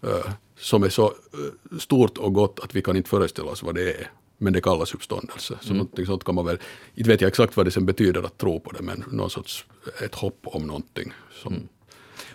eh, 0.04 0.32
som 0.60 0.84
är 0.84 0.90
så 0.90 1.06
eh, 1.06 1.78
stort 1.80 2.18
och 2.18 2.34
gott 2.34 2.60
att 2.64 2.76
vi 2.76 2.82
kan 2.82 2.98
inte 2.98 3.10
föreställa 3.10 3.52
oss 3.52 3.64
vad 3.64 3.76
det 3.76 3.94
är. 3.94 4.12
Men 4.38 4.54
det 4.54 4.62
kallas 4.62 4.94
uppståndelse. 4.94 5.58
Så 5.62 5.74
någonting 5.74 6.06
sånt 6.06 6.24
kan 6.24 6.36
man 6.36 6.46
väl, 6.46 6.58
inte 6.96 7.10
vet 7.10 7.22
jag 7.22 7.28
exakt 7.28 7.58
vad 7.58 7.66
det 7.66 7.72
sen 7.72 7.86
betyder 7.86 8.24
att 8.24 8.38
tro 8.38 8.60
på 8.60 8.72
det, 8.72 8.82
men 8.82 9.04
någon 9.12 9.30
sorts, 9.30 9.66
ett 10.06 10.16
hopp 10.16 10.40
om 10.44 10.68
någonting. 10.68 11.14
Som, 11.44 11.68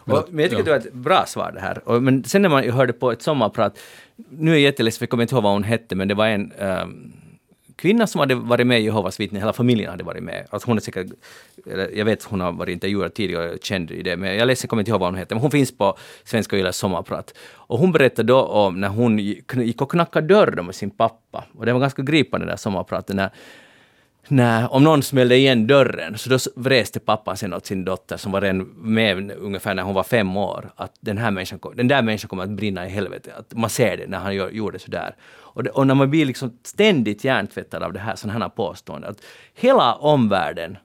Men, 0.07 0.23
men 0.31 0.43
jag 0.43 0.51
tycker 0.51 0.65
det 0.65 0.71
var 0.71 0.79
ett 0.79 0.93
bra 0.93 1.25
svar 1.27 1.53
det 1.55 1.61
här. 1.61 1.89
Och, 1.89 2.03
men 2.03 2.25
sen 2.25 2.43
när 2.43 2.49
man 2.49 2.71
hörde 2.71 2.93
på 2.93 3.13
ett 3.13 3.23
sommarprat, 3.23 3.79
nu 4.17 4.51
är 4.51 4.55
jag 4.55 4.63
jätteledsen 4.63 4.99
för 4.99 5.03
jag 5.03 5.11
kommer 5.11 5.23
inte 5.23 5.35
ihåg 5.35 5.45
vad 5.45 5.53
hon 5.53 5.63
hette, 5.63 5.95
men 5.95 6.09
det 6.09 6.15
var 6.15 6.27
en 6.27 6.53
ehm, 6.59 7.13
kvinna 7.77 8.07
som 8.07 8.19
hade 8.19 8.35
varit 8.35 8.67
med 8.67 8.81
i 8.81 8.85
Jehovas 8.85 9.21
vittnen, 9.21 9.43
hela 9.43 9.53
familjen 9.53 9.91
hade 9.91 10.05
varit 10.05 10.23
med. 10.23 10.47
Alltså 10.51 10.69
hon 10.69 10.77
är 10.77 10.81
säkert, 10.81 11.07
jag 11.95 12.05
vet 12.05 12.25
hon 12.25 12.41
har 12.41 12.53
varit 12.53 12.73
intervjuad 12.73 13.15
tidigare 13.15 13.51
och 13.51 13.59
känd 13.63 13.91
i 13.91 14.03
det, 14.03 14.17
men 14.17 14.29
jag 14.29 14.39
är 14.39 14.47
ledsen, 14.47 14.69
kommer 14.69 14.81
inte 14.81 14.91
ihåg 14.91 15.01
vad 15.01 15.09
hon 15.09 15.19
hette, 15.19 15.35
men 15.35 15.43
hon 15.43 15.51
finns 15.51 15.79
på 15.79 15.97
Svenska 16.25 16.57
Yles 16.57 16.77
sommarprat. 16.77 17.35
Och 17.53 17.79
hon 17.79 17.93
berättade 17.93 18.29
då 18.29 18.43
om 18.43 18.81
när 18.81 18.89
hon 18.89 19.19
gick 19.19 19.55
gick 19.55 19.83
och 19.83 19.91
knackade 19.91 20.27
dörr 20.27 20.63
med 20.63 20.75
sin 20.75 20.91
pappa, 20.91 21.45
och 21.55 21.67
det 21.67 21.73
var 21.73 21.81
ganska 21.81 22.03
gripande 22.03 22.47
det 22.47 22.53
där 22.53 22.57
sommarpratet, 22.57 23.17
när 23.17 23.31
när, 24.29 24.73
om 24.73 24.85
någon 24.85 25.03
smällde 25.03 25.37
igen 25.37 25.67
dörren, 25.67 26.19
så 26.19 26.31
då 26.31 26.39
vräste 26.55 27.01
pappan 27.01 27.37
sen 27.37 27.53
åt 27.55 27.67
sin 27.67 27.85
dotter 27.85 28.17
som 28.17 28.33
var 28.33 28.41
redan 28.41 28.59
med 28.77 29.31
ungefär 29.31 29.75
när 29.75 29.83
hon 29.83 29.95
var 29.95 30.03
fem 30.03 30.37
år, 30.37 30.71
att 30.77 30.93
den 31.01 31.19
här 31.19 31.31
människan, 31.31 31.59
kom- 31.59 31.77
den 31.77 31.89
där 31.89 32.03
människan 32.03 32.29
kommer 32.29 32.43
att 32.43 32.51
brinna 32.51 32.87
i 32.87 32.89
helvete. 32.89 33.33
Att 33.39 33.55
man 33.55 33.71
ser 33.71 33.97
det 33.97 34.07
när 34.07 34.19
han 34.19 34.35
gör, 34.35 34.51
gjorde 34.51 34.79
sådär. 34.79 35.17
Och, 35.39 35.63
det, 35.63 35.71
och 35.71 35.87
när 35.87 35.95
man 35.95 36.11
blir 36.11 36.27
liksom 36.27 36.59
ständigt 36.63 37.25
hjärntvättad 37.25 37.83
av 37.83 37.93
det 37.93 37.99
här, 37.99 38.17
sådana 38.17 38.39
här 38.39 38.49
påståenden, 38.49 39.11
att 39.11 39.23
hela 39.55 39.95
omvärlden, 39.95 40.79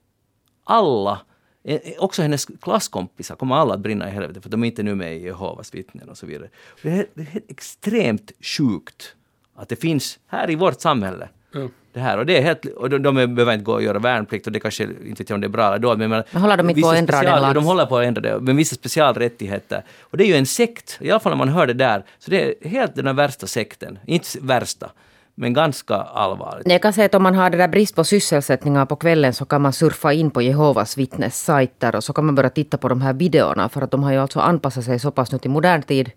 alla, 0.63 1.19
e- 1.63 1.80
e- 1.84 1.95
också 1.99 2.21
hennes 2.21 2.45
klasskompisar 2.45 3.36
kommer 3.36 3.56
alla 3.56 3.73
att 3.73 3.80
brinna 3.80 4.08
i 4.08 4.12
helvete 4.12 4.41
för 4.41 4.49
de 4.49 4.63
är 4.63 4.67
inte 4.67 4.84
nu 4.84 4.95
med 4.95 5.17
i 5.17 5.25
Jehovas 5.25 5.73
vittnen 5.73 6.10
och 6.10 6.17
så 6.17 6.25
vidare. 6.25 6.49
Det 6.82 6.89
är, 6.89 7.06
det 7.13 7.21
är 7.21 7.41
extremt 7.47 8.32
sjukt 8.41 9.15
att 9.56 9.69
det 9.69 9.75
finns 9.75 10.19
här 10.27 10.49
i 10.49 10.56
vårt 10.56 10.82
samhälle 10.82 11.30
mm 11.56 11.71
det 11.93 11.99
här. 11.99 12.17
Och, 12.17 12.25
det 12.25 12.38
är 12.38 12.41
helt, 12.41 12.65
och 12.65 12.89
de, 12.89 13.04
de 13.04 13.36
behöver 13.36 13.54
inte 13.54 13.63
gå 13.63 13.73
och 13.73 13.84
göra 13.84 13.99
värnplikt 13.99 14.47
och 14.47 14.54
det 14.54 14.60
kanske 14.60 14.84
inte 14.84 15.23
vet 15.23 15.32
om 15.32 15.41
det 15.41 15.47
är 15.47 15.49
bra 15.49 15.67
eller 15.67 15.80
dåligt. 15.80 16.10
Men, 16.10 16.23
Men 16.32 16.41
håller 16.41 16.58
de 16.58 16.69
inte 16.69 16.82
på 16.82 16.89
att 16.89 16.97
ändra 16.97 17.17
special, 17.17 17.41
den 17.41 17.54
De 17.54 17.65
håller 17.65 17.86
på 17.86 17.97
att 17.97 18.06
ändra 18.06 18.21
det, 18.21 18.39
men 18.39 18.56
vissa 18.56 18.75
specialrättigheter. 18.75 19.84
Och 20.01 20.17
det 20.17 20.23
är 20.23 20.27
ju 20.27 20.36
en 20.36 20.45
sekt, 20.45 20.97
i 21.01 21.12
alla 21.12 21.19
fall 21.19 21.32
när 21.32 21.38
man 21.38 21.49
hör 21.49 21.67
det 21.67 21.73
där. 21.73 22.04
Så 22.19 22.32
det 22.32 22.65
är 22.65 22.69
helt 22.69 22.95
den 22.95 23.15
värsta 23.15 23.47
sekten. 23.47 23.99
Inte 24.06 24.27
värsta, 24.41 24.89
men 25.36 25.54
ganska 25.54 25.95
allvarligt. 25.95 26.71
Jag 26.71 26.82
kan 26.82 26.93
säga 26.93 27.06
att 27.06 27.15
om 27.15 27.23
man 27.23 27.36
har 27.36 27.49
det 27.49 27.58
där 27.58 27.67
brist 27.67 27.95
på 27.95 28.04
sysselsättningar 28.04 28.86
på 28.86 28.95
kvällen 28.95 29.34
så 29.34 29.45
kan 29.45 29.62
man 29.62 29.73
surfa 29.73 30.13
in 30.13 30.32
på 30.32 30.41
Jehovas 30.41 30.97
vittnes 30.97 31.43
sajter 31.43 31.95
och 31.95 32.04
så 32.04 32.13
kan 32.13 32.25
man 32.25 32.36
börja 32.36 32.49
titta 32.49 32.77
på 32.77 32.89
de 32.89 33.01
här 33.01 33.13
videorna 33.13 33.69
för 33.69 33.82
att 33.82 33.91
de 33.91 34.04
har 34.04 34.12
ju 34.12 34.17
alltså 34.17 34.39
anpassat 34.39 34.84
sig 34.84 34.99
så 34.99 35.12
pass 35.12 35.32
nu 35.32 35.38
till 35.38 35.51
modern 35.51 35.82
tid 35.82 36.12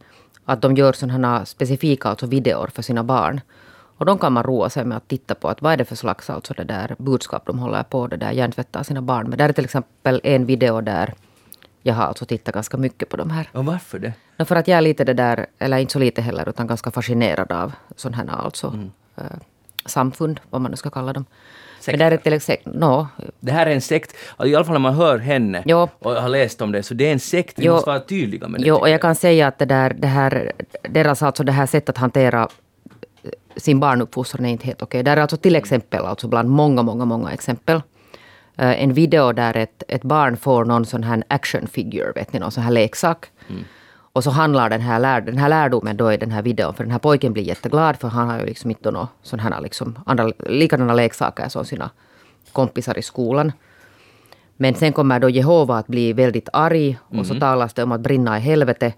att 0.45 0.63
de 0.63 0.75
gör 0.77 0.93
sådana 0.93 1.45
specifika 1.45 2.09
alltså 2.09 2.27
videor 2.27 2.71
för 2.75 2.83
sina 2.83 3.05
barn. 3.05 3.41
Och 4.05 4.07
de 4.07 4.19
kan 4.19 4.33
man 4.33 4.43
roa 4.43 4.71
sig 4.71 4.85
med 4.85 4.97
att 4.97 5.09
titta 5.09 5.35
på 5.35 5.49
att 5.49 5.63
vad 5.63 5.73
är 5.73 5.77
det 5.77 5.85
för 5.85 5.97
slags 5.97 6.31
alltså 6.31 6.55
det 6.55 6.65
där 6.65 6.95
budskap 6.99 7.47
de 7.47 7.59
håller 7.59 7.83
på 7.83 8.07
det 8.07 8.17
där 8.17 8.31
hjärntvättar 8.33 8.83
sina 8.83 9.03
barn 9.03 9.29
med. 9.29 9.39
Där 9.39 9.49
är 9.49 9.53
till 9.53 9.65
exempel 9.65 10.21
en 10.25 10.47
video 10.47 10.81
där 10.81 11.15
jag 11.83 11.95
har 11.95 12.05
alltså 12.05 12.25
tittat 12.25 12.55
ganska 12.55 12.77
mycket 12.77 13.09
på 13.09 13.17
de 13.17 13.31
här. 13.31 13.49
Och 13.53 13.65
varför 13.65 13.99
det? 13.99 14.13
No, 14.37 14.45
för 14.45 14.57
att 14.57 14.69
jag 14.69 14.77
är 14.79 14.81
lite 14.83 15.05
det 15.05 15.15
där, 15.15 15.47
eller 15.59 15.79
inte 15.79 15.93
så 15.93 15.99
lite 15.99 16.23
heller, 16.23 16.49
utan 16.49 16.67
ganska 16.67 16.91
fascinerad 16.91 17.53
av 17.53 17.73
sådana 17.97 18.33
här 18.33 18.45
alltså, 18.45 18.67
Mm. 18.69 18.91
eh, 19.17 19.23
samfund, 19.87 20.41
vad 20.51 20.61
man 20.61 20.71
nu 20.71 20.77
ska 20.77 20.91
kalla 20.91 21.13
dem. 21.13 21.25
Men 21.87 21.99
där 21.99 22.11
är 22.11 22.17
till 22.17 22.33
exempel, 22.33 22.79
no, 22.79 23.07
Det 23.41 23.53
här 23.53 23.67
är 23.67 23.71
en 23.71 23.81
sekt, 23.81 24.17
i 24.45 24.55
alla 24.55 24.65
fall 24.65 24.73
när 24.73 24.79
man 24.79 24.95
hör 24.95 25.19
henne 25.19 25.63
Jo. 25.67 25.89
och 25.99 26.13
har 26.13 26.29
läst 26.29 26.63
om 26.63 26.73
det, 26.73 26.83
så 26.83 26.95
det 26.95 27.09
är 27.09 27.13
en 27.13 27.21
sekt. 27.21 27.59
Vi 27.59 27.65
Jo. 27.67 27.73
måste 27.73 27.91
vara 27.91 28.01
tydliga 28.01 28.49
med 28.49 28.61
det. 28.61 28.67
jo, 28.67 28.77
och 28.77 28.89
jag 28.89 29.01
kan 29.01 29.15
säga 29.15 29.47
att 29.49 29.59
det 29.59 29.65
där, 29.65 29.95
det 29.99 30.07
här, 30.07 30.53
deras 30.83 31.23
alltså 31.23 31.45
det 31.45 31.53
här 31.53 31.67
sättet 31.67 31.89
att 31.89 31.99
hantera 31.99 32.49
sin 33.57 33.81
barnuppfostran 33.81 34.47
är 34.47 34.51
inte 34.51 34.67
helt 34.67 34.83
okej. 34.83 35.03
Där 35.03 35.17
är 35.17 35.21
alltså 35.21 35.37
till 35.37 35.57
exempel, 35.57 36.05
alltså 36.05 36.29
bland 36.29 36.49
många, 36.49 36.83
många, 36.83 37.05
många 37.05 37.31
exempel, 37.33 37.83
eh, 38.57 38.83
en 38.83 38.93
video 38.93 39.33
där 39.33 39.57
ett, 39.57 39.83
ett 39.89 40.03
barn 40.03 40.37
får 40.37 40.65
någon 40.65 40.87
sån 40.87 41.03
här 41.03 41.25
action 41.29 41.67
figure, 41.67 42.13
vet 42.15 42.33
ni, 42.33 42.39
någon 42.39 42.51
sån 42.51 42.63
här 42.63 42.71
leksak. 42.71 43.27
Och 44.15 44.25
så 44.25 44.31
handlar 44.31 44.71
den 44.71 44.81
här, 44.81 45.01
lär, 45.01 45.21
den 45.21 45.39
här 45.39 45.49
lärdomen 45.49 45.97
då 45.97 46.13
i 46.13 46.17
den 46.17 46.31
här 46.31 46.43
videon, 46.43 46.75
för 46.75 46.85
den 46.85 46.91
här 46.91 46.99
pojken 46.99 47.33
blir 47.33 47.43
jätteglad 47.43 47.97
för 47.97 48.09
han 48.09 48.29
har 48.29 48.39
ju 48.39 48.47
liksom 48.47 48.71
inte 48.71 48.91
några 48.91 49.09
sån 49.23 49.39
här 49.39 49.61
liksom, 49.61 49.99
andra 50.07 50.33
likadana 50.39 50.95
leksaker 50.95 51.49
som 51.49 51.65
sina 51.65 51.91
kompisar 52.53 52.99
i 52.99 53.03
skolan. 53.03 53.53
Men 54.57 54.75
sen 54.75 54.93
kommer 54.93 55.21
då 55.21 55.29
Jehova 55.29 55.79
att 55.79 55.87
bli 55.87 56.13
väldigt 56.13 56.49
arg 56.53 56.99
och 57.19 57.27
så 57.27 57.35
talas 57.35 57.75
det 57.75 57.83
om 57.83 57.93
att 57.93 58.01
brinna 58.01 58.39
i 58.39 58.41
helvete. 58.41 58.93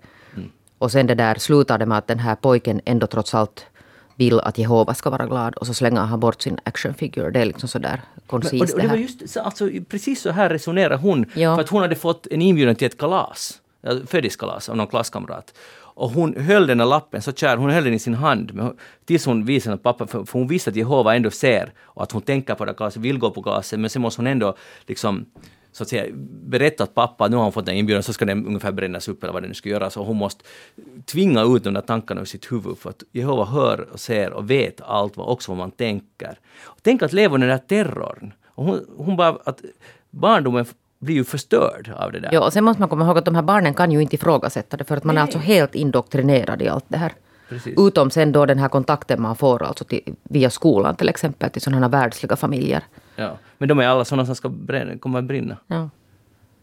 Och 0.78 0.92
sen 0.92 1.06
det 1.06 1.14
där 1.14 1.34
slutar 1.34 1.78
det 1.78 1.86
med 1.86 1.98
att 1.98 2.06
den 2.06 2.18
här 2.18 2.34
pojken 2.34 2.80
ändå 2.84 3.06
trots 3.06 3.34
allt 3.34 3.66
vill 4.16 4.40
att 4.40 4.58
Jehova 4.58 4.94
ska 4.94 5.10
vara 5.10 5.26
glad 5.26 5.54
och 5.54 5.66
så 5.66 5.74
slänger 5.74 6.00
han 6.00 6.20
bort 6.20 6.42
sin 6.42 6.58
action 6.64 6.94
figure. 6.94 7.30
Det 7.30 7.40
är 7.40 7.44
liksom 7.44 7.68
sådär 7.68 8.00
och 8.16 8.26
koncist 8.26 8.66
det, 8.66 8.72
och 8.74 8.80
det 8.80 8.88
var 8.88 8.96
just 8.96 9.28
så- 9.30 9.40
alltså, 9.40 9.68
precis 9.88 10.20
så 10.20 10.30
här 10.30 10.48
resonerar 10.50 10.96
hon. 10.96 11.26
Ja. 11.34 11.54
För 11.54 11.62
att 11.62 11.68
hon 11.68 11.82
hade 11.82 11.94
fått 11.94 12.26
en 12.30 12.42
inbjudan 12.42 12.74
till 12.74 12.86
ett 12.86 12.98
kalas, 12.98 13.60
födelsedagskalas 13.82 14.68
av 14.68 14.76
någon 14.76 14.86
klasskamrat. 14.86 15.54
Och 15.98 16.10
hon 16.10 16.34
höll 16.40 16.66
den 16.66 16.80
här 16.80 16.86
lappen 16.86 17.22
så 17.22 17.32
kär, 17.32 17.56
hon 17.56 17.70
höll 17.70 17.84
den 17.84 17.94
i 17.94 17.98
sin 17.98 18.14
hand 18.14 18.54
men, 18.54 18.76
tills 19.04 19.26
hon 19.26 19.44
visade 19.44 19.74
att 19.74 19.82
pappa, 19.82 20.06
för, 20.06 20.24
för 20.24 20.38
hon 20.38 20.48
visste 20.48 20.70
att 20.70 20.76
Jehova 20.76 21.14
ändå 21.16 21.30
ser 21.30 21.72
och 21.82 22.02
att 22.02 22.12
hon 22.12 22.22
tänker 22.22 22.54
på 22.54 22.64
det 22.64 22.72
glaset, 22.72 23.02
vill 23.02 23.18
gå 23.18 23.30
på 23.30 23.40
glaset, 23.40 23.80
men 23.80 23.90
sen 23.90 24.02
måste 24.02 24.20
hon 24.20 24.26
ändå 24.26 24.56
liksom 24.86 25.26
så 25.76 25.82
att 25.82 25.88
säga, 25.88 26.04
berätta 26.46 26.84
att 26.84 26.94
pappa, 26.94 27.28
nu 27.28 27.36
har 27.36 27.42
hon 27.42 27.52
fått 27.52 27.68
en 27.68 27.74
inbjudan, 27.74 28.02
så 28.02 28.12
ska 28.12 28.24
den 28.24 28.46
ungefär 28.46 28.72
brännas 28.72 29.08
upp 29.08 29.22
eller 29.22 29.32
vad 29.32 29.42
det 29.42 29.48
nu 29.48 29.54
ska 29.54 29.68
göra. 29.68 29.90
Så 29.90 30.04
hon 30.04 30.16
måste 30.16 30.44
tvinga 31.04 31.42
ut 31.42 31.64
de 31.64 31.74
där 31.74 31.80
tankarna 31.80 32.20
ur 32.20 32.24
sitt 32.24 32.52
huvud 32.52 32.78
för 32.78 32.90
att 32.90 33.02
Jehova 33.12 33.44
hör 33.44 33.88
och 33.92 34.00
ser 34.00 34.32
och 34.32 34.50
vet 34.50 34.80
allt, 34.80 35.16
vad, 35.16 35.28
också 35.28 35.50
vad 35.50 35.58
man 35.58 35.70
tänker. 35.70 36.38
Och 36.64 36.78
tänk 36.82 37.02
att 37.02 37.12
leva 37.12 37.36
i 37.36 37.40
den 37.40 37.48
där 37.48 37.58
terrorn. 37.58 38.32
Och 38.46 38.64
hon, 38.64 38.86
hon 38.96 39.16
bara, 39.16 39.38
att 39.44 39.60
barndomen 40.10 40.66
blir 40.98 41.14
ju 41.14 41.24
förstörd 41.24 41.92
av 41.96 42.12
det 42.12 42.20
där. 42.20 42.30
Ja, 42.32 42.46
och 42.46 42.52
sen 42.52 42.64
måste 42.64 42.80
man 42.80 42.88
komma 42.88 43.04
ihåg 43.04 43.18
att 43.18 43.24
de 43.24 43.34
här 43.34 43.42
barnen 43.42 43.74
kan 43.74 43.92
ju 43.92 44.02
inte 44.02 44.14
ifrågasätta 44.14 44.76
det 44.76 44.84
för 44.84 44.96
att 44.96 45.04
man 45.04 45.18
är 45.18 45.22
alltså 45.22 45.38
helt 45.38 45.74
indoktrinerad 45.74 46.62
i 46.62 46.68
allt 46.68 46.84
det 46.88 46.98
här. 46.98 47.12
Precis. 47.48 47.74
Utom 47.78 48.10
sen 48.10 48.32
då 48.32 48.46
den 48.46 48.58
här 48.58 48.68
kontakten 48.68 49.22
man 49.22 49.36
får 49.36 49.62
alltså 49.62 49.84
till, 49.84 50.14
via 50.22 50.50
skolan 50.50 50.96
till 50.96 51.08
exempel 51.08 51.50
till 51.50 51.62
sådana 51.62 51.86
här 51.86 51.92
världsliga 51.92 52.36
familjer. 52.36 52.84
Ja. 53.16 53.38
Men 53.58 53.68
de 53.68 53.78
är 53.78 53.86
alla 53.86 54.04
sådana 54.04 54.26
som 54.26 54.36
ska 54.36 54.48
bränna, 54.48 54.98
kommer 54.98 55.18
att 55.18 55.24
brinna. 55.24 55.56
Ja. 55.66 55.90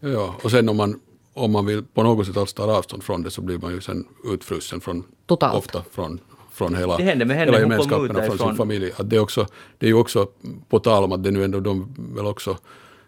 Ja, 0.00 0.34
och 0.42 0.50
sen 0.50 0.68
om 0.68 0.76
man, 0.76 1.00
om 1.32 1.52
man 1.52 1.66
vill 1.66 1.84
på 1.84 2.02
något 2.02 2.26
sätt 2.26 2.36
alls 2.36 2.52
ta 2.52 2.76
avstånd 2.76 3.02
från 3.02 3.22
det 3.22 3.30
så 3.30 3.42
blir 3.42 3.58
man 3.58 3.72
ju 3.72 3.80
sen 3.80 4.06
utfrusen 4.24 4.80
från, 4.80 5.04
Totalt. 5.26 5.54
ofta 5.54 5.82
från, 5.90 6.20
från 6.52 6.74
hela, 6.74 6.96
Det 6.96 7.02
hände 7.02 7.24
med 7.24 7.36
henne, 7.36 7.50
hela 7.52 7.60
gemenskapen 7.60 8.16
och 8.16 8.24
från 8.24 8.38
sin 8.38 8.56
familj. 8.56 8.92
Att 8.96 9.10
det, 9.10 9.16
är 9.16 9.20
också, 9.20 9.46
det 9.78 9.86
är 9.86 9.90
ju 9.90 9.96
också, 9.96 10.28
på 10.68 10.78
tal 10.78 11.04
om 11.04 11.12
att 11.12 11.24
det 11.24 11.30
nu 11.30 11.44
ändå 11.44 11.60
de 11.60 11.94
väl 11.96 12.26
också, 12.26 12.58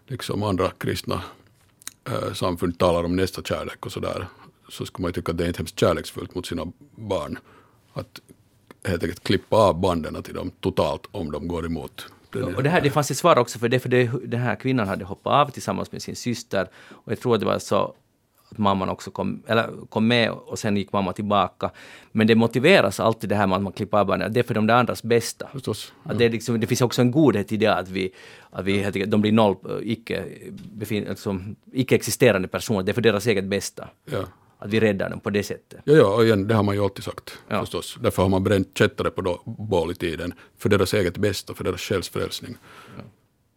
liksom 0.06 0.42
andra 0.42 0.70
kristna 0.70 1.22
eh, 2.04 2.32
samfund 2.32 2.78
talar 2.78 3.04
om 3.04 3.16
nästa 3.16 3.42
kärlek 3.42 3.86
och 3.86 3.92
sådär, 3.92 4.26
så 4.68 4.86
skulle 4.86 5.02
man 5.02 5.08
ju 5.08 5.12
tycka 5.12 5.32
att 5.32 5.38
det 5.38 5.44
är 5.44 5.48
inte 5.48 5.58
hemskt 5.58 5.80
kärleksfullt 5.80 6.34
mot 6.34 6.46
sina 6.46 6.66
barn. 6.96 7.38
Att 7.92 8.20
helt 8.84 9.02
enkelt 9.02 9.24
klippa 9.24 9.56
av 9.56 9.80
banden 9.80 10.22
till 10.22 10.34
dem 10.34 10.50
totalt 10.60 11.06
om 11.10 11.32
de 11.32 11.48
går 11.48 11.66
emot. 11.66 12.06
Och 12.34 12.62
det, 12.62 12.70
här, 12.70 12.80
det 12.80 12.90
fanns 12.90 13.10
ett 13.10 13.16
svar 13.16 13.38
också 13.38 13.58
för 13.58 13.68
det, 13.68 13.78
för 13.80 13.88
det, 13.88 14.10
den 14.24 14.40
här 14.40 14.56
kvinnan 14.56 14.88
hade 14.88 15.04
hoppat 15.04 15.32
av 15.32 15.50
tillsammans 15.50 15.92
med 15.92 16.02
sin 16.02 16.16
syster. 16.16 16.68
Och 16.90 17.12
jag 17.12 17.20
tror 17.20 17.34
att 17.34 17.40
det 17.40 17.46
var 17.46 17.58
så 17.58 17.94
att 18.50 18.58
mamman 18.58 18.88
också 18.88 19.10
kom, 19.10 19.42
eller 19.46 19.70
kom 19.88 20.06
med 20.06 20.30
och 20.30 20.58
sen 20.58 20.76
gick 20.76 20.92
mamma 20.92 21.12
tillbaka. 21.12 21.70
Men 22.12 22.26
det 22.26 22.34
motiveras 22.34 23.00
alltid 23.00 23.30
det 23.30 23.36
här 23.36 23.46
med 23.46 23.56
att 23.56 23.62
man 23.62 23.72
klipper 23.72 23.98
av 23.98 24.06
barnen, 24.06 24.32
det 24.32 24.40
är 24.40 24.44
för 24.44 24.54
de 24.54 24.66
där 24.66 24.74
andras 24.74 25.02
bästa. 25.02 25.48
Förstås. 25.52 25.92
Att 26.02 26.18
det, 26.18 26.28
liksom, 26.28 26.60
det 26.60 26.66
finns 26.66 26.80
också 26.80 27.02
en 27.02 27.10
godhet 27.10 27.52
i 27.52 27.56
det 27.56 27.74
att, 27.74 27.88
vi, 27.88 28.10
att 28.50 28.64
vi, 28.64 28.78
helt 28.78 28.96
enkelt- 28.96 29.10
de 29.10 29.20
blir 29.20 29.32
noll, 29.32 29.56
icke, 29.82 30.24
befin, 30.72 31.08
alltså, 31.08 31.40
icke-existerande 31.72 32.48
personer, 32.48 32.82
det 32.82 32.92
är 32.92 32.94
för 32.94 33.00
deras 33.00 33.26
eget 33.26 33.44
bästa. 33.44 33.88
Ja. 34.10 34.24
Att 34.58 34.70
vi 34.70 34.80
räddar 34.80 35.10
dem 35.10 35.20
på 35.20 35.30
det 35.30 35.42
sättet. 35.42 35.80
Ja, 35.84 35.92
ja, 35.94 36.14
och 36.14 36.24
igen, 36.24 36.48
det 36.48 36.54
har 36.54 36.62
man 36.62 36.74
ju 36.74 36.80
alltid 36.84 37.04
sagt 37.04 37.38
Ja. 37.48 37.60
förstås. 37.60 37.98
Därför 38.02 38.22
har 38.22 38.28
man 38.30 38.44
bränt 38.44 38.78
kättare 38.78 39.10
på 39.10 39.40
bål 39.44 39.90
i 39.92 39.94
tiden. 39.94 40.32
För 40.58 40.68
deras 40.68 40.94
eget 40.94 41.16
bästa, 41.18 41.54
för 41.54 41.64
deras 41.64 41.80
själsfrälsning. 41.80 42.56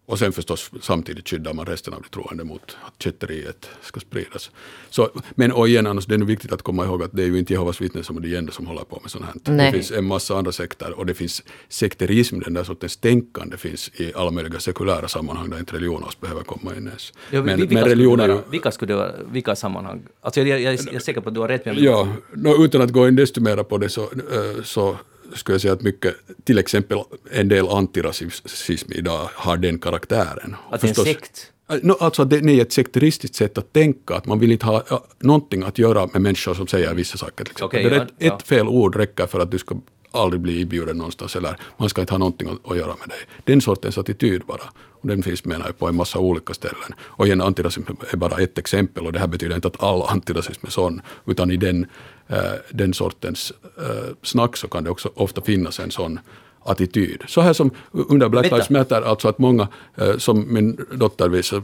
Och 0.10 0.20
sen 0.20 0.32
förstås 0.32 0.72
samtidigt 0.82 1.30
skyddar 1.30 1.54
man 1.54 1.66
resten 1.66 1.94
av 1.94 2.02
de 2.02 2.10
troende 2.10 2.44
mot 2.44 2.78
att 2.86 3.04
kätteriet 3.04 3.70
ska 3.82 4.00
spridas. 4.00 4.52
Så, 4.90 5.10
men 5.36 5.52
och 5.52 5.68
igen, 5.68 5.88
annars, 5.88 6.06
det 6.06 6.14
är 6.14 6.18
nu 6.18 6.26
viktigt 6.26 6.52
att 6.52 6.62
komma 6.62 6.86
ihåg 6.86 7.04
att 7.04 7.12
det 7.14 7.24
är 7.24 7.28
ju 7.28 7.40
inte 7.40 7.54
Jehovas 7.54 7.82
vittnen 7.82 8.04
som 8.04 8.18
är 8.18 8.22
de 8.22 8.36
enda 8.36 8.52
som 8.52 8.68
håller 8.68 8.84
på 8.84 9.00
med 9.02 9.12
sånt 9.12 9.26
här. 9.26 9.34
Nej. 9.44 9.66
Det 9.66 9.78
finns 9.78 9.92
en 9.92 10.06
massa 10.06 10.38
andra 10.38 10.52
sekter 10.52 11.00
och 11.00 11.06
det 11.06 11.14
finns 11.14 11.44
sekterism, 11.68 12.40
den 12.40 12.54
där 12.54 12.64
sortens 12.64 12.98
tänkande 12.98 13.58
finns 13.58 13.92
i 13.96 14.14
alla 14.16 14.32
möjliga 14.32 14.60
sekulära 14.60 15.08
sammanhang 15.08 15.50
där 15.50 15.60
inte 15.60 15.76
religion 15.76 16.04
alls 16.04 16.20
behöver 16.20 16.44
komma 16.44 16.76
in 16.76 16.88
ens. 16.88 17.14
Ja, 17.32 17.44
men, 17.44 17.58
vilka 17.58 17.74
men 17.74 17.84
skulle 17.84 17.96
religion 17.96 18.20
vara? 18.20 18.42
Vilka 18.52 18.72
skulle 18.72 18.94
det 18.94 18.98
vara? 18.98 19.12
Vilka 19.32 19.56
sammanhang? 19.56 20.02
Alltså 20.22 20.42
jag, 20.42 20.62
jag, 20.62 20.74
jag 20.74 20.94
är 20.94 21.00
säker 21.00 21.22
på 21.22 21.30
att 21.30 21.36
du 21.36 21.42
har 21.42 21.48
rätt. 21.48 21.66
Men 21.66 21.84
Ja, 21.84 22.08
no, 22.34 22.66
utan 22.66 22.82
att 22.82 22.92
gå 22.92 23.08
in 23.08 23.16
desto 23.16 23.42
mer 23.42 23.64
på 23.64 23.78
det 23.78 23.90
så, 23.90 24.02
eh, 24.02 24.64
så 24.64 24.98
skulle 25.36 25.54
jag 25.54 25.62
säga 25.62 25.74
att 25.74 25.82
mycket, 25.82 26.16
till 26.44 26.58
exempel 26.58 27.00
en 27.32 27.48
del 27.48 27.68
antirasism 27.68 28.92
idag 28.92 29.30
har 29.34 29.58
den 29.58 29.80
karaktären. 29.80 30.56
Att 30.70 30.82
det 30.82 30.88
är 30.88 31.00
en 31.00 31.06
sekt? 31.06 31.52
Eh, 31.72 31.78
No, 31.82 31.94
alltså 32.00 32.26
det 32.26 32.38
är 32.38 32.62
ett 32.62 32.74
sekteristiskt 32.74 33.36
sätt 33.36 33.58
att 33.58 33.74
tänka, 33.74 34.16
att 34.16 34.26
man 34.26 34.40
vill 34.40 34.52
inte 34.52 34.66
ha 34.66 34.84
ja, 34.90 35.06
någonting 35.20 35.64
att 35.64 35.78
göra 35.78 36.08
med 36.14 36.22
människor 36.22 36.54
som 36.54 36.68
säger 36.68 36.94
vissa 36.94 37.18
saker. 37.18 37.48
Det 37.72 37.78
är 37.78 37.92
ja, 37.92 38.04
ett, 38.04 38.10
ja. 38.18 38.36
ett 38.36 38.48
fel 38.48 38.68
ord 38.68 38.96
räcker 38.96 39.28
för 39.28 39.40
att 39.40 39.52
du 39.52 39.58
ska 39.58 39.76
aldrig 40.12 40.42
bli 40.42 40.62
inbjuden 40.62 40.98
någonstans 40.98 41.36
eller 41.36 41.58
man 41.78 41.90
ska 41.90 42.02
inte 42.02 42.14
ha 42.14 42.18
någonting 42.18 42.50
att, 42.50 42.72
att 42.72 42.78
göra 42.78 42.96
med 43.00 43.10
dig. 43.10 43.20
Den 43.44 43.62
sortens 43.62 43.98
attityd 43.98 44.42
bara. 44.46 44.64
Och 45.02 45.08
den 45.08 45.24
finns 45.24 45.46
menar 45.46 45.66
jag 45.66 45.78
på 45.78 45.88
en 45.88 45.96
massa 45.96 46.20
olika 46.20 46.54
ställen. 46.54 46.94
Och 47.00 47.28
igen, 47.28 47.42
antirasism 47.42 47.92
är 48.12 48.18
bara 48.18 48.42
ett 48.42 48.58
exempel 48.58 49.06
och 49.06 49.14
det 49.14 49.20
här 49.20 49.28
betyder 49.28 49.56
inte 49.56 49.68
att 49.68 49.84
all 49.84 50.02
antirasism 50.02 50.66
är 50.66 50.72
sån, 50.72 51.02
utan 51.26 51.52
i 51.52 51.58
den, 51.58 51.86
eh, 52.28 52.38
den 52.70 52.94
sortens 52.94 53.54
eh, 53.78 54.16
snack 54.24 54.58
så 54.58 54.68
kan 54.68 54.84
det 54.84 54.90
också 54.90 55.12
ofta 55.16 55.42
finnas 55.42 55.80
en 55.80 55.92
sån 55.92 56.20
attityd. 56.66 57.24
Så 57.28 57.42
här 57.42 57.54
som 57.54 57.72
under 57.92 58.30
Black. 58.30 58.52
Lives 58.52 58.70
Matter, 58.70 59.02
alltså 59.02 59.28
att 59.28 59.40
många, 59.40 59.68
eh, 59.96 60.18
som 60.18 60.54
min 60.54 60.86
dotter 60.94 61.30
visar, 61.30 61.64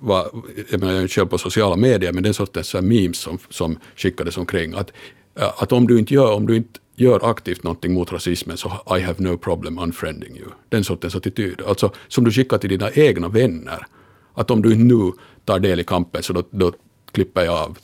var, 0.00 0.30
jag 0.70 0.80
menar 0.80 0.92
jag 0.92 0.98
är 0.98 1.02
ju 1.02 1.08
själv 1.08 1.26
på 1.26 1.38
sociala 1.38 1.76
medier, 1.76 2.12
men 2.12 2.22
den 2.22 2.34
sortens 2.34 2.74
här 2.74 2.82
memes 2.82 3.18
som, 3.18 3.38
som 3.48 3.78
skickades 3.96 4.36
omkring, 4.36 4.74
att, 4.74 4.92
eh, 5.34 5.62
att 5.62 5.72
om 5.72 5.86
du 5.86 5.98
inte 5.98 6.14
gör, 6.14 6.32
om 6.32 6.46
du 6.46 6.56
inte 6.56 6.80
gör 7.00 7.30
aktivt 7.30 7.62
någonting 7.62 7.94
mot 7.94 8.12
rasismen 8.12 8.56
så 8.56 8.68
I 8.98 9.00
have 9.00 9.14
no 9.18 9.38
problem 9.38 9.78
unfriending 9.78 10.36
you. 10.36 10.48
Den 10.68 10.84
sortens 10.84 11.14
attityd. 11.14 11.62
Alltså 11.66 11.92
som 12.08 12.24
du 12.24 12.30
skickar 12.30 12.58
till 12.58 12.70
dina 12.70 12.90
egna 12.90 13.28
vänner. 13.28 13.86
Att 14.34 14.50
om 14.50 14.62
du 14.62 14.74
nu 14.74 15.12
tar 15.44 15.58
del 15.58 15.80
i 15.80 15.84
kampen 15.84 16.22
så 16.22 16.32
då, 16.32 16.42
då 16.50 16.72
klipper 17.12 17.44
jag 17.44 17.54
av 17.54 17.78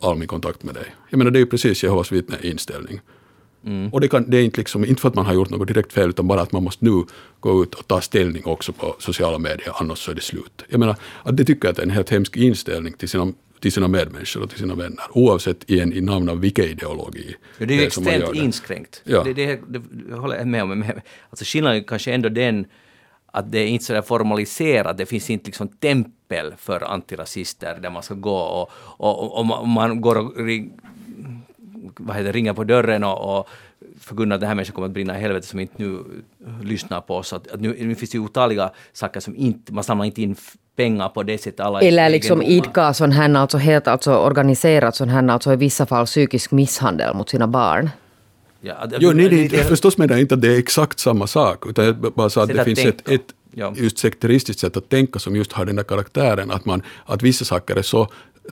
all 0.00 0.18
min 0.18 0.28
kontakt 0.28 0.62
med 0.62 0.74
dig. 0.74 0.94
Jag 1.10 1.18
menar 1.18 1.30
det 1.30 1.38
är 1.38 1.40
ju 1.40 1.46
precis 1.46 1.84
Jehovas 1.84 2.12
vittne 2.12 2.36
inställning. 2.42 3.00
Och 3.92 4.00
det, 4.00 4.08
kan, 4.08 4.30
det 4.30 4.36
är 4.36 4.44
inte, 4.44 4.58
liksom, 4.60 4.84
inte 4.84 5.02
för 5.02 5.08
att 5.08 5.14
man 5.14 5.26
har 5.26 5.34
gjort 5.34 5.50
något 5.50 5.68
direkt 5.68 5.92
fel 5.92 6.08
utan 6.08 6.28
bara 6.28 6.40
att 6.40 6.52
man 6.52 6.64
måste 6.64 6.84
nu 6.84 7.04
gå 7.40 7.62
ut 7.62 7.74
och 7.74 7.88
ta 7.88 8.00
ställning 8.00 8.44
också 8.44 8.72
på 8.72 8.96
sociala 8.98 9.38
medier 9.38 9.72
annars 9.74 9.98
så 9.98 10.10
är 10.10 10.14
det 10.14 10.20
slut. 10.20 10.62
Jag 10.68 10.80
menar 10.80 10.96
att 11.22 11.36
det 11.36 11.44
tycker 11.44 11.68
jag 11.68 11.72
att 11.72 11.78
är 11.78 11.82
en 11.82 11.90
helt 11.90 12.10
hemsk 12.10 12.36
inställning 12.36 12.92
till 12.92 13.08
sina, 13.08 13.32
till 13.62 13.72
sina 13.72 13.88
medmänniskor 13.88 14.42
och 14.42 14.50
till 14.50 14.58
sina 14.58 14.74
vänner 14.74 15.04
oavsett 15.10 15.70
igen 15.70 15.92
i 15.92 16.00
namn 16.00 16.28
av 16.28 16.40
vilken 16.40 16.64
ideologi 16.64 17.36
Ja, 17.58 17.66
det 17.66 17.74
är 17.74 17.78
ju 17.78 17.86
extremt 17.86 18.34
inskränkt. 18.34 19.02
Ja. 19.04 19.22
Det, 19.24 19.32
det, 19.32 19.60
det, 19.68 20.14
håller 20.14 20.36
jag 20.36 20.46
med 20.46 20.62
om. 20.62 20.68
Men 20.68 21.00
alltså 21.30 21.44
skillnaden 21.44 21.78
är 21.78 21.84
kanske 21.84 22.12
ändå 22.12 22.28
den 22.28 22.66
att 23.26 23.52
det 23.52 23.58
är 23.58 23.66
inte 23.66 23.84
så 23.84 24.02
formaliserat, 24.02 24.98
det 24.98 25.06
finns 25.06 25.30
inte 25.30 25.46
liksom 25.46 25.68
tempel 25.68 26.54
för 26.58 26.92
antirasister 26.92 27.78
där 27.82 27.90
man 27.90 28.02
ska 28.02 28.14
gå 28.14 28.36
och, 28.36 28.70
och, 28.76 29.22
och, 29.22 29.38
och 29.38 29.68
man- 29.68 30.00
går 30.00 30.16
och 30.18 30.46
ring, 30.46 30.72
vad 31.96 32.16
heter, 32.16 32.32
ringer 32.32 32.52
på 32.52 32.64
dörren 32.64 33.04
och, 33.04 33.38
och 33.38 33.48
förkunnar 34.00 34.34
att 34.34 34.40
den 34.40 34.48
här 34.48 34.54
människan 34.54 34.74
kommer 34.74 34.86
att 34.88 34.92
brinna 34.94 35.18
i 35.18 35.20
helvete 35.20 35.46
som 35.46 35.60
inte 35.60 35.74
nu 35.76 35.98
lyssnar 36.62 37.00
på 37.00 37.16
oss. 37.16 37.32
Att, 37.32 37.50
att 37.50 37.60
nu, 37.60 37.76
nu 37.80 37.94
finns 37.94 38.10
det 38.10 38.18
ju 38.18 38.24
otaliga 38.24 38.70
saker 38.92 39.20
som 39.20 39.36
inte, 39.36 39.72
man 39.72 39.84
samlar 39.84 40.04
inte 40.04 40.22
in 40.22 40.36
pengar 40.76 41.08
på 41.08 41.22
det 41.22 41.38
sättet. 41.38 41.60
Alla 41.60 41.80
Eller 41.80 42.10
liksom 42.10 42.42
idka 42.42 42.94
sån 42.94 43.12
här, 43.12 43.34
alltså 43.34 43.58
helt 43.58 43.88
alltså 43.88 44.14
organiserat 44.16 44.96
sån 44.96 45.08
här, 45.08 45.28
alltså 45.28 45.52
i 45.52 45.56
vissa 45.56 45.86
fall 45.86 46.06
psykisk 46.06 46.50
misshandel 46.50 47.14
mot 47.14 47.28
sina 47.28 47.46
barn. 47.46 47.90
Ja, 48.60 48.74
att- 48.74 48.92
Jo, 49.00 49.10
nej, 49.12 49.28
det, 49.28 49.48
det- 49.48 49.56
jag 49.56 49.66
förstås 49.68 49.98
menar 49.98 50.14
jag 50.14 50.20
inte 50.20 50.34
att 50.34 50.40
det 50.42 50.54
är 50.54 50.58
exakt 50.58 50.98
samma 51.00 51.26
sak, 51.26 51.66
utan 51.66 51.84
jag 51.84 51.96
bara 51.96 52.30
sa 52.30 52.42
att 52.42 52.48
det 52.48 52.58
att 52.60 52.64
finns 52.64 52.78
ett, 52.78 53.08
ett 53.08 53.26
Ja. 53.54 53.72
just 53.76 53.98
sekteristiskt 53.98 54.60
sätt 54.60 54.76
att 54.76 54.88
tänka 54.88 55.18
som 55.18 55.36
just 55.36 55.52
har 55.52 55.64
den 55.64 55.76
där 55.76 55.82
karaktären, 55.82 56.50
att, 56.50 56.64
man, 56.64 56.82
att 57.06 57.22
vissa 57.22 57.44
saker 57.44 57.76
är 57.76 57.82
så 57.82 58.08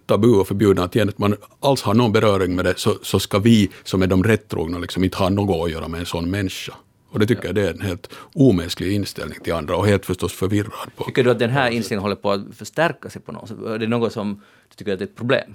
tabu 0.07 0.29
och 0.29 0.49
förbjudna 0.49 0.85
att 0.85 0.97
igen, 0.97 1.09
att 1.09 1.19
man 1.19 1.37
alls 1.61 1.83
har 1.83 1.95
någon 1.95 2.13
beröring 2.13 2.55
med 2.55 2.65
det, 2.65 2.75
så, 2.77 2.99
så 3.03 3.21
ska 3.21 3.39
vi 3.39 3.71
som 3.85 4.03
är 4.03 4.07
de 4.07 4.25
rättrogna 4.25 4.79
liksom 4.79 5.05
inte 5.05 5.17
ha 5.17 5.29
något 5.29 5.67
att 5.67 5.73
göra 5.73 5.89
med 5.89 6.01
en 6.01 6.07
sån 6.07 6.31
människa. 6.31 6.75
Och 7.11 7.19
det 7.19 7.27
tycker 7.27 7.45
jag 7.45 7.55
det 7.55 7.69
är 7.69 7.75
en 7.75 7.81
helt 7.81 8.11
omänsklig 8.35 8.93
inställning 8.93 9.41
till 9.41 9.53
andra 9.53 9.77
och 9.77 9.87
helt 9.87 10.07
förstås 10.07 10.33
förvirrad 10.33 10.91
på. 10.97 11.05
Tycker 11.05 11.25
du 11.25 11.31
att 11.31 11.39
den 11.39 11.51
här 11.51 11.71
inställningen 11.71 12.03
håller 12.03 12.17
på 12.17 12.31
att 12.31 12.43
förstärka 12.57 13.11
sig 13.11 13.23
på 13.23 13.33
något 13.33 13.49
sätt? 13.49 13.59
Är 13.67 13.79
det 13.79 13.87
något 13.87 14.13
som 14.13 14.43
du 14.69 14.77
tycker 14.77 14.93
att 14.93 14.99
det 14.99 15.05
är 15.05 15.07
ett 15.07 15.17
problem? 15.17 15.55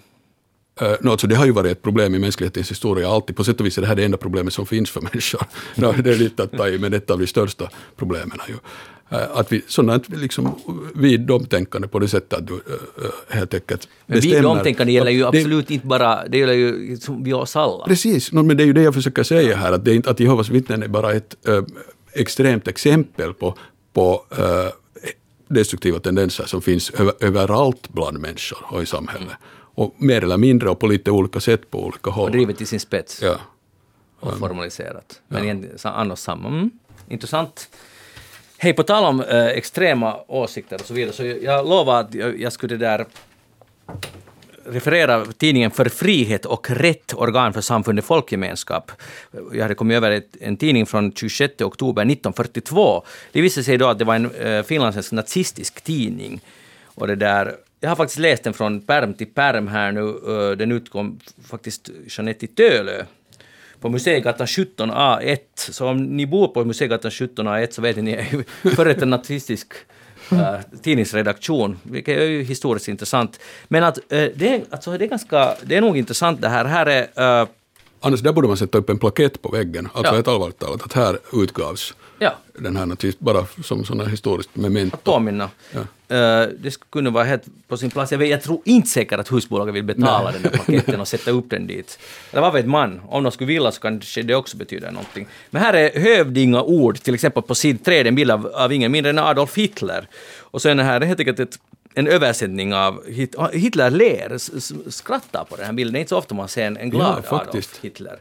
Uh, 0.81 0.95
no, 1.01 1.09
alltså 1.09 1.27
det 1.27 1.35
har 1.35 1.45
ju 1.45 1.51
varit 1.51 1.71
ett 1.71 1.81
problem 1.81 2.15
i 2.15 2.19
mänsklighetens 2.19 2.71
historia 2.71 3.09
alltid. 3.09 3.35
På 3.35 3.43
sätt 3.43 3.59
och 3.59 3.65
vis 3.65 3.77
är 3.77 3.81
det 3.81 3.87
här 3.87 3.95
det 3.95 4.05
enda 4.05 4.17
problemet 4.17 4.53
som 4.53 4.65
finns 4.65 4.89
för 4.89 5.01
människor. 5.01 5.41
no, 5.75 5.91
det 5.91 6.11
är 6.11 6.15
lite 6.15 6.43
att 6.43 6.51
ta 6.51 6.67
i, 6.67 6.79
men 6.79 6.93
ett 6.93 7.09
av 7.09 7.19
de 7.19 7.27
största 7.27 7.69
problemen 7.95 8.39
ju 8.47 8.55
att 9.23 9.51
vi, 9.51 9.63
sådant 9.67 10.09
liksom 10.09 10.55
vid 10.95 11.19
domtänkande 11.21 11.87
på 11.87 11.99
det 11.99 12.07
sättet 12.07 12.33
att 12.39 12.47
du 12.47 12.53
uh, 12.53 12.59
uh, 12.59 13.09
helt 13.29 13.53
enkelt 13.53 13.87
Men 14.05 14.19
vi 14.19 14.27
bestämmer- 14.27 14.49
omtänkande 14.49 14.93
gäller 14.93 15.11
ju 15.11 15.19
Det- 15.21 15.27
absolut 15.27 15.71
inte 15.71 15.87
bara, 15.87 16.27
det 16.27 16.37
gäller 16.37 16.53
ju 16.53 16.97
vi 17.19 17.33
oss 17.33 17.55
alla. 17.55 17.85
Precis, 17.85 18.31
no, 18.31 18.43
men 18.43 18.57
det 18.57 18.63
är 18.63 18.67
ju 18.67 18.73
det 18.73 18.81
jag 18.81 18.93
försöker 18.93 19.23
säga 19.23 19.55
här, 19.55 19.71
att, 19.71 19.85
det 19.85 19.91
är 19.91 19.95
inte, 19.95 20.09
att 20.09 20.19
Jehovas 20.19 20.49
vittnen 20.49 20.83
är 20.83 20.87
bara 20.87 21.13
ett 21.13 21.47
äh, 21.47 21.63
extremt 22.13 22.67
exempel 22.67 23.33
på, 23.33 23.57
på 23.93 24.25
äh, 24.37 24.71
destruktiva 25.47 25.99
tendenser 25.99 26.45
som 26.45 26.61
finns 26.61 26.89
över, 26.89 27.13
överallt 27.19 27.89
bland 27.89 28.19
människor 28.19 28.57
och 28.71 28.83
i 28.83 28.85
samhället. 28.85 29.33
Och 29.77 29.95
mer 29.97 30.23
eller 30.23 30.37
mindre 30.37 30.69
och 30.69 30.79
på 30.79 30.87
lite 30.87 31.11
olika 31.11 31.39
sätt 31.39 31.71
på 31.71 31.85
olika 31.85 32.09
håll. 32.09 32.25
Och 32.25 32.31
drivet 32.31 32.57
till 32.57 32.67
sin 32.67 32.79
spets 32.79 33.21
Ja. 33.21 33.35
och 34.19 34.37
formaliserat. 34.39 35.21
Men 35.27 35.69
sa- 35.75 35.89
annars 35.89 36.19
samma. 36.19 36.47
Mm. 36.47 36.69
Intressant. 37.09 37.69
Hej, 38.65 38.73
på 38.73 38.83
tal 38.83 39.05
om 39.05 39.21
eh, 39.21 39.45
extrema 39.45 40.15
åsikter 40.27 40.75
och 40.75 40.85
så 40.85 40.93
vidare, 40.93 41.13
så 41.13 41.25
jag, 41.25 41.43
jag 41.43 41.69
lovar 41.69 41.99
att 41.99 42.13
jag, 42.13 42.41
jag 42.41 42.53
skulle 42.53 42.75
det 42.75 42.85
där 42.85 43.05
referera 44.65 45.25
tidningen 45.25 45.71
För 45.71 45.89
frihet 45.89 46.45
och 46.45 46.69
rätt, 46.69 47.13
organ 47.13 47.53
för 47.53 47.61
samfundet 47.61 48.05
Folkgemenskap. 48.05 48.91
Jag 49.53 49.61
hade 49.61 49.75
kommit 49.75 49.97
över 49.97 50.11
ett, 50.11 50.37
en 50.41 50.57
tidning 50.57 50.85
från 50.85 51.11
26 51.13 51.61
oktober 51.61 52.01
1942. 52.01 53.03
Det 53.31 53.41
visade 53.41 53.63
sig 53.63 53.77
då 53.77 53.87
att 53.87 53.99
det 53.99 54.05
var 54.05 54.15
en 54.15 54.31
eh, 54.31 54.63
finlandssvensk 54.63 55.11
nazistisk 55.11 55.81
tidning. 55.81 56.41
Och 56.85 57.07
det 57.07 57.15
där, 57.15 57.55
jag 57.79 57.89
har 57.89 57.95
faktiskt 57.95 58.19
läst 58.19 58.43
den 58.43 58.53
från 58.53 58.81
perm 58.81 59.13
till 59.13 59.27
perm 59.27 59.67
här 59.67 59.91
nu. 59.91 60.01
Eh, 60.01 60.57
den 60.57 60.71
utkom 60.71 61.19
faktiskt 61.47 61.89
Jeanette 62.07 62.45
i 62.45 62.47
Tölö 62.47 63.03
på 63.85 63.89
Museigatan 63.89 64.47
17A1. 64.47 65.37
Så 65.55 65.87
om 65.87 65.97
ni 66.17 66.25
bor 66.25 66.47
på 66.47 66.65
Museigatan 66.65 67.11
17A1 67.11 67.71
så 67.71 67.81
vet 67.81 67.95
ni, 67.95 68.01
ni 68.01 68.11
är 68.11 68.69
före 68.75 68.93
detta 68.93 69.05
nazistisk 69.05 69.73
uh, 70.31 70.55
tidningsredaktion, 70.81 71.79
vilket 71.83 72.17
är 72.17 72.25
ju 72.25 72.43
historiskt 72.43 72.87
intressant. 72.87 73.39
Men 73.67 73.83
att 73.83 73.97
uh, 73.97 74.03
det, 74.35 74.47
är, 74.47 74.63
alltså, 74.69 74.97
det, 74.97 75.05
är 75.05 75.09
ganska, 75.09 75.55
det 75.63 75.75
är 75.75 75.81
nog 75.81 75.97
intressant 75.97 76.41
det 76.41 76.49
här. 76.49 76.65
Här 76.65 76.85
är... 76.85 77.41
Uh, 77.41 77.47
Anders, 77.99 78.21
där 78.21 78.33
borde 78.33 78.47
man 78.47 78.57
sätta 78.57 78.77
upp 78.77 78.89
en 78.89 78.99
plakett 78.99 79.41
på 79.41 79.49
väggen, 79.49 79.89
alltså 79.93 80.13
ja. 80.13 80.19
ett 80.19 80.27
allvarligt 80.27 80.59
talat, 80.59 80.83
att 80.83 80.93
här 80.93 81.19
utgavs 81.33 81.95
ja. 82.19 82.35
den 82.53 82.75
här 82.75 82.85
nazist, 82.85 83.19
bara 83.19 83.45
som 83.63 83.85
sådana 83.85 84.05
historiskt 84.05 84.55
memento. 84.55 84.95
Att 84.95 85.03
påminna. 85.03 85.49
Ja. 85.71 85.79
Uh, 86.11 86.49
det 86.59 86.71
skulle 86.71 86.89
kunna 86.89 87.09
vara 87.09 87.23
helt 87.23 87.43
på 87.67 87.77
sin 87.77 87.91
plats. 87.91 88.11
Jag, 88.11 88.19
vet, 88.19 88.29
jag 88.29 88.41
tror 88.41 88.61
inte 88.65 88.89
säkert 88.89 89.19
att 89.19 89.31
husbolaget 89.31 89.75
vill 89.75 89.83
betala 89.83 90.31
Nej. 90.31 90.33
den 90.33 90.51
där 90.51 90.57
paketten 90.57 91.01
och 91.01 91.07
sätta 91.15 91.31
upp 91.31 91.49
den 91.49 91.67
dit. 91.67 91.99
Eller 92.31 92.41
vad 92.41 92.53
vet 92.53 92.65
man? 92.65 93.01
Om 93.07 93.23
de 93.23 93.31
skulle 93.31 93.47
vilja 93.47 93.71
så 93.71 93.81
kanske 93.81 94.21
det 94.21 94.35
också 94.35 94.57
betyder 94.57 94.91
någonting. 94.91 95.27
Men 95.49 95.61
här 95.61 95.73
är 95.73 95.99
hövdinga 95.99 96.61
ord, 96.61 96.99
till 96.99 97.13
exempel 97.13 97.43
på 97.43 97.55
sid 97.55 97.85
3, 97.85 98.07
en 98.07 98.15
bild 98.15 98.31
av, 98.31 98.47
av 98.47 98.73
ingen 98.73 98.91
mindre 98.91 99.09
än 99.09 99.19
Adolf 99.19 99.57
Hitler. 99.57 100.07
Och 100.37 100.65
är 100.65 100.75
det 100.75 100.83
här 100.83 101.01
helt 101.01 101.19
enkelt 101.19 101.39
ett 101.39 101.59
en 101.97 102.07
översättning 102.07 102.73
av 102.73 103.05
Hitler 103.53 103.89
ler, 103.89 104.37
skrattar 104.89 105.43
på 105.43 105.55
den 105.55 105.65
här 105.65 105.73
bilden. 105.73 105.93
Det 105.93 105.99
är 105.99 106.01
inte 106.01 106.09
så 106.09 106.17
ofta 106.17 106.35
man 106.35 106.47
ser 106.47 106.65
en, 106.65 106.77
en 106.77 106.89
glad 106.89 107.23
ja, 107.29 107.45
Adolf 107.49 107.79
Hitler. 107.81 108.19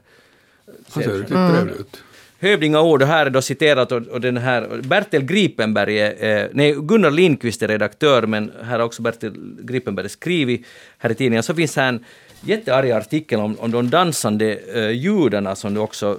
Han 0.89 1.03
ser 1.03 1.13
riktigt 1.13 1.37
trevlig 1.37 1.75
ut 1.75 2.03
hövdingaord, 2.45 3.03
och 3.03 3.09
här 3.09 3.27
är 3.27 3.31
då 3.31 3.43
citerat 3.43 3.93
och, 3.93 4.03
och 4.07 4.21
den 4.21 4.37
här 4.37 4.69
Bertil 4.83 5.25
Gripenberg, 5.25 5.99
är, 5.99 6.43
eh, 6.43 6.49
nej 6.53 6.75
Gunnar 6.79 7.11
Lindqvist 7.11 7.63
är 7.63 7.69
redaktör, 7.69 8.23
men 8.27 8.53
här 8.63 8.79
har 8.79 8.87
också 8.87 9.03
Bertil 9.03 9.33
Gripenberg 9.63 10.09
skrivit 10.09 10.67
här 10.99 11.11
i 11.11 11.15
tidningen. 11.15 11.43
Så 11.43 11.55
finns 11.55 11.77
här 11.77 11.89
en 11.89 12.05
jättearg 12.41 12.91
artikel 12.91 13.41
om, 13.41 13.57
om 13.61 13.71
de 13.71 13.91
dansande 13.91 14.59
eh, 14.75 14.91
judarna 14.91 15.55
som 15.55 15.75
du 15.75 15.81
också... 15.81 16.19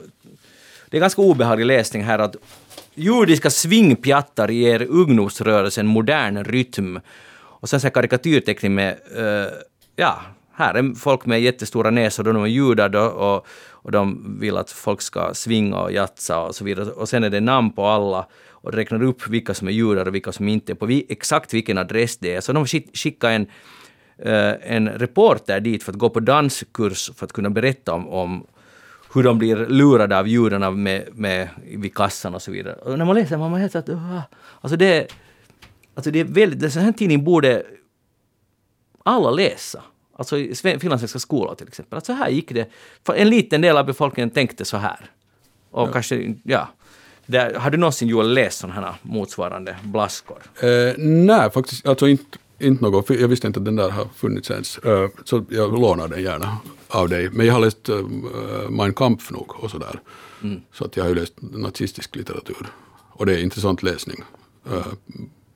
Det 0.90 0.98
är 0.98 1.02
ganska 1.02 1.22
obehaglig 1.22 1.66
läsning 1.66 2.04
här 2.04 2.20
att 2.20 2.36
judiska 2.96 3.50
svingpjattar 3.50 4.48
ger 4.48 4.82
ungdomsrörelsen 4.82 5.88
modern 5.88 6.44
rytm. 6.44 7.00
Och 7.38 7.70
sen 7.70 7.80
så 7.80 7.88
här 7.88 7.92
karikatyrteckning 7.92 8.76
med, 8.76 8.98
eh, 9.16 9.52
ja, 9.96 10.22
här 10.54 10.74
är 10.74 10.96
folk 10.96 11.26
med 11.26 11.42
jättestora 11.42 11.90
näsor, 11.90 12.24
de 12.24 12.44
är 12.44 12.48
judar 12.48 12.90
då, 12.90 13.02
och, 13.02 13.48
och 13.86 13.92
de 13.92 14.38
vill 14.40 14.58
att 14.58 14.72
folk 14.72 15.02
ska 15.02 15.34
svinga 15.34 15.78
och 15.78 15.92
jatsa 15.92 16.40
och 16.40 16.56
så 16.56 16.64
vidare. 16.64 16.92
Och 16.92 17.10
sen 17.10 17.24
är 17.24 17.30
det 17.30 17.40
namn 17.40 17.72
på 17.72 17.86
alla 17.86 18.28
och 18.50 18.74
räknar 18.74 19.04
upp 19.04 19.28
vilka 19.28 19.54
som 19.54 19.68
är 19.68 19.72
judar 19.72 20.08
och 20.08 20.16
vilka 20.16 20.32
som 20.32 20.48
inte 20.48 20.72
är, 20.72 20.76
på 20.76 20.86
vi, 20.86 21.06
exakt 21.10 21.54
vilken 21.54 21.78
adress 21.78 22.18
det 22.18 22.36
är. 22.36 22.42
Så 22.42 22.54
de 22.54 22.66
skickar 22.94 23.32
en, 23.32 23.48
eh, 24.18 24.54
en 24.76 24.90
reporter 24.90 25.60
dit 25.60 25.84
för 25.84 25.92
att 25.92 25.98
gå 25.98 26.10
på 26.10 26.20
danskurs 26.20 27.12
för 27.16 27.26
att 27.26 27.34
kunna 27.34 27.50
berätta 27.50 27.94
om, 27.94 28.08
om 28.08 28.48
hur 29.14 29.24
de 29.24 29.38
blir 29.38 29.56
lurade 29.56 30.20
av 30.20 30.28
judarna 30.28 30.72
med, 30.72 31.10
med, 31.14 31.50
vid 31.64 31.96
kassan 31.96 32.36
och 32.36 32.42
så 32.42 32.52
vidare. 32.52 32.76
Och 32.76 32.98
när 32.98 33.06
man 33.06 33.16
läser 33.16 33.38
man 33.38 33.54
helt 33.54 33.76
att 33.76 33.90
uh, 33.90 34.20
alltså 34.62 34.78
det, 34.78 35.08
alltså 35.96 36.12
det 36.12 36.20
är 36.20 36.26
väldigt, 36.26 36.64
en 36.64 36.72
sån 36.72 36.82
här 36.82 36.92
tidning 36.92 37.24
borde 37.24 37.64
alla 39.04 39.32
läsa. 39.32 39.84
Alltså 40.18 40.38
i 40.38 40.56
finlandssvenska 40.56 41.20
skolor 41.20 41.56
till 41.56 41.68
exempel. 41.68 41.98
Att 41.98 42.06
så 42.06 42.14
här 42.14 42.30
gick 42.30 42.52
det. 42.52 42.70
För 43.04 43.14
en 43.14 43.30
liten 43.30 43.62
del 43.62 43.78
av 43.78 43.86
befolkningen 43.86 44.30
tänkte 44.30 44.66
så 44.66 44.78
här. 44.78 45.10
Och 45.72 45.88
ja. 45.88 45.92
kanske, 45.92 46.36
ja. 46.44 46.70
Där, 47.26 47.54
har 47.54 47.72
du 47.72 47.78
någonsin 47.78 48.08
Joel 48.08 48.34
läst 48.34 48.60
sådana 48.60 48.82
här 48.82 48.96
motsvarande 49.02 49.76
blaskor? 49.84 50.38
Eh, 50.60 50.94
nej, 50.98 51.52
faktiskt 51.52 51.88
alltså 51.88 52.08
inte, 52.08 52.38
inte 52.60 52.84
något. 52.84 53.10
Jag 53.10 53.28
visste 53.28 53.48
inte 53.48 53.60
att 53.60 53.66
den 53.66 53.76
där 53.76 53.90
har 53.90 54.08
funnits 54.16 54.52
ens. 54.52 54.78
Eh, 54.78 55.10
så 55.24 55.46
jag 55.50 55.80
lånar 55.80 56.08
den 56.08 56.24
gärna 56.24 56.58
av 56.88 57.10
dig. 57.10 57.30
Men 57.30 57.46
jag 57.46 57.54
har 57.54 57.60
läst 57.60 57.90
eh, 57.90 58.02
Mein 58.70 58.94
Kampf 58.94 59.32
nog 59.32 59.64
och 59.64 59.72
sådär. 59.72 60.00
Mm. 60.44 60.62
Så 60.74 60.86
att 60.86 60.98
jag 60.98 61.04
har 61.04 61.10
ju 61.10 61.16
läst 61.16 61.34
nazistisk 61.40 62.16
litteratur. 62.16 62.68
Och 63.10 63.26
det 63.26 63.34
är 63.34 63.44
intressant 63.44 63.84
läsning. 63.84 64.24
Eh, 64.72 64.88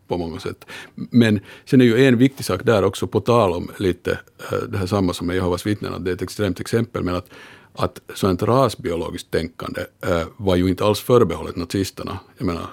på 0.10 0.18
många 0.18 0.40
sätt. 0.40 0.66
Men 0.96 1.40
sen 1.66 1.82
är 1.82 1.86
ju 1.86 2.06
en 2.06 2.18
viktig 2.18 2.46
sak 2.46 2.62
där 2.64 2.84
också, 2.84 3.08
på 3.08 3.20
tal 3.20 3.54
om 3.54 3.72
lite 3.78 4.12
eh, 4.12 4.58
det 4.70 4.78
här 4.78 4.86
samma 4.86 5.14
som 5.14 5.28
med 5.28 5.36
Jehovas 5.36 5.66
vittnen, 5.66 5.94
att 5.94 6.06
det 6.06 6.12
är 6.12 6.16
ett 6.16 6.22
extremt 6.22 6.60
exempel, 6.60 7.04
men 7.04 7.16
att, 7.16 7.30
att 7.74 8.02
sånt 8.14 8.44
rasbiologiskt 8.44 9.32
tänkande 9.32 9.82
äh, 10.08 10.24
var 10.38 10.56
ju 10.56 10.70
inte 10.70 10.86
alls 10.86 11.00
förbehållet 11.00 11.56
nazisterna. 11.56 12.20
Jag 12.38 12.46
menar, 12.46 12.66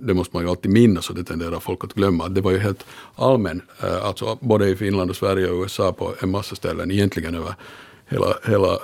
det 0.00 0.14
måste 0.14 0.36
man 0.36 0.44
ju 0.44 0.50
alltid 0.50 0.72
minnas 0.72 1.10
och 1.10 1.16
det 1.16 1.24
tenderar 1.24 1.60
folk 1.60 1.84
att 1.84 1.94
glömma. 1.94 2.28
Det 2.28 2.40
var 2.40 2.50
ju 2.50 2.58
helt 2.58 2.84
allmän, 3.14 3.62
äh, 3.82 4.04
alltså 4.04 4.38
både 4.40 4.68
i 4.68 4.76
Finland 4.76 5.10
och 5.10 5.16
Sverige 5.16 5.50
och 5.50 5.62
USA 5.62 5.92
på 5.92 6.14
en 6.22 6.30
massa 6.30 6.56
ställen, 6.56 6.90
egentligen 6.90 7.34
över 7.34 7.54
hela, 8.08 8.34
hela 8.46 8.78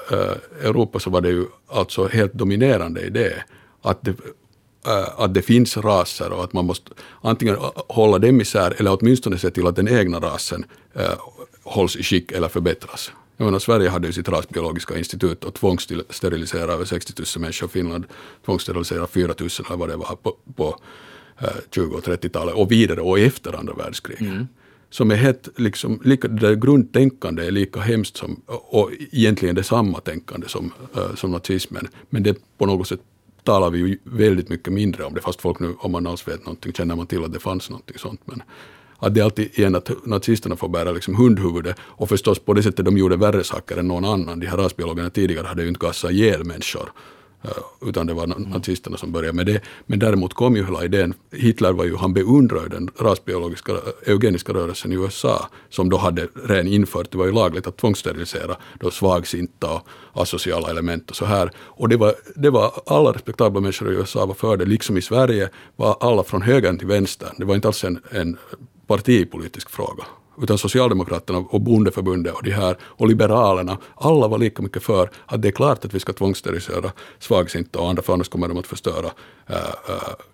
Europa 0.63 0.99
så 0.99 1.11
var 1.11 1.21
det 1.21 1.31
ju 1.31 1.47
alltså 1.69 2.07
helt 2.07 2.33
dominerande 2.33 3.07
idé 3.07 3.33
att 3.83 4.03
det 4.03 4.15
att 5.17 5.35
det 5.35 5.43
finns 5.43 5.77
raser 5.77 6.33
och 6.33 6.45
att 6.45 6.53
man 6.53 6.65
måste 6.65 6.91
antingen 7.21 7.57
hålla 7.89 8.19
dem 8.19 8.41
isär 8.41 8.75
eller 8.79 8.99
åtminstone 9.01 9.39
se 9.39 9.51
till 9.51 9.67
att 9.67 9.77
den 9.77 9.89
egna 9.89 10.21
rasen 10.21 10.65
äh, 10.95 11.03
hålls 11.63 11.97
i 11.97 12.03
skick 12.03 12.33
eller 12.33 12.49
förbättras. 12.49 13.13
Jag 13.37 13.45
menar, 13.45 13.59
Sverige 13.59 13.89
hade 13.89 14.07
ju 14.07 14.13
sitt 14.13 14.29
rasbiologiska 14.29 14.99
institut 14.99 15.45
och 15.45 15.55
tvångssteriliserade 15.55 16.73
över 16.73 16.85
60 16.85 17.13
000 17.37 17.43
människor. 17.43 17.69
Finland 17.69 18.05
tvångssteriliserade 18.45 19.07
4 19.07 19.35
000 19.41 19.49
eller 19.67 19.77
vad 19.77 19.89
det 19.89 19.97
var 19.97 20.17
på, 20.23 20.37
på 20.57 20.81
20 21.71 21.97
och 21.97 22.05
30-talet 22.05 22.55
och 22.55 22.73
vidare 22.73 23.01
och 23.01 23.19
efter 23.19 23.53
andra 23.53 23.75
världskriget. 23.75 24.21
Mm. 24.21 24.47
Som 24.91 25.11
är 25.11 25.17
helt, 25.17 25.49
liksom, 25.57 26.01
lika, 26.05 26.29
det 26.29 26.57
grundtänkande 26.57 27.47
är 27.47 27.51
lika 27.51 27.81
hemskt 27.81 28.17
som, 28.17 28.43
och 28.47 28.91
egentligen 29.13 29.55
det 29.55 29.63
samma 29.63 30.01
tänkande 30.01 30.49
som, 30.49 30.73
äh, 30.97 31.15
som 31.15 31.31
nazismen. 31.31 31.89
Men 32.11 32.23
det 32.23 32.37
på 32.59 32.67
något 32.67 32.89
sätt 32.89 33.01
talar 33.45 33.71
vi 33.71 33.79
ju 33.79 33.99
väldigt 34.05 34.49
mycket 34.49 34.73
mindre 34.73 35.05
om 35.05 35.15
det, 35.15 35.21
fast 35.21 35.41
folk 35.41 35.59
nu, 35.59 35.75
om 35.79 35.93
man 35.93 36.07
alls 36.07 36.29
vet 36.29 36.45
någonting, 36.45 36.73
känner 36.73 36.97
man 36.97 37.07
till 37.07 37.25
att 37.25 37.33
det 37.33 37.41
fanns 37.41 37.71
någonting 37.71 37.99
sånt. 37.99 38.21
Men 38.25 38.43
att 38.99 39.15
det 39.15 39.21
är 39.21 39.25
alltid 39.25 39.59
igen 39.59 39.75
att 39.75 40.07
nazisterna 40.07 40.57
får 40.57 40.69
bära 40.69 40.93
liksom 40.93 41.15
hundhuvudet 41.15 41.77
och 41.81 42.09
förstås 42.09 42.39
på 42.39 42.53
det 42.53 42.63
sättet 42.63 42.85
de 42.85 42.99
gjorde 42.99 43.17
värre 43.17 43.45
saker 43.45 43.77
än 43.77 43.89
någon 43.89 44.05
annan. 44.05 44.41
De 44.41 44.47
här 44.47 44.57
rasbiologerna 44.57 45.11
tidigare 45.11 45.47
hade 45.47 45.63
ju 45.63 45.69
inte 45.69 45.87
gassat 45.87 46.11
ihjäl 46.11 46.45
människor 46.45 46.93
Eh, 47.45 47.89
utan 47.89 48.07
det 48.07 48.15
var 48.15 48.27
nazisterna 48.27 48.97
som 48.97 49.13
började 49.13 49.37
med 49.37 49.47
det. 49.47 49.61
Men 49.87 49.99
däremot 49.99 50.35
kom 50.35 50.57
ju 50.57 50.65
hela 50.65 50.85
idén, 50.85 51.15
Hitler 51.33 51.73
var 51.73 51.85
ju, 51.85 51.97
han 51.97 52.15
beundrade 52.15 52.69
den 52.69 52.91
rasbiologiska 52.99 53.73
eh, 53.73 53.79
eugeniska 54.13 54.53
rörelsen 54.53 54.93
i 54.93 54.95
USA, 54.95 55.49
som 55.69 55.91
då 55.91 55.97
hade 55.97 56.29
redan 56.45 56.67
infört, 56.67 57.11
det 57.11 57.19
var 57.19 57.27
ju 57.27 57.33
lagligt 57.33 57.67
att 57.67 57.77
tvångssterilisera 57.77 58.57
då 58.81 58.91
svagsinta 58.91 59.71
och 60.13 60.23
asociala 60.23 60.71
element 60.71 61.11
och 61.11 61.17
så 61.17 61.25
här. 61.25 61.51
Och 61.59 61.89
det 61.89 61.97
var, 61.97 62.15
det 62.35 62.51
var 62.51 62.73
alla 62.87 63.13
respektabla 63.13 63.61
människor 63.61 63.93
i 63.93 63.95
USA 63.95 64.27
var 64.27 64.35
för 64.35 64.57
det, 64.57 64.65
liksom 64.65 64.97
i 64.97 65.03
Sverige 65.03 65.49
var 65.77 65.97
alla 66.01 66.25
från 66.25 66.43
högern 66.43 66.79
till 66.79 66.87
vänster. 66.87 67.29
Det 67.37 67.45
var 67.45 67.55
inte 67.55 67.69
alls 67.69 67.85
en, 67.85 68.01
en 68.11 68.37
partipolitisk 68.87 69.71
fråga 69.71 70.05
utan 70.43 70.59
Socialdemokraterna 70.59 71.39
och 71.39 71.61
Bondeförbundet 71.61 72.35
och 72.35 72.43
de 72.43 72.51
här 72.51 72.77
och 72.83 73.09
Liberalerna, 73.09 73.79
alla 73.95 74.29
var 74.29 74.39
lika 74.39 74.63
mycket 74.63 74.83
för 74.83 75.11
att 75.27 75.43
det 75.43 75.49
är 75.49 75.53
klart 75.53 75.85
att 75.85 75.95
vi 75.95 76.01
ska 76.01 76.13
tvångssterilisera 76.13 76.93
svagsinta 77.19 77.79
och 77.79 77.89
andra, 77.89 78.03
för 78.03 78.13
annars 78.13 78.29
kommer 78.29 78.49
de 78.49 78.59
att 78.59 78.67
förstöra 78.67 79.11
äh, 79.47 79.57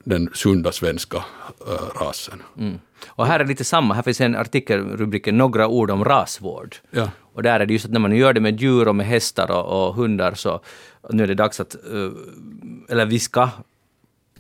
den 0.05 0.31
sunda 0.35 0.73
svenska 0.73 1.17
äh, 1.17 2.03
rasen. 2.05 2.43
Mm. 2.59 2.79
Och 3.09 3.27
här 3.27 3.41
är 3.41 3.45
lite 3.45 3.65
samma, 3.65 3.95
här 3.95 4.03
finns 4.03 4.21
en 4.21 4.37
artikel, 4.37 4.81
rubriken 4.81 5.39
Några 5.39 5.69
ord 5.69 5.91
om 5.91 6.05
rasvård. 6.05 6.77
Ja. 6.91 7.09
Och 7.33 7.43
där 7.43 7.61
är 7.61 7.67
det 7.67 7.73
just 7.73 7.85
att 7.85 7.93
när 7.93 8.01
man 8.01 8.17
gör 8.17 8.33
det 8.33 8.41
med 8.41 8.61
djur 8.61 8.89
och 8.89 8.97
med 8.97 9.07
hästar 9.07 9.51
och, 9.51 9.89
och 9.89 9.95
hundar 9.95 10.35
så 10.35 10.61
nu 11.11 11.23
är 11.23 11.27
det 11.27 11.35
dags 11.35 11.61
att, 11.61 11.77
eller 12.89 13.07
vi 13.07 13.19
ska, 13.19 13.49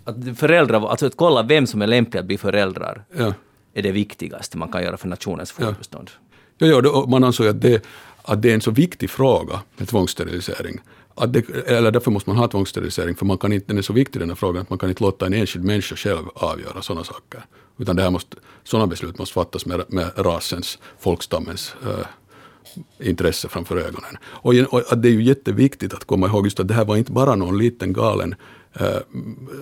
att 0.04 0.38
föräldrar, 0.38 0.88
alltså 0.90 1.06
att 1.06 1.16
kolla 1.16 1.42
vem 1.42 1.66
som 1.66 1.82
är 1.82 1.86
lämplig 1.86 2.20
att 2.20 2.26
bli 2.26 2.38
föräldrar. 2.38 3.04
Ja 3.16 3.34
är 3.74 3.82
det 3.82 3.92
viktigaste 3.92 4.58
man 4.58 4.68
kan 4.68 4.82
göra 4.82 4.96
för 4.96 5.08
nationens 5.08 5.52
fortbestånd. 5.52 6.10
Ja, 6.58 6.66
ja, 6.66 6.80
ja 6.84 7.06
man 7.08 7.24
ansåg 7.24 7.46
att 7.46 7.60
det, 7.60 7.86
att 8.22 8.42
det 8.42 8.50
är 8.50 8.54
en 8.54 8.60
så 8.60 8.70
viktig 8.70 9.10
fråga 9.10 9.60
med 9.76 9.88
tvångssterilisering. 9.88 10.80
Att 11.14 11.32
det, 11.32 11.48
eller 11.66 11.90
därför 11.90 12.10
måste 12.10 12.30
man 12.30 12.36
ha 12.36 12.48
tvångssterilisering, 12.48 13.14
för 13.14 13.26
man 13.26 13.38
kan 13.38 13.52
inte, 13.52 13.66
den 13.66 13.78
är 13.78 13.82
så 13.82 13.92
viktig 13.92 14.22
den 14.22 14.28
här 14.28 14.36
frågan 14.36 14.62
att 14.62 14.70
man 14.70 14.78
kan 14.78 14.88
inte 14.88 15.02
låta 15.02 15.26
en 15.26 15.34
enskild 15.34 15.64
människa 15.64 15.96
själv 15.96 16.24
avgöra 16.34 16.82
sådana 16.82 17.04
saker. 17.04 17.44
Utan 17.78 17.96
det 17.96 18.02
här 18.02 18.10
måste, 18.10 18.36
sådana 18.64 18.86
beslut 18.86 19.18
måste 19.18 19.34
fattas 19.34 19.66
med, 19.66 19.84
med 19.88 20.10
rasens, 20.16 20.78
folkstammens 20.98 21.74
äh, 21.82 23.08
intresse 23.08 23.48
framför 23.48 23.76
ögonen. 23.76 24.16
Och, 24.22 24.54
och, 24.70 24.98
det 24.98 25.08
är 25.08 25.12
ju 25.12 25.22
jätteviktigt 25.22 25.94
att 25.94 26.04
komma 26.04 26.26
ihåg 26.26 26.46
just 26.46 26.60
att 26.60 26.68
det 26.68 26.74
här 26.74 26.84
var 26.84 26.96
inte 26.96 27.12
bara 27.12 27.34
någon 27.34 27.58
liten 27.58 27.92
galen 27.92 28.34
eh, 28.74 28.96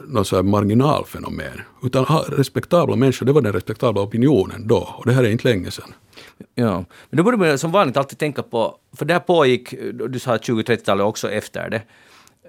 något 0.08 0.26
så 0.26 0.42
marginalfenomen. 0.42 1.60
Utan 1.82 2.04
respektabla 2.28 2.96
människor, 2.96 3.26
det 3.26 3.32
var 3.32 3.42
den 3.42 3.52
respektabla 3.52 4.02
opinionen 4.02 4.68
då. 4.68 4.94
Och 4.98 5.06
det 5.06 5.12
här 5.12 5.24
är 5.24 5.30
inte 5.30 5.48
länge 5.48 5.70
sedan. 5.70 5.94
Ja, 6.54 6.84
men 7.10 7.16
då 7.16 7.22
borde 7.22 7.36
man 7.36 7.58
som 7.58 7.72
vanligt 7.72 7.96
alltid 7.96 8.18
tänka 8.18 8.42
på, 8.42 8.76
för 8.96 9.04
det 9.04 9.12
här 9.12 9.20
pågick, 9.20 9.74
du 10.08 10.18
sa 10.18 10.36
20-30-talet 10.36 11.06
också 11.06 11.30
efter 11.30 11.70
det, 11.70 11.82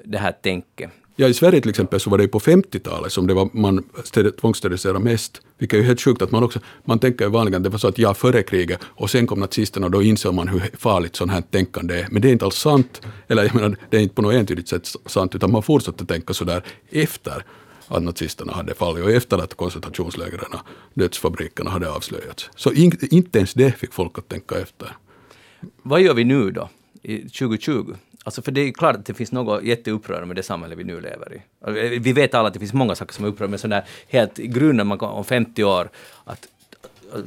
det 0.05 0.17
här 0.17 0.31
tänket. 0.31 0.91
Ja, 1.21 1.27
i 1.27 1.33
Sverige 1.33 1.61
till 1.61 1.69
exempel 1.69 1.99
så 1.99 2.09
var 2.09 2.17
det 2.17 2.27
på 2.27 2.39
50-talet 2.39 3.11
som 3.11 3.27
det 3.27 3.33
var, 3.33 3.49
man 3.53 3.83
tvångssteriliserade 4.41 4.99
mest. 4.99 5.41
Vilket 5.57 5.77
är 5.77 5.81
ju 5.81 5.87
helt 5.87 6.01
sjukt 6.01 6.21
att 6.21 6.31
man 6.31 6.43
också, 6.43 6.59
man 6.85 6.99
tänker 6.99 7.25
ju 7.25 7.31
vanligen 7.31 7.57
att 7.57 7.63
det 7.63 7.69
var 7.69 7.77
så 7.77 7.87
att 7.87 7.97
ja, 7.97 8.13
före 8.13 8.43
kriget 8.43 8.79
och 8.83 9.09
sen 9.09 9.27
kom 9.27 9.39
nazisterna 9.39 9.85
och 9.85 9.91
då 9.91 10.03
insåg 10.03 10.33
man 10.33 10.47
hur 10.47 10.61
farligt 10.77 11.15
sånt 11.15 11.31
här 11.31 11.41
tänkande 11.41 11.99
är. 11.99 12.07
Men 12.11 12.21
det 12.21 12.29
är 12.29 12.31
inte 12.31 12.45
alls 12.45 12.55
sant, 12.55 13.01
eller 13.27 13.43
jag 13.43 13.55
menar, 13.55 13.77
det 13.89 13.97
är 13.97 14.01
inte 14.01 14.15
på 14.15 14.21
något 14.21 14.33
entydigt 14.33 14.67
sätt 14.67 14.87
sant, 15.05 15.35
utan 15.35 15.51
man 15.51 15.63
fortsatte 15.63 16.05
tänka 16.05 16.33
sådär 16.33 16.63
efter 16.89 17.45
att 17.87 18.03
nazisterna 18.03 18.53
hade 18.53 18.73
fallit 18.73 19.03
och 19.03 19.11
efter 19.11 19.37
att 19.37 19.53
koncentrationslägren, 19.53 20.49
dödsfabrikerna 20.93 21.69
hade 21.69 21.91
avslöjats. 21.91 22.49
Så 22.55 22.73
in, 22.73 22.91
inte 23.11 23.37
ens 23.37 23.53
det 23.53 23.71
fick 23.71 23.93
folk 23.93 24.17
att 24.17 24.27
tänka 24.27 24.59
efter. 24.59 24.95
Vad 25.83 26.01
gör 26.01 26.13
vi 26.13 26.23
nu 26.23 26.51
då, 26.51 26.69
i 27.03 27.17
2020? 27.17 27.93
Alltså 28.23 28.41
för 28.41 28.51
det 28.51 28.61
är 28.61 28.71
klart 28.71 28.95
att 28.95 29.05
det 29.05 29.13
finns 29.13 29.31
något 29.31 29.63
jätteupprörande 29.63 30.27
med 30.27 30.35
det 30.35 30.43
samhälle 30.43 30.75
vi 30.75 30.83
nu 30.83 31.01
lever 31.01 31.33
i. 31.33 31.99
Vi 31.99 32.13
vet 32.13 32.33
alla 32.33 32.47
att 32.47 32.53
det 32.53 32.59
finns 32.59 32.73
många 32.73 32.95
saker 32.95 33.13
som 33.13 33.25
är 33.25 33.29
upprörande, 33.29 33.51
men 33.51 33.59
sådär 33.59 33.85
helt 34.07 34.39
i 34.39 34.47
grunden, 34.47 34.87
man 34.87 34.99
om 34.99 35.25
50 35.25 35.63
år, 35.63 35.89
att 36.25 36.47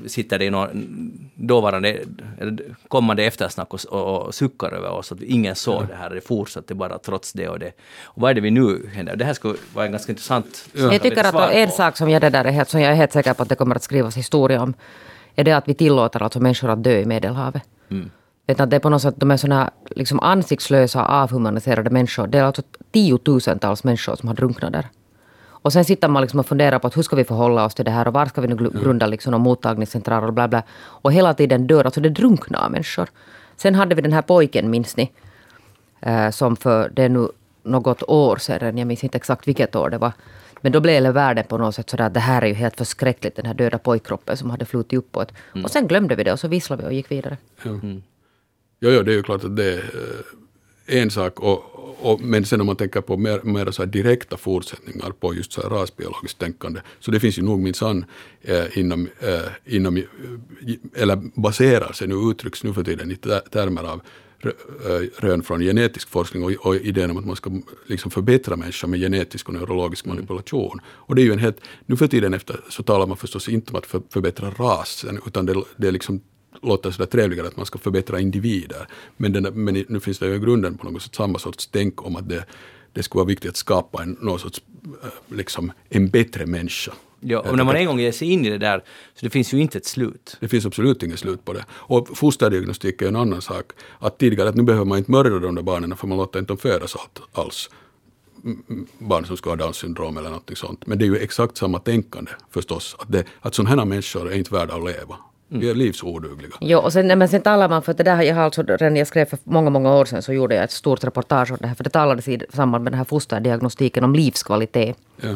sitter 0.07 0.38
det 0.38 0.45
i 0.45 0.51
någon 0.51 1.30
dåvarande, 1.34 1.99
eller 2.38 2.59
kommande 2.88 3.24
eftersnack 3.24 3.74
och, 3.74 3.80
och, 3.90 4.26
och 4.26 4.34
suckar 4.34 4.72
över 4.72 4.90
oss 4.90 5.12
att 5.12 5.22
ingen 5.22 5.55
såg 5.55 5.86
det 5.88 5.95
här, 5.95 6.11
det 6.11 6.20
fortsatte 6.20 6.74
bara 6.74 6.99
trots 6.99 7.32
det 7.32 7.49
och 7.49 7.59
det. 7.59 7.72
Och 8.03 8.22
vad 8.22 8.30
är 8.30 8.34
det 8.34 8.40
vi 8.40 8.51
nu 8.51 8.90
händer? 8.93 9.16
Det 9.16 9.24
här 9.24 9.34
skulle 9.34 9.55
vara 9.74 9.86
en 9.86 9.93
ganska 9.93 10.12
intressant 10.12 10.68
ja. 10.72 10.93
Jag 10.93 11.03
tycker 11.03 11.24
att 11.24 11.53
en 11.53 11.70
sak 11.70 11.97
som 11.97 12.11
jag, 12.11 12.22
det 12.22 12.30
där 12.30 12.45
är 12.45 12.51
helt, 12.51 12.68
som 12.68 12.80
jag 12.80 12.93
är 12.93 12.97
helt 12.97 13.12
säker 13.12 13.34
på 13.34 13.43
att 13.43 13.49
det 13.49 13.55
kommer 13.55 13.76
att 13.76 13.82
skrivas 13.82 14.16
historia 14.16 14.62
om, 14.62 14.74
är 15.34 15.45
det 15.45 15.53
att 15.53 15.68
vi 15.68 15.74
tillåter 15.74 16.22
alltså 16.22 16.40
människor 16.40 16.70
att 16.70 16.84
dö 16.84 16.99
i 16.99 17.05
Medelhavet. 17.05 17.62
Mm. 17.90 18.11
Utan 18.47 18.68
det 18.68 18.76
är 18.76 18.80
på 18.80 18.88
något 18.88 19.03
sätt, 19.03 19.14
de 19.16 19.30
är 19.30 19.36
såna 19.36 19.70
liksom 19.90 20.20
ansiktslösa, 20.20 21.05
avhumaniserade 21.05 21.90
människor. 21.90 22.26
Det 22.26 22.38
är 22.38 22.43
alltså 22.43 22.62
tiotusentals 22.93 23.84
människor 23.84 24.16
som 24.16 24.28
har 24.28 24.36
drunknat 24.36 24.72
där. 24.72 24.88
Och 25.45 25.72
sen 25.72 25.84
sitter 25.84 26.09
man 26.09 26.22
liksom 26.22 26.40
och 26.40 26.47
funderar 26.47 26.78
på 26.78 26.86
att 26.86 26.97
hur 26.97 27.03
ska 27.03 27.16
vi 27.16 27.24
förhålla 27.24 27.64
oss 27.64 27.74
till 27.74 27.84
det 27.84 27.90
här 27.90 28.09
och 28.09 28.14
var 28.14 28.26
ska 28.26 28.40
vi 28.40 28.49
nu 28.49 28.70
grunda 28.82 29.07
liksom 29.07 29.43
mottagningscentraler 29.43 30.26
och 30.26 30.32
bla 30.32 30.49
bla. 30.49 30.62
Och 30.72 31.12
hela 31.12 31.34
tiden 31.34 31.66
dör, 31.66 31.84
alltså 31.84 32.01
det 32.01 32.09
drunknar 32.09 32.68
människor. 32.68 33.09
Sen 33.57 33.74
hade 33.74 33.95
vi 33.95 34.03
den 34.03 34.12
här 34.12 34.22
pojken, 34.22 34.70
minns 34.70 34.97
ni? 34.97 35.12
Eh, 36.01 36.30
som 36.30 36.57
för, 36.57 36.88
det 36.88 37.03
är 37.03 37.09
nu 37.09 37.28
något 37.62 38.03
år 38.03 38.36
sedan, 38.36 38.78
jag 38.78 38.86
minns 38.86 39.05
inte 39.05 39.16
exakt 39.16 39.49
vilket 39.49 39.76
år 39.76 39.90
det 39.90 39.99
var. 39.99 40.12
Men 40.61 40.72
då 40.72 40.80
blev 40.80 41.12
världen 41.12 41.45
på 41.49 41.59
något 41.59 41.74
sätt 41.74 41.90
sådär 41.90 42.05
att 42.05 42.14
det 42.14 42.20
här 42.20 42.43
är 42.43 42.47
ju 42.47 42.55
helt 42.55 42.76
förskräckligt, 42.76 43.36
den 43.36 43.47
här 43.47 43.55
döda 43.55 43.78
pojkkroppen 43.78 44.36
som 44.36 44.51
hade 44.51 44.64
flutit 44.64 44.99
uppåt. 44.99 45.32
Mm. 45.53 45.64
Och 45.64 45.70
sen 45.70 45.86
glömde 45.86 46.14
vi 46.14 46.24
det 46.24 46.32
och 46.32 46.40
så 46.40 46.49
visslade 46.49 46.82
vi 46.82 46.88
och 46.88 46.93
gick 46.93 47.11
vidare. 47.11 47.36
Mm. 47.64 48.03
Jo, 48.84 48.90
jo, 48.90 49.02
det 49.02 49.12
är 49.12 49.16
ju 49.16 49.22
klart 49.22 49.44
att 49.44 49.56
det 49.56 49.72
är 49.72 49.78
eh, 50.86 51.00
en 51.00 51.10
sak. 51.10 51.40
Och, 51.40 51.64
och, 52.00 52.20
men 52.20 52.44
sen 52.44 52.60
om 52.60 52.66
man 52.66 52.76
tänker 52.76 53.00
på 53.00 53.16
mer, 53.16 53.40
mer 53.42 53.70
så 53.70 53.84
direkta 53.84 54.36
fortsättningar 54.36 55.10
på 55.10 55.34
just 55.34 55.52
så 55.52 55.62
här 55.62 55.68
rasbiologiskt 55.68 56.38
tänkande, 56.38 56.80
så 57.00 57.10
det 57.10 57.20
finns 57.20 57.38
ju 57.38 57.42
nog 57.42 57.60
minsann 57.60 58.04
eh, 58.40 58.78
inom, 58.78 59.08
eh, 59.20 59.74
inom, 59.76 59.96
eh, 59.96 60.02
eller 60.94 61.16
baserar 61.40 61.92
sig 61.92 62.08
nu, 62.08 62.14
uttrycks 62.14 62.64
nu 62.64 62.74
för 62.74 62.84
tiden 62.84 63.10
i 63.10 63.16
termer 63.50 63.82
av 63.82 64.00
eh, 64.44 64.50
rön 65.18 65.42
från 65.42 65.60
genetisk 65.60 66.08
forskning 66.08 66.44
och, 66.44 66.52
och 66.66 66.76
idén 66.76 67.10
om 67.10 67.16
att 67.16 67.26
man 67.26 67.36
ska 67.36 67.50
liksom 67.86 68.10
förbättra 68.10 68.56
människan 68.56 68.90
med 68.90 69.00
genetisk 69.00 69.48
och 69.48 69.54
neurologisk 69.54 70.04
mm. 70.04 70.16
manipulation. 70.16 70.80
Och 70.86 71.14
det 71.14 71.22
är 71.22 71.24
ju 71.24 71.32
en 71.32 71.38
helt, 71.38 71.60
nu 71.86 71.96
för 71.96 72.06
tiden 72.06 72.34
efter 72.34 72.60
så 72.68 72.82
talar 72.82 73.06
man 73.06 73.16
förstås 73.16 73.48
inte 73.48 73.72
om 73.72 73.78
att 73.78 73.86
för, 73.86 74.02
förbättra 74.10 74.50
rasen, 74.50 75.20
utan 75.26 75.46
det, 75.46 75.64
det 75.76 75.88
är 75.88 75.92
liksom 75.92 76.20
låter 76.62 76.90
sådär 76.90 77.06
trevligare 77.06 77.48
att 77.48 77.56
man 77.56 77.66
ska 77.66 77.78
förbättra 77.78 78.20
individer. 78.20 78.86
Men, 79.16 79.32
den, 79.32 79.64
men 79.64 79.84
nu 79.88 80.00
finns 80.00 80.18
det 80.18 80.26
ju 80.26 80.34
i 80.34 80.38
grunden 80.38 80.78
på 80.78 80.90
något 80.90 81.02
sätt 81.02 81.14
samma 81.14 81.38
sorts 81.38 81.66
tänk 81.66 82.06
om 82.06 82.16
att 82.16 82.28
det, 82.28 82.44
det 82.92 83.02
skulle 83.02 83.18
vara 83.18 83.28
viktigt 83.28 83.50
att 83.50 83.56
skapa 83.56 84.02
en, 84.02 84.16
någon 84.20 84.38
sorts, 84.38 84.62
eh, 85.02 85.36
liksom, 85.36 85.72
en 85.88 86.08
bättre 86.08 86.46
människa. 86.46 86.92
Ja, 87.24 87.40
och 87.40 87.56
när 87.56 87.64
man 87.64 87.76
en 87.76 87.86
gång 87.86 88.00
ger 88.00 88.12
sig 88.12 88.30
in 88.30 88.44
i 88.44 88.50
det 88.50 88.58
där, 88.58 88.78
så 89.14 89.26
det 89.26 89.30
finns 89.30 89.54
ju 89.54 89.58
inte 89.58 89.78
ett 89.78 89.86
slut. 89.86 90.36
Det 90.40 90.48
finns 90.48 90.66
absolut 90.66 91.02
inget 91.02 91.18
slut 91.18 91.44
på 91.44 91.52
det. 91.52 91.64
Och 91.70 92.18
fosterdiagnostik 92.18 93.02
är 93.02 93.08
en 93.08 93.16
annan 93.16 93.42
sak. 93.42 93.72
Att 93.98 94.18
tidigare, 94.18 94.48
att 94.48 94.54
nu 94.54 94.62
behöver 94.62 94.84
man 94.84 94.98
inte 94.98 95.10
mörda 95.10 95.38
de 95.38 95.54
där 95.54 95.62
barnen 95.62 95.96
för 95.96 96.06
man 96.06 96.18
låter 96.18 96.38
inte 96.38 96.50
dem 96.50 96.58
födas 96.58 96.96
alls. 97.32 97.70
Barn 98.98 99.26
som 99.26 99.36
ska 99.36 99.50
ha 99.50 99.56
Downs 99.56 99.76
syndrom 99.76 100.16
eller 100.16 100.30
något 100.30 100.58
sånt. 100.58 100.86
Men 100.86 100.98
det 100.98 101.04
är 101.04 101.06
ju 101.06 101.16
exakt 101.16 101.56
samma 101.56 101.78
tänkande 101.78 102.30
förstås. 102.50 102.96
Att, 102.98 103.12
det, 103.12 103.24
att 103.40 103.54
sådana 103.54 103.70
här 103.70 103.84
människor 103.84 104.32
är 104.32 104.36
inte 104.36 104.54
värda 104.54 104.74
att 104.74 104.84
leva. 104.84 105.16
Vi 105.55 105.70
är 105.70 105.74
livsodugliga. 105.74 106.53
Jo, 106.61 106.78
och 106.78 106.92
sen, 106.92 107.18
men 107.18 107.28
sen 107.28 107.42
talar 107.42 107.68
man, 107.68 107.82
för 107.82 107.94
det 107.94 108.03
där, 108.03 108.22
jag 108.22 108.34
har 108.34 108.42
alltså, 108.42 108.62
redan 108.62 108.96
jag 108.96 109.07
skrev 109.07 109.24
för 109.24 109.38
många, 109.44 109.70
många 109.70 109.94
år 109.94 110.05
sedan 110.05 110.22
så 110.22 110.32
gjorde 110.32 110.55
jag 110.55 110.64
ett 110.64 110.70
stort 110.70 111.05
reportage 111.05 111.50
om 111.50 111.59
det 111.61 111.66
här, 111.66 111.74
för 111.74 111.84
det 111.84 111.90
talades 111.90 112.28
i 112.28 112.40
samband 112.53 112.84
med 112.84 112.92
den 112.92 112.98
här 112.98 113.05
fosterdiagnostiken 113.05 114.05
om 114.05 114.14
livskvalitet. 114.14 114.96
Ja. 115.20 115.28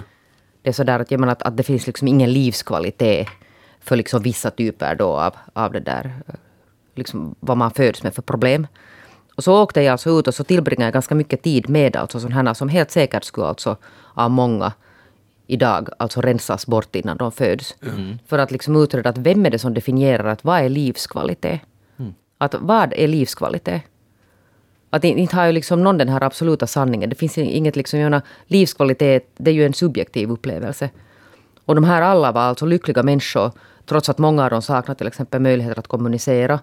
Det 0.62 0.68
är 0.68 0.72
sådär 0.72 1.00
att, 1.00 1.10
jag 1.10 1.20
menar, 1.20 1.32
att, 1.32 1.42
att 1.42 1.56
det 1.56 1.62
finns 1.62 1.86
liksom 1.86 2.08
ingen 2.08 2.32
livskvalitet 2.32 3.28
för 3.80 3.96
liksom 3.96 4.22
vissa 4.22 4.50
typer 4.50 4.94
då 4.94 5.16
av, 5.16 5.34
av 5.52 5.72
det 5.72 5.80
där, 5.80 6.14
liksom 6.94 7.34
vad 7.40 7.56
man 7.56 7.70
föds 7.70 8.02
med 8.02 8.14
för 8.14 8.22
problem. 8.22 8.66
Och 9.36 9.44
så 9.44 9.62
åkte 9.62 9.82
jag 9.82 9.92
alltså 9.92 10.10
ut 10.18 10.28
och 10.28 10.34
så 10.34 10.44
tillbringade 10.44 10.86
jag 10.86 10.92
ganska 10.92 11.14
mycket 11.14 11.42
tid 11.42 11.68
med 11.68 11.96
alltså 11.96 12.20
sådana 12.20 12.54
som 12.54 12.68
helt 12.68 12.90
säkert 12.90 13.24
skulle 13.24 13.46
alltså 13.46 13.76
av 14.14 14.30
många 14.30 14.72
idag 15.46 15.88
alltså 15.98 16.20
rensas 16.20 16.66
bort 16.66 16.96
innan 16.96 17.16
de 17.16 17.32
föds. 17.32 17.74
Mm. 17.82 18.18
För 18.26 18.38
att 18.38 18.50
liksom 18.50 18.76
utreda 18.76 19.10
att 19.10 19.18
vem 19.18 19.46
är 19.46 19.50
det 19.50 19.58
som 19.58 19.74
definierar 19.74 20.24
att 20.24 20.44
vad 20.44 20.60
är 20.60 20.68
livskvalitet? 20.68 21.60
Mm. 21.98 22.14
Att 22.38 22.54
vad 22.60 22.92
är 22.92 23.08
livskvalitet? 23.08 23.82
Att 24.90 25.04
inte 25.04 25.36
har 25.36 25.46
ju 25.46 25.52
liksom 25.52 25.82
någon 25.82 25.98
den 25.98 26.08
här 26.08 26.22
absoluta 26.22 26.66
sanningen. 26.66 27.10
Det 27.10 27.16
finns 27.16 27.38
inget 27.38 27.76
liksom, 27.76 28.00
jag 28.00 28.06
menar, 28.06 28.22
livskvalitet, 28.46 29.30
det 29.36 29.50
är 29.50 29.54
ju 29.54 29.66
en 29.66 29.74
subjektiv 29.74 30.30
upplevelse. 30.30 30.90
Och 31.64 31.74
de 31.74 31.84
här 31.84 32.02
alla 32.02 32.32
var 32.32 32.42
alltså 32.42 32.66
lyckliga 32.66 33.02
människor, 33.02 33.50
trots 33.86 34.08
att 34.08 34.18
många 34.18 34.44
av 34.44 34.50
dem 34.50 34.62
saknar 34.62 34.94
till 34.94 35.06
exempel 35.06 35.40
möjligheter 35.40 35.78
att 35.78 35.88
kommunicera 35.88 36.60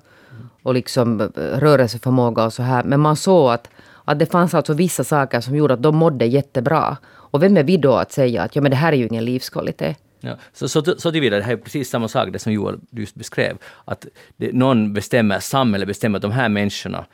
och 0.63 0.73
liksom 0.73 1.21
eh, 1.21 1.27
rörelseförmåga 1.35 2.43
och 2.45 2.53
så 2.53 2.63
här. 2.63 2.83
Men 2.83 2.99
man 2.99 3.15
såg 3.15 3.51
att, 3.51 3.69
att 4.05 4.19
det 4.19 4.25
fanns 4.25 4.53
alltså 4.53 4.73
vissa 4.73 5.03
saker 5.03 5.41
som 5.41 5.55
gjorde 5.55 5.73
att 5.73 5.83
de 5.83 5.95
mådde 5.95 6.25
jättebra. 6.25 6.97
Och 7.05 7.43
vem 7.43 7.57
är 7.57 7.63
vi 7.63 7.77
då 7.77 7.95
att 7.95 8.11
säga 8.11 8.43
att 8.43 8.55
ja, 8.55 8.61
men 8.61 8.71
det 8.71 8.77
här 8.77 8.93
är 8.93 8.97
ju 8.97 9.07
ingen 9.07 9.25
livskvalitet? 9.25 9.97
Ja, 10.19 10.37
så, 10.53 10.69
så, 10.69 10.83
så 10.97 11.11
tillvida, 11.11 11.37
det 11.37 11.43
här 11.43 11.53
är 11.53 11.57
precis 11.57 11.89
samma 11.89 12.07
sak 12.07 12.29
det 12.33 12.39
som 12.39 12.53
Joel 12.53 12.79
just 12.89 13.15
beskrev. 13.15 13.57
Att 13.85 14.07
det, 14.37 14.53
någon 14.53 14.93
bestämmer, 14.93 15.39
samhället 15.39 15.87
bestämmer 15.87 16.17
att 16.17 16.21
de 16.21 16.31
här 16.31 16.49
människorna, 16.49 17.05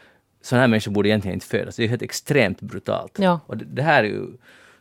sådana 0.41 0.61
här 0.61 0.67
människor 0.67 0.91
borde 0.91 1.09
egentligen 1.09 1.33
inte 1.33 1.45
födas. 1.45 1.75
Det 1.75 1.83
är 1.83 1.87
helt 1.87 2.01
extremt 2.01 2.61
brutalt. 2.61 3.19
Ja. 3.19 3.39
Och 3.45 3.57
det, 3.57 3.65
det, 3.65 3.81
här 3.81 4.03
är 4.03 4.07
ju 4.07 4.27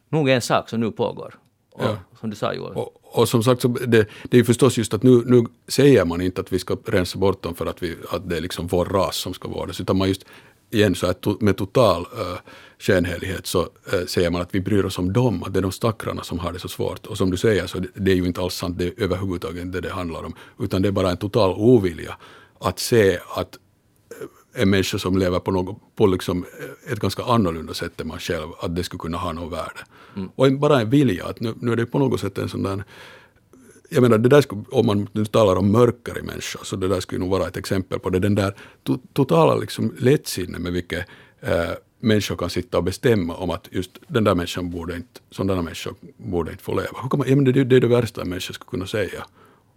nog 0.09 0.29
en 0.29 0.41
sak 0.41 0.69
som 0.69 0.81
nu 0.81 0.91
pågår. 0.91 1.35
Och, 1.73 1.85
ja. 1.85 1.97
Som 2.21 2.31
du 2.31 2.37
sa 2.37 2.55
Joel. 2.55 2.73
Och, 2.73 2.99
och 3.03 3.29
som 3.29 3.43
sagt, 3.43 3.63
så 3.63 3.69
det, 3.69 4.09
det 4.23 4.37
är 4.37 4.39
ju 4.39 4.45
förstås 4.45 4.79
just 4.79 4.95
att 4.95 5.03
nu, 5.03 5.23
nu 5.27 5.45
säger 5.69 6.05
man 6.05 6.21
inte 6.21 6.41
att 6.41 6.53
vi 6.53 6.59
ska 6.59 6.77
rensa 6.87 7.19
bort 7.19 7.43
dem 7.43 7.55
för 7.55 7.67
att, 7.67 7.83
vi, 7.83 7.97
att 8.11 8.29
det 8.29 8.37
är 8.37 8.41
liksom 8.41 8.67
vår 8.67 8.85
ras 8.85 9.17
som 9.17 9.35
ska 9.35 9.49
vårdas, 9.49 9.81
utan 9.81 9.99
man 9.99 10.09
just 10.09 10.25
igen 10.71 10.95
så 10.95 11.07
att 11.07 11.41
med 11.41 11.57
total 11.57 12.01
uh, 12.01 12.39
skenhelighet 12.79 13.47
så 13.47 13.61
uh, 13.62 14.07
säger 14.07 14.31
man 14.31 14.43
att 14.43 14.55
vi 14.55 14.61
bryr 14.61 14.85
oss 14.85 14.99
om 14.99 15.12
dem, 15.12 15.43
att 15.43 15.53
det 15.53 15.61
är 15.61 15.62
de 15.62 15.73
stackarna 15.73 16.23
som 16.23 16.39
har 16.39 16.53
det 16.53 16.59
så 16.59 16.69
svårt. 16.69 17.07
Och 17.07 17.19
som 17.19 17.31
du 17.31 17.37
säger 17.37 17.66
så 17.66 17.79
det, 17.79 17.89
det 17.95 18.11
är 18.11 18.16
ju 18.16 18.27
inte 18.27 18.41
alls 18.41 18.55
sant, 18.55 18.79
det 18.79 18.87
är 18.87 19.03
överhuvudtaget 19.03 19.62
inte 19.62 19.81
det 19.81 19.89
det 19.89 19.95
handlar 19.95 20.25
om, 20.25 20.35
utan 20.59 20.83
det 20.83 20.89
är 20.89 20.93
bara 20.93 21.11
en 21.11 21.16
total 21.16 21.55
ovilja 21.57 22.16
att 22.61 22.79
se 22.79 23.19
att 23.35 23.59
eh, 24.55 24.62
en 24.62 24.71
människa 24.71 24.99
som 24.99 25.19
lever 25.19 25.39
på, 25.39 25.51
något, 25.51 25.97
på 25.97 26.07
liksom 26.07 26.45
ett 26.93 27.01
ganska 27.01 27.25
annorlunda 27.25 27.75
sätt 27.75 28.01
än 28.01 28.09
man 28.09 28.19
själv, 28.19 28.49
att 28.61 28.77
det 28.77 28.85
skulle 28.85 28.99
kunna 28.99 29.19
ha 29.19 29.33
något 29.33 29.53
värde. 29.53 29.81
Mm. 30.16 30.29
Och 30.35 30.53
bara 30.53 30.81
en 30.81 30.91
vilja, 30.91 31.27
att 31.27 31.41
nu, 31.41 31.55
nu 31.61 31.73
är 31.73 31.77
det 31.77 31.87
på 31.87 31.99
något 31.99 32.21
sätt 32.21 32.39
en 32.39 32.49
sån 32.49 32.62
där 32.62 32.85
jag 33.89 34.03
menar, 34.03 34.18
det 34.18 34.28
där 34.28 34.41
skulle, 34.41 34.64
om 34.70 34.86
man 34.86 35.09
nu 35.12 35.24
talar 35.24 35.57
om 35.57 35.72
mörkare 35.72 36.22
människor, 36.22 36.64
så 36.64 36.76
det 36.76 36.89
där 36.89 37.01
skulle 37.01 37.20
nog 37.20 37.30
vara 37.30 37.47
ett 37.47 37.57
exempel 37.57 37.99
på 37.99 38.11
det. 38.11 38.18
Den 38.18 38.34
där 38.34 38.55
to, 38.82 38.99
totala 39.12 39.55
liksom 39.55 39.95
lättsinne 39.99 40.59
med 40.59 40.72
vilket 40.72 41.09
eh, 41.41 41.70
människor 42.01 42.36
kan 42.36 42.51
sitta 42.51 42.78
och 42.78 42.84
bestämma 42.84 43.34
om 43.34 43.51
att 43.51 43.68
just 43.70 43.91
den 44.09 44.24
där 44.24 44.34
människan 44.34 44.70
borde 44.70 44.97
inte, 44.97 45.20
sådana 45.30 45.62
människor 45.62 45.95
borde 46.16 46.51
inte 46.51 46.62
få 46.62 46.74
leva. 46.74 46.99
Hur 47.03 47.09
kan 47.09 47.18
man, 47.18 47.28
ja, 47.28 47.36
men 47.36 47.45
det, 47.45 47.64
det 47.64 47.76
är 47.76 47.80
det 47.80 47.89
värsta 47.89 48.22
en 48.22 48.28
människa 48.28 48.53
skulle 48.53 48.70
kunna 48.70 48.86
säga 48.86 49.26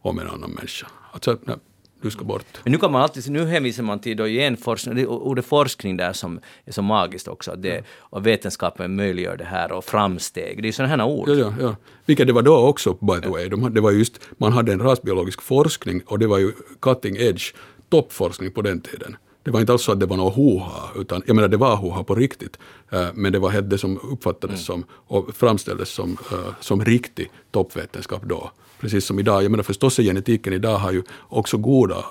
om 0.02 0.20
en 0.20 0.28
annan 0.28 0.52
människa. 0.52 0.88
Alltså, 1.12 1.38
nej, 1.44 1.56
du 2.02 2.12
ska 2.12 2.24
bort. 2.24 2.46
Men 2.64 2.72
nu 2.72 2.78
kan 2.78 2.92
man 2.92 3.02
alltid, 3.02 3.30
nu 3.32 3.46
hänvisar 3.46 3.84
man 3.84 4.00
till 4.00 4.18
då 4.18 4.28
igen 4.28 4.58
forskning, 4.58 5.08
ordet 5.08 5.46
forskning 5.46 5.98
där 5.98 6.14
som 6.14 6.40
är 6.66 6.72
så 6.72 6.82
magiskt 6.82 7.28
också, 7.28 7.52
att 7.52 7.62
det, 7.62 7.84
och 8.00 8.28
vetenskapen 8.28 8.96
möjliggör 8.96 9.38
det 9.38 9.46
här 9.46 9.72
och 9.72 9.86
framsteg. 9.86 10.62
Det 10.62 10.68
är 10.68 10.72
sådana 10.72 10.96
här 10.96 11.06
ord. 11.06 11.30
Ja, 11.30 11.36
ja, 11.36 11.54
ja. 11.60 11.76
Vilket 12.06 12.28
det 12.28 12.34
var 12.34 12.42
då 12.42 12.58
också, 12.58 12.94
by 12.94 13.22
the 13.22 13.30
way. 13.30 13.50
De, 13.50 13.74
det 13.74 13.82
var 13.82 13.92
just, 13.92 14.20
man 14.38 14.54
hade 14.54 14.74
en 14.74 14.80
rasbiologisk 14.80 15.42
forskning 15.42 16.02
och 16.06 16.20
det 16.20 16.28
var 16.28 16.38
ju 16.38 16.52
cutting 16.82 17.16
edge, 17.16 17.54
toppforskning 17.90 18.52
på 18.52 18.62
den 18.62 18.82
tiden. 18.82 19.18
Det 19.44 19.52
var 19.52 19.60
inte 19.60 19.72
alls 19.72 19.84
så 19.84 19.92
att 19.92 20.00
det 20.00 20.06
var 20.06 20.18
något 20.18 20.36
hoha, 20.36 20.90
utan 20.96 21.24
jag 21.26 21.36
menar 21.36 21.48
det 21.48 21.58
var 21.58 21.76
hoha 21.76 22.04
på 22.04 22.16
riktigt. 22.16 22.60
Eh, 22.92 23.08
men 23.14 23.32
det 23.32 23.40
var 23.40 23.62
det 23.62 23.78
som 23.78 24.00
uppfattades 24.12 24.66
som 24.66 24.86
och 24.92 25.36
framställdes 25.36 25.90
som, 25.90 26.18
eh, 26.32 26.54
som 26.60 26.86
riktig 26.86 27.32
toppvetenskap 27.52 28.22
då. 28.26 28.52
Precis 28.82 29.06
som 29.06 29.20
idag. 29.20 29.44
Jag 29.44 29.52
menar 29.52 29.64
förstås 29.64 30.00
är 30.00 30.04
genetiken 30.04 30.54
idag 30.54 30.78
har 30.78 30.92
ju 30.92 31.04
också 31.30 31.58
goda 31.58 32.06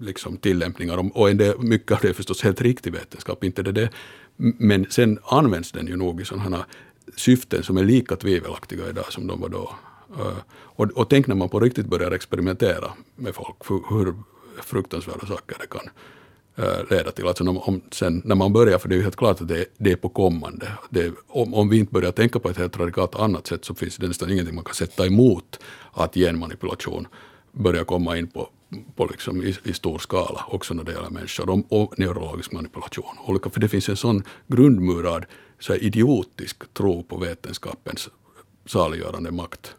liksom, 0.00 0.36
tillämpningar 0.36 1.10
och 1.18 1.30
en 1.30 1.36
del, 1.36 1.58
mycket 1.58 1.92
av 1.92 1.98
det 2.02 2.08
är 2.08 2.12
förstås 2.12 2.42
helt 2.42 2.60
riktig 2.60 2.92
vetenskap, 2.92 3.44
inte 3.44 3.62
det, 3.62 3.72
det. 3.72 3.88
Men 4.36 4.86
sen 4.90 5.18
används 5.24 5.72
den 5.72 5.86
ju 5.86 5.96
nog 5.96 6.20
i 6.20 6.24
sådana 6.24 6.66
syften 7.16 7.62
som 7.62 7.76
är 7.76 7.84
lika 7.84 8.16
tvivelaktiga 8.16 8.88
idag 8.88 9.12
som 9.12 9.26
de 9.26 9.40
var 9.40 9.48
då. 9.48 9.74
Eh, 10.18 10.38
och, 10.52 10.90
och 10.90 11.10
tänk 11.10 11.26
när 11.26 11.34
man 11.34 11.48
på 11.48 11.60
riktigt 11.60 11.86
börjar 11.86 12.10
experimentera 12.10 12.92
med 13.16 13.34
folk, 13.34 13.56
hur 13.90 14.14
fruktansvärda 14.62 15.26
saker 15.26 15.56
det 15.60 15.66
kan 15.66 15.88
Eh, 16.56 16.90
leda 16.90 17.10
till. 17.10 17.26
Alltså 17.26 17.44
när, 17.44 17.68
om, 17.68 17.80
sen, 17.92 18.22
när 18.24 18.34
man 18.34 18.52
börjar, 18.52 18.78
för 18.78 18.88
det 18.88 18.94
är 18.94 18.96
ju 18.96 19.02
helt 19.02 19.16
klart 19.16 19.40
att 19.40 19.48
det, 19.48 19.64
det 19.78 19.92
är 19.92 19.96
på 19.96 20.08
kommande. 20.08 20.68
Det, 20.90 21.12
om, 21.26 21.54
om 21.54 21.68
vi 21.68 21.78
inte 21.78 21.92
börjar 21.92 22.12
tänka 22.12 22.38
på 22.38 22.50
ett 22.50 22.56
helt 22.56 22.78
radikalt 22.78 23.14
annat 23.14 23.46
sätt 23.46 23.64
så 23.64 23.74
finns 23.74 23.96
det 23.96 24.08
nästan 24.08 24.30
ingenting 24.30 24.54
man 24.54 24.64
kan 24.64 24.74
sätta 24.74 25.06
emot 25.06 25.58
att 25.92 26.14
genmanipulation 26.14 27.06
börjar 27.52 27.84
komma 27.84 28.16
in 28.16 28.26
på, 28.26 28.48
på 28.96 29.06
liksom 29.06 29.42
i, 29.42 29.56
i, 29.64 29.72
stor 29.72 29.98
skala, 29.98 30.44
också 30.48 30.74
när 30.74 30.84
det 30.84 30.92
gäller 30.92 31.10
människor, 31.10 31.50
och, 31.50 31.82
och 31.82 31.98
neurologisk 31.98 32.52
manipulation. 32.52 33.16
Olika, 33.26 33.50
för 33.50 33.60
det 33.60 33.68
finns 33.68 33.88
en 33.88 33.96
sån 33.96 34.22
grundmurad, 34.46 35.24
så 35.58 35.74
idiotisk 35.74 36.74
tro 36.74 37.02
på 37.02 37.16
vetenskapens 37.16 38.08
saliggörande 38.66 39.30
makt. 39.30 39.74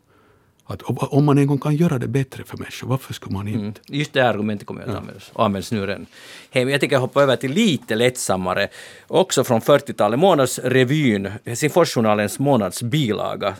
Att 0.68 0.82
om 0.88 1.26
man 1.26 1.38
en 1.38 1.47
gång 1.47 1.59
kan 1.59 1.76
göra 1.76 1.99
det 1.99 2.07
bättre 2.07 2.43
för 2.43 2.57
människor, 2.57 2.88
varför 2.88 3.13
skulle 3.13 3.34
man 3.34 3.47
inte? 3.47 3.59
Mm. 3.59 3.74
Just 3.86 4.13
det 4.13 4.22
argumentet 4.22 4.68
kommer 4.68 4.82
att 4.82 4.88
användas, 4.88 5.30
och 5.34 5.45
används 5.45 5.72
nu 5.72 5.86
redan. 5.86 6.05
Hey, 6.51 6.70
jag 6.70 6.80
tänker 6.80 6.97
hoppa 6.97 7.24
över 7.24 7.36
till 7.36 7.51
lite 7.51 7.95
lättsammare, 7.95 8.68
också 9.07 9.43
från 9.43 9.61
40-talet, 9.61 10.20
Månadsrevyn, 10.20 11.32
Helsingforsjournalens 11.45 12.39
månadsbilaga. 12.39 13.55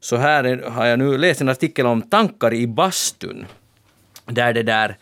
Så 0.00 0.16
här 0.16 0.62
har 0.70 0.86
jag 0.86 0.98
nu 0.98 1.18
läst 1.18 1.40
en 1.40 1.48
artikel 1.48 1.86
om 1.86 2.02
tankar 2.02 2.54
i 2.54 2.66
bastun, 2.66 3.46
där 4.26 4.52
det 4.52 4.62
där 4.62 4.96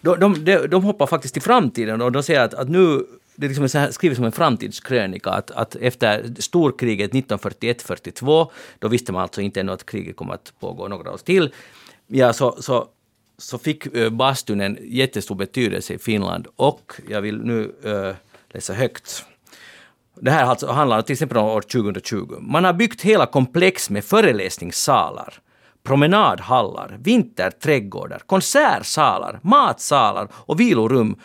de, 0.00 0.44
de, 0.44 0.66
de 0.66 0.84
hoppar 0.84 1.06
faktiskt 1.06 1.34
till 1.34 1.42
framtiden 1.42 2.02
och 2.02 2.12
de 2.12 2.22
säger 2.22 2.40
att, 2.40 2.54
att 2.54 2.68
nu 2.68 3.06
det 3.36 3.46
är 3.46 3.48
liksom 3.48 3.68
så 3.68 3.78
här, 3.78 3.90
skrivet 3.90 4.16
som 4.16 4.26
en 4.26 4.32
framtidskrönika, 4.32 5.30
att, 5.30 5.50
att 5.50 5.76
efter 5.76 6.34
storkriget 6.38 7.12
1941-42, 7.12 8.50
då 8.78 8.88
visste 8.88 9.12
man 9.12 9.22
alltså 9.22 9.40
inte 9.40 9.60
ännu 9.60 9.72
att 9.72 9.86
kriget 9.86 10.16
kommer 10.16 10.34
att 10.34 10.52
pågå 10.60 10.88
några 10.88 11.12
år 11.12 11.16
till, 11.16 11.52
ja, 12.06 12.32
så, 12.32 12.56
så, 12.62 12.88
så 13.38 13.58
fick 13.58 13.86
eh, 13.86 14.10
bastun 14.10 14.60
en 14.60 14.78
jättestor 14.82 15.34
betydelse 15.34 15.94
i 15.94 15.98
Finland 15.98 16.46
och 16.56 16.92
jag 17.08 17.22
vill 17.22 17.42
nu 17.42 17.72
äh, 17.84 18.14
läsa 18.48 18.72
högt. 18.72 19.24
Det 20.20 20.30
här 20.30 20.44
alltså 20.44 20.66
handlar 20.66 21.02
till 21.02 21.12
exempel 21.12 21.38
om 21.38 21.46
år 21.46 21.60
2020. 21.60 22.36
Man 22.40 22.64
har 22.64 22.72
byggt 22.72 23.02
hela 23.02 23.26
komplex 23.26 23.90
med 23.90 24.04
föreläsningssalar 24.04 25.40
promenadhallar, 25.84 26.98
vinterträdgårdar, 27.00 28.22
konsertsalar, 28.26 29.40
matsalar 29.42 30.28
och 30.32 30.60
vilorum 30.60 31.16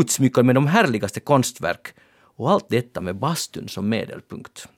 utsmyckade 0.00 0.46
med 0.46 0.54
de 0.54 0.66
härligaste 0.66 1.20
konstverk 1.20 1.88
och 2.36 2.50
allt 2.50 2.68
detta 2.68 3.00
med 3.00 3.16
bastun 3.16 3.68
som 3.68 3.88
medelpunkt. 3.88 4.68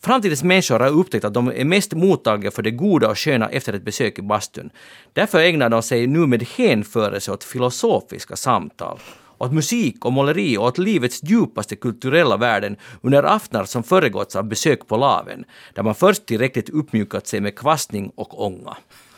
Framtidens 0.00 0.42
människor 0.42 0.80
har 0.80 0.88
upptäckt 0.88 1.24
att 1.24 1.34
de 1.34 1.48
är 1.48 1.64
mest 1.64 1.92
mottagliga 1.92 2.50
för 2.50 2.62
det 2.62 2.70
goda 2.70 3.08
och 3.10 3.18
sköna 3.18 3.48
efter 3.48 3.72
ett 3.72 3.84
besök 3.84 4.18
i 4.18 4.22
bastun. 4.22 4.70
Därför 5.12 5.38
ägnar 5.38 5.68
de 5.68 5.82
sig 5.82 6.06
nu 6.06 6.26
med 6.26 6.42
hänförelse 6.42 7.32
åt 7.32 7.44
filosofiska 7.44 8.36
samtal 8.36 8.98
åt 9.42 9.52
musik 9.52 10.04
och 10.04 10.12
måleri 10.12 10.56
och 10.56 10.64
åt 10.64 10.78
livets 10.78 11.22
djupaste 11.22 11.76
kulturella 11.76 12.36
värden 12.36 12.76
under 13.02 13.22
aftnar 13.22 13.64
som 13.64 13.82
föregåtts 13.82 14.36
av 14.36 14.44
besök 14.44 14.86
på 14.86 14.96
laven, 14.96 15.44
där 15.74 15.82
man 15.82 15.94
först 15.94 16.26
tillräckligt 16.26 16.70
uppmjukat 16.70 17.26
sig 17.26 17.40
med 17.40 17.58
kvastning 17.58 18.12
och 18.14 18.44
ånga. 18.46 18.76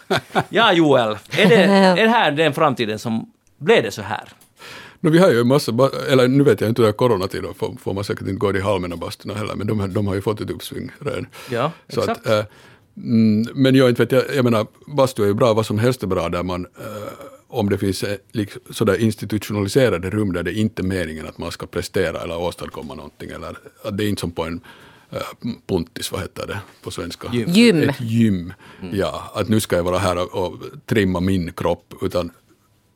Ja, 0.48 0.72
Joel, 0.72 1.18
är 1.30 1.48
det, 1.48 1.64
är 1.64 2.02
det 2.02 2.08
här 2.08 2.32
den 2.32 2.54
framtiden 2.54 2.98
som 2.98 3.32
blev 3.58 3.82
det 3.82 3.90
så 3.90 4.02
här? 4.02 4.28
No, 5.00 5.10
vi 5.10 5.18
har 5.18 5.30
ju 5.30 5.40
en 5.40 5.48
massa, 5.48 5.72
eller 6.10 6.28
nu 6.28 6.44
vet 6.44 6.60
jag 6.60 6.70
inte 6.70 6.82
hur 6.82 6.86
det 6.86 6.90
är 6.90 6.96
coronatider 6.96 7.52
får, 7.52 7.76
får 7.80 7.94
man 7.94 8.04
säkert 8.04 8.28
inte 8.28 8.38
gå 8.38 8.50
i 8.50 8.52
de 8.52 8.62
allmänna 8.62 8.96
bastuna 8.96 9.34
heller, 9.34 9.54
men 9.54 9.66
de, 9.66 9.92
de 9.92 10.06
har 10.06 10.14
ju 10.14 10.22
fått 10.22 10.40
ett 10.40 10.50
uppsving 10.50 10.90
redan. 10.98 11.26
Ja, 11.50 11.72
så 11.88 12.00
exakt. 12.00 12.26
Att, 12.26 12.32
äh, 12.32 12.44
men 13.54 13.74
jag 13.74 13.88
inte 13.88 14.02
vet, 14.02 14.12
jag, 14.12 14.36
jag 14.36 14.44
menar, 14.44 14.66
bastu 14.86 15.22
är 15.22 15.26
ju 15.26 15.34
bra, 15.34 15.54
vad 15.54 15.66
som 15.66 15.78
helst 15.78 16.02
är 16.02 16.06
bra 16.06 16.28
där 16.28 16.42
man 16.42 16.66
äh, 16.78 16.84
om 17.54 17.70
det 17.70 17.78
finns 17.78 18.02
eh, 18.02 18.16
liksom, 18.32 18.62
sådär 18.70 19.00
institutionaliserade 19.00 20.10
rum 20.10 20.32
där 20.32 20.42
det 20.42 20.52
inte 20.52 20.82
är 20.82 20.84
meningen 20.84 21.26
att 21.26 21.38
man 21.38 21.52
ska 21.52 21.66
prestera 21.66 22.20
eller 22.20 22.38
åstadkomma 22.38 22.94
någonting. 22.94 23.30
Eller, 23.30 23.58
att 23.82 23.98
det 23.98 24.04
är 24.04 24.08
inte 24.08 24.20
som 24.20 24.30
på 24.30 24.44
en 24.44 24.60
uh, 25.12 25.50
puntis, 25.66 26.12
vad 26.12 26.20
heter 26.20 26.46
det 26.46 26.58
på 26.82 26.90
svenska? 26.90 27.28
Gym. 27.32 27.88
Ett 27.88 28.00
gym. 28.00 28.52
Mm. 28.82 28.96
Ja, 28.96 29.32
att 29.34 29.48
nu 29.48 29.60
ska 29.60 29.76
jag 29.76 29.84
vara 29.84 29.98
här 29.98 30.18
och, 30.18 30.46
och 30.46 30.58
trimma 30.86 31.20
min 31.20 31.52
kropp, 31.52 31.94
utan 32.02 32.30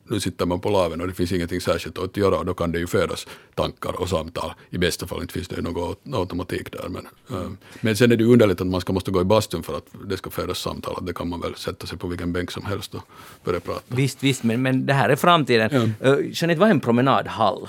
nu 0.09 0.19
sitter 0.19 0.45
man 0.45 0.59
på 0.59 0.69
laven 0.69 1.01
och 1.01 1.07
det 1.07 1.13
finns 1.13 1.31
ingenting 1.31 1.61
särskilt 1.61 1.97
att 1.97 2.17
göra 2.17 2.37
och 2.37 2.45
då 2.45 2.53
kan 2.53 2.71
det 2.71 2.79
ju 2.79 2.87
födas 2.87 3.27
tankar 3.55 4.01
och 4.01 4.09
samtal. 4.09 4.53
I 4.69 4.77
bästa 4.77 5.07
fall 5.07 5.21
inte 5.21 5.33
finns 5.33 5.47
det 5.47 5.55
ju 5.55 5.61
någon 5.61 5.95
automatik 6.13 6.71
där. 6.71 6.89
Men, 6.89 7.07
mm. 7.29 7.57
men 7.81 7.95
sen 7.95 8.11
är 8.11 8.15
det 8.15 8.23
ju 8.23 8.33
underligt 8.33 8.61
att 8.61 8.67
man 8.67 8.81
ska 8.81 8.93
måste 8.93 9.11
gå 9.11 9.21
i 9.21 9.23
bastun 9.23 9.63
för 9.63 9.77
att 9.77 9.85
det 10.09 10.17
ska 10.17 10.29
födas 10.29 10.59
samtal. 10.59 11.05
Det 11.05 11.13
kan 11.13 11.29
man 11.29 11.41
väl 11.41 11.55
sätta 11.55 11.87
sig 11.87 11.97
på 11.97 12.07
vilken 12.07 12.33
bänk 12.33 12.51
som 12.51 12.65
helst 12.65 12.95
och 12.95 13.03
börja 13.43 13.59
prata. 13.59 13.81
Visst, 13.87 14.23
visst, 14.23 14.43
men, 14.43 14.61
men 14.61 14.85
det 14.85 14.93
här 14.93 15.09
är 15.09 15.15
framtiden. 15.15 15.95
Ja. 15.99 16.09
Uh, 16.09 16.25
Jeanette, 16.31 16.59
vad 16.59 16.69
är 16.69 16.73
en 16.73 16.79
promenadhall? 16.79 17.67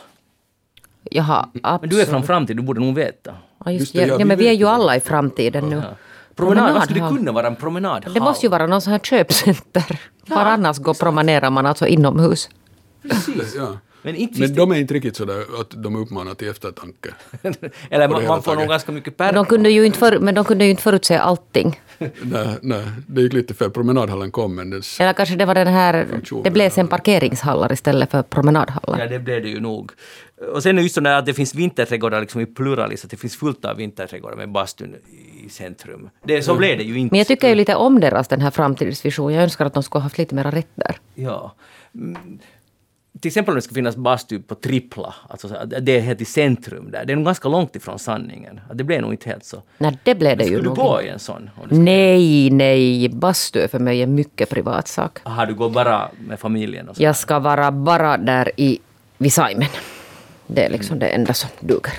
Jaha, 1.11 1.49
absolut. 1.63 1.81
Men 1.81 1.91
du 1.91 2.01
är 2.01 2.07
från 2.07 2.23
framtiden, 2.23 2.57
du 2.57 2.63
borde 2.63 2.81
nog 2.81 2.95
veta. 2.95 3.35
Ja, 3.65 3.73
just, 3.73 3.81
just 3.81 3.93
det, 3.93 4.07
ja, 4.07 4.17
ja, 4.19 4.25
men 4.25 4.39
vi 4.39 4.49
är 4.49 4.53
ju 4.53 4.67
alla 4.67 4.97
i 4.97 5.01
framtiden 5.01 5.69
nu. 5.69 5.83
Promenad, 6.37 6.75
vad 6.75 6.85
skulle 6.85 7.01
det 7.01 7.09
kunna 7.09 7.33
vara 7.33 7.47
en 7.47 7.57
promenadhall? 7.57 8.15
Det 8.15 8.21
måste 8.21 8.47
ju 8.47 8.51
vara 8.51 8.67
någon 8.67 8.81
sån 8.81 8.93
här 8.93 9.01
köpcenter. 9.01 10.01
Ja, 10.27 10.35
Var 10.35 10.45
annars 10.45 10.79
går 10.79 10.95
promenerar 10.95 11.51
man 11.51 11.67
alltså 11.67 11.87
inomhus. 11.87 12.49
Precis. 13.03 13.55
Ja. 13.57 13.79
Men, 14.03 14.15
inte 14.15 14.41
men 14.41 14.55
de 14.55 14.73
är 14.73 14.77
inte 14.77 14.95
riktigt 14.95 15.17
sådär 15.17 15.45
att 15.61 15.83
de 15.83 15.97
uppmanar 15.97 16.35
till 16.35 16.49
eftertanke. 16.49 17.09
Eller 17.91 18.09
man, 18.09 18.27
man 18.27 18.43
får 18.43 18.57
nog 18.57 18.69
ganska 18.69 18.93
mycket 18.93 19.17
per... 19.17 19.33
De 19.33 19.47
kunde 19.47 19.71
ju 19.71 19.87
inte 19.87 19.99
för, 19.99 20.19
men 20.19 20.35
de 20.35 20.45
kunde 20.45 20.65
ju 20.65 20.71
inte 20.71 20.83
förutse 20.83 21.19
allting. 21.19 21.81
nej, 22.23 22.59
nej, 22.63 22.85
det 23.07 23.21
gick 23.23 23.33
lite 23.33 23.55
fel. 23.55 23.71
Promenadhallen 23.71 24.31
kom 24.31 24.55
men 24.55 24.71
dess 24.71 25.01
Eller 25.01 25.13
kanske 25.13 25.37
det 25.37 25.45
var 25.45 25.55
den 25.55 25.67
här... 25.67 26.07
Det 26.45 26.51
blev 26.51 26.71
sen 26.71 26.89
parkeringshallar 26.89 27.73
istället 27.73 28.11
för 28.11 28.23
promenadhallar. 28.23 28.99
Ja, 28.99 29.07
det 29.07 29.19
blev 29.19 29.43
det 29.43 29.49
ju 29.49 29.61
nog. 29.61 29.93
Och 30.55 30.63
sen 30.63 30.71
är 30.71 30.75
det 30.75 30.83
just 30.83 30.95
så 30.95 31.09
att 31.09 31.27
det 31.27 31.35
finns 31.35 31.55
vinterträdgårdar 31.55 32.21
liksom 32.21 32.41
i 32.41 32.47
pluralis, 32.47 33.05
att 33.05 33.11
det 33.11 33.17
finns 33.17 33.37
fullt 33.37 33.65
av 33.65 33.77
vinterträdgårdar 33.77 34.37
med 34.37 34.53
bastun 34.53 34.97
i 35.41 35.49
centrum. 35.49 36.11
Det, 36.25 36.43
så 36.43 36.51
mm. 36.51 36.59
blev 36.59 36.79
det 36.79 36.85
ju 36.85 36.99
inte. 36.99 37.13
Men 37.13 37.19
jag 37.19 37.27
tycker 37.27 37.49
ju 37.49 37.55
lite 37.55 37.75
om 37.75 38.01
deras 38.01 38.29
den 38.29 38.41
här 38.41 38.51
framtidsvision. 38.51 39.33
Jag 39.33 39.43
önskar 39.43 39.67
att 39.67 39.75
de 39.75 39.83
skulle 39.83 40.01
ha 40.01 40.05
haft 40.05 40.19
lite 40.19 40.35
mera 40.35 40.51
rätt 40.51 40.71
där. 40.75 40.97
Ja. 41.15 41.55
Mm 41.95 42.39
till 43.21 43.29
exempel 43.29 43.53
om 43.53 43.57
det 43.57 43.63
ska 43.63 43.75
finnas 43.75 43.97
bastu 43.97 44.43
på 44.43 44.55
Trippla, 44.55 45.15
alltså 45.29 45.49
det 45.81 45.97
är 45.97 46.01
helt 46.01 46.21
i 46.21 46.25
centrum 46.25 46.91
där, 46.91 47.05
det 47.05 47.13
är 47.13 47.17
nog 47.17 47.25
ganska 47.25 47.49
långt 47.49 47.77
ifrån 47.77 47.99
sanningen. 47.99 48.61
Det 48.75 48.85
blev 48.85 49.01
nog 49.03 49.13
inte 49.13 49.29
helt 49.29 49.45
så. 49.45 49.63
Nej, 49.79 49.99
det 50.03 50.15
blev 50.15 50.39
det 50.39 50.45
ju 50.45 50.57
Skulle 50.57 50.69
du 50.69 50.75
gå 50.75 51.03
i 51.03 51.09
en 51.09 51.19
sån? 51.19 51.51
Nej, 51.71 52.51
nej, 52.51 53.09
bastu 53.09 53.61
är 53.61 53.69
för 53.69 53.79
mig 53.79 54.03
en 54.03 54.15
mycket 54.15 54.51
privat 54.51 54.89
sak. 54.89 55.19
Aha, 55.23 55.47
du 55.47 55.55
går 55.55 55.71
bara 55.71 56.11
med 56.21 56.41
familjen? 56.41 56.89
Och 56.89 56.97
så. 56.97 57.03
Jag 57.03 57.17
ska 57.17 57.39
vara 57.39 57.71
bara 57.71 58.17
där 58.17 58.51
i 58.57 58.79
vid 59.19 59.33
Saimen. 59.33 59.69
Det 60.47 60.65
är 60.65 60.71
liksom 60.71 60.97
mm. 60.97 60.99
det 60.99 61.09
enda 61.09 61.35
som 61.35 61.51
duger. 61.61 61.93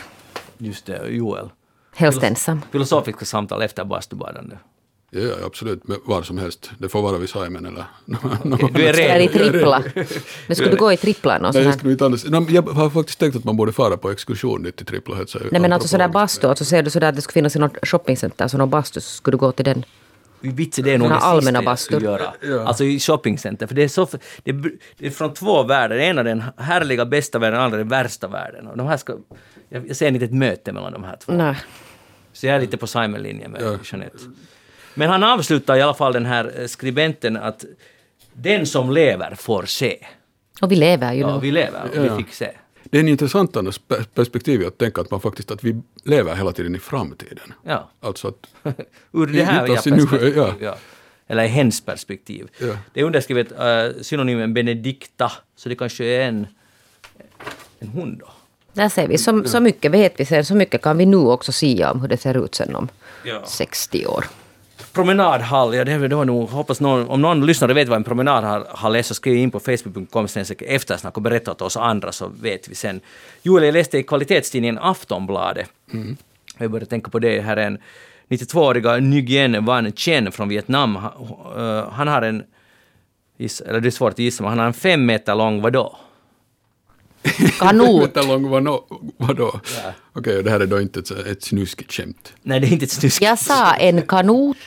Just 0.57 0.85
det, 0.85 1.07
Joel. 1.09 1.49
Helst 1.95 2.23
ensam. 2.23 2.61
Filosofiska 2.71 3.25
samtal 3.25 3.61
efter 3.61 3.85
bastubadande. 3.85 4.57
Ja, 5.13 5.33
absolut, 5.45 5.87
men 5.87 5.97
var 6.05 6.21
som 6.21 6.37
helst. 6.37 6.71
Det 6.77 6.89
får 6.89 7.01
vara 7.01 7.17
vid 7.17 7.29
Saimen 7.29 7.65
eller... 7.65 7.85
du 8.73 8.85
är 8.85 8.93
redo. 8.93 9.23
i 9.23 9.27
trippla. 9.27 9.83
Men 10.47 10.55
skulle 10.55 10.71
du 10.71 10.77
gå 10.77 10.91
i 10.91 10.97
trippla? 10.97 11.37
Nej, 11.37 11.63
jag, 11.63 11.73
skulle 11.73 11.91
inte 11.91 12.05
annars, 12.05 12.25
nej, 12.25 12.45
jag 12.49 12.61
har 12.61 12.89
faktiskt 12.89 13.19
tänkt 13.19 13.35
att 13.35 13.43
man 13.43 13.57
borde 13.57 13.71
fara 13.71 13.97
på 13.97 14.11
exkursion 14.11 14.63
dit 14.63 14.75
till 14.75 14.85
trippla. 14.85 15.15
Nej 15.51 15.61
men 15.61 15.73
alltså 15.73 15.87
sådär 15.87 16.07
bastu, 16.07 16.47
alltså 16.47 16.65
ser 16.65 16.83
du 16.83 16.89
sådär 16.89 17.09
att 17.09 17.15
det 17.15 17.21
skulle 17.21 17.33
finnas 17.33 17.55
i 17.55 17.59
något 17.59 17.87
shoppingcenter, 17.87 18.47
så 18.47 18.57
någon 18.57 18.69
bastu, 18.69 19.01
så 19.01 19.09
skulle 19.09 19.33
du 19.33 19.39
gå 19.39 19.51
till 19.51 19.65
den? 19.65 19.85
Vitsen, 20.41 20.85
det 20.85 20.93
är 20.93 20.97
nog 20.97 21.09
det 21.09 21.41
sista 21.41 21.63
jag 21.63 21.79
skulle 21.79 22.05
göra. 22.05 22.33
Ja. 22.41 22.67
Alltså 22.67 22.83
i 22.83 22.99
shoppingcenter. 22.99 23.67
För 23.67 23.75
det 23.75 23.83
är, 23.83 23.87
så, 23.87 24.07
det, 24.43 24.51
det 24.97 25.07
är 25.07 25.09
från 25.09 25.33
två 25.33 25.63
världar. 25.63 25.95
Den 25.95 26.05
ena 26.05 26.21
är 26.21 26.25
den 26.25 26.43
härliga 26.57 27.05
bästa 27.05 27.39
världen, 27.39 27.53
den 27.53 27.63
andra 27.65 27.77
den 27.77 27.87
värsta 27.87 28.27
världen. 28.27 28.67
Och 28.67 28.77
de 28.77 28.87
här 28.87 28.97
ska, 28.97 29.17
jag, 29.73 29.89
jag 29.89 29.95
ser 29.95 30.07
inte 30.07 30.25
ett 30.25 30.33
möte 30.33 30.71
mellan 30.71 30.93
de 30.93 31.03
här 31.03 31.15
två. 31.15 31.33
Nej. 31.33 31.55
Så 32.33 32.47
jag 32.47 32.55
är 32.55 32.59
lite 32.59 32.77
på 32.77 32.87
Simon-linjen 32.87 33.51
med 33.51 33.61
ja. 33.61 33.77
Jeanette. 33.83 34.17
Men 34.93 35.09
han 35.09 35.23
avslutar 35.23 35.75
i 35.75 35.81
alla 35.81 35.93
fall 35.93 36.13
den 36.13 36.25
här 36.25 36.53
eh, 36.59 36.67
skribenten 36.67 37.37
att 37.37 37.65
den 38.33 38.65
som 38.65 38.91
lever 38.91 39.35
får 39.35 39.65
se. 39.65 39.97
Och 40.61 40.71
vi 40.71 40.75
lever 40.75 41.13
ju 41.13 41.19
ja, 41.19 41.35
nu. 41.35 41.41
vi 41.41 41.51
lever 41.51 41.83
och 41.83 41.95
ja. 41.95 42.01
vi 42.15 42.23
fick 42.23 42.33
se. 42.33 42.51
Det 42.83 42.97
är 42.97 43.01
en 43.01 43.07
intressant 43.07 43.57
perspektiv 44.13 44.67
att 44.67 44.77
tänka 44.77 45.01
att 45.01 45.11
man 45.11 45.21
faktiskt 45.21 45.51
att 45.51 45.63
vi 45.63 45.81
lever 46.03 46.35
hela 46.35 46.51
tiden 46.51 46.75
i 46.75 46.79
framtiden. 46.79 47.53
Ja. 47.63 47.89
Alltså 47.99 48.27
att... 48.27 48.47
Ur 49.11 49.25
det 49.25 49.43
här 49.43 49.67
perspektivet. 49.67 50.35
Ja. 50.35 50.53
ja. 50.59 50.77
Eller 51.27 51.43
i 51.43 51.47
hens 51.47 51.81
perspektiv. 51.81 52.47
Ja. 52.59 52.77
Det 52.93 52.99
är 52.99 53.03
underskrivet 53.03 53.51
uh, 53.51 54.01
synonymen 54.01 54.53
Benedikta, 54.53 55.31
så 55.55 55.69
det 55.69 55.75
kanske 55.75 56.05
är 56.05 56.27
en 56.27 56.47
en 57.81 57.87
hund 57.87 58.19
då. 58.19 58.29
Där 58.73 58.89
ser 58.89 59.07
vi. 59.07 59.17
Så, 59.17 59.43
så 59.43 59.59
mycket 59.59 59.91
vet 59.91 60.19
vi 60.19 60.25
sen. 60.25 60.45
Så 60.45 60.55
mycket 60.55 60.81
kan 60.81 60.97
vi 60.97 61.05
nu 61.05 61.17
också 61.17 61.51
sia 61.51 61.91
om 61.91 62.01
hur 62.01 62.07
det 62.07 62.17
ser 62.17 62.45
ut 62.45 62.55
sen 62.55 62.75
om 62.75 62.89
Ja. 63.23 63.41
60 63.45 64.05
år. 64.05 64.25
Promenadhall, 64.93 65.75
ja 65.75 65.83
det, 65.85 66.07
det 66.07 66.15
var 66.15 66.25
nog, 66.25 66.49
hoppas 66.49 66.81
någon, 66.81 67.09
om 67.09 67.21
någon 67.21 67.45
lyssnare 67.45 67.73
vet 67.73 67.87
vad 67.87 67.95
en 67.95 68.03
promenadhall 68.03 68.95
är 68.95 69.01
så 69.01 69.13
skriv 69.13 69.37
in 69.37 69.51
på 69.51 69.59
facebook.com 69.59 70.27
eftersnack 70.59 71.15
och 71.17 71.21
berätta 71.21 71.51
åt 71.51 71.61
oss 71.61 71.77
andra 71.77 72.11
så 72.11 72.31
vet 72.41 72.67
vi 72.67 72.75
sen. 72.75 73.01
Julia, 73.41 73.71
läste 73.71 73.97
i 73.97 74.03
kvalitetstidningen 74.03 74.77
Aftonbladet. 74.77 75.69
Jag 76.57 76.71
började 76.71 76.85
tänka 76.85 77.11
på 77.11 77.19
det, 77.19 77.41
här 77.41 77.57
är 77.57 77.67
en 77.67 77.77
92-åriga 78.29 78.97
Nguyen 78.97 79.65
Van 79.65 79.91
Chen 79.91 80.31
från 80.31 80.49
Vietnam. 80.49 80.95
Han, 80.95 81.11
eh, 81.57 81.89
han 81.89 82.07
har 82.07 82.21
en, 82.21 82.43
eller 83.65 83.79
det 83.79 83.89
är 83.89 83.91
svårt 83.91 84.13
att 84.13 84.19
gissa, 84.19 84.43
men 84.43 84.49
han 84.49 84.59
har 84.59 84.65
en 84.65 84.73
fem 84.73 85.05
meter 85.05 85.35
lång 85.35 85.61
vadå? 85.61 85.97
Kanot. 87.59 88.03
Vänta 88.03 88.21
lång, 88.21 88.49
vadå? 88.49 88.85
vadå? 89.17 89.59
Okej, 90.13 90.37
och 90.37 90.43
det 90.43 90.49
här 90.51 90.59
är 90.59 90.65
då 90.65 90.81
inte 90.81 90.99
ett, 90.99 91.11
ett 91.11 91.43
snuskigt 91.43 91.93
skämt. 91.93 92.33
Nej, 92.41 92.59
det 92.59 92.67
är 92.67 92.71
inte 92.71 92.85
ett 92.85 92.91
snusk. 92.91 93.21
Jag 93.21 93.39
sa 93.39 93.73
en 93.73 94.01
kanot. 94.01 94.57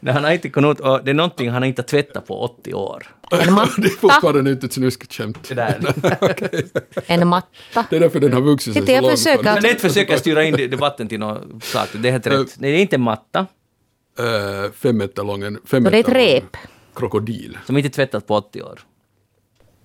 Nej, 0.00 0.14
han 0.14 0.24
har 0.24 0.30
inte 0.32 0.48
kunnat, 0.48 0.80
och 0.80 1.04
det 1.04 1.10
är 1.10 1.14
någonting 1.14 1.50
han 1.50 1.64
inte 1.64 1.82
har 1.82 1.86
tvättat 1.86 2.26
på 2.26 2.40
80 2.40 2.74
år. 2.74 3.06
En 3.30 3.38
Det 3.38 3.44
är 3.44 3.50
matta. 3.50 3.82
fortfarande 4.00 4.50
inte 4.50 4.66
ett 4.66 4.72
snuskigt 4.72 5.14
skämt. 5.14 5.48
Det 5.48 5.54
där. 5.54 5.94
En 7.06 7.28
matta. 7.28 7.86
Det 7.90 7.96
är 7.96 8.00
därför 8.00 8.20
den 8.20 8.32
har 8.32 8.40
vuxit 8.40 8.72
sig 8.74 8.82
Titta, 8.82 8.86
så 8.86 8.92
jag 8.92 9.02
långt. 9.02 9.18
försöker. 9.18 9.44
Men 9.44 9.62
det 9.62 9.70
är 9.70 9.74
ett 9.74 9.80
försök 9.80 10.10
att 10.10 10.20
styra 10.20 10.44
in 10.44 10.70
debatten 10.70 11.08
till 11.08 11.18
något 11.20 11.64
sak. 11.64 11.88
Det 11.92 12.08
är 12.08 12.12
helt 12.12 12.26
rätt. 12.26 12.54
Nej, 12.58 12.72
det 12.72 12.78
är 12.78 12.82
inte 12.82 12.96
en 12.96 13.02
matta. 13.02 13.46
Uh, 14.20 14.72
fem 14.72 14.96
meter 14.98 15.24
lång, 15.24 15.42
en 15.42 15.58
fem 15.64 15.84
Och 15.86 15.90
det 15.90 15.96
är 15.96 16.00
ett 16.00 16.08
rep. 16.08 16.56
krokodil. 16.96 17.58
Som 17.66 17.76
inte 17.76 17.90
tvättat 17.90 18.26
på 18.26 18.34
80 18.36 18.62
år. 18.62 18.80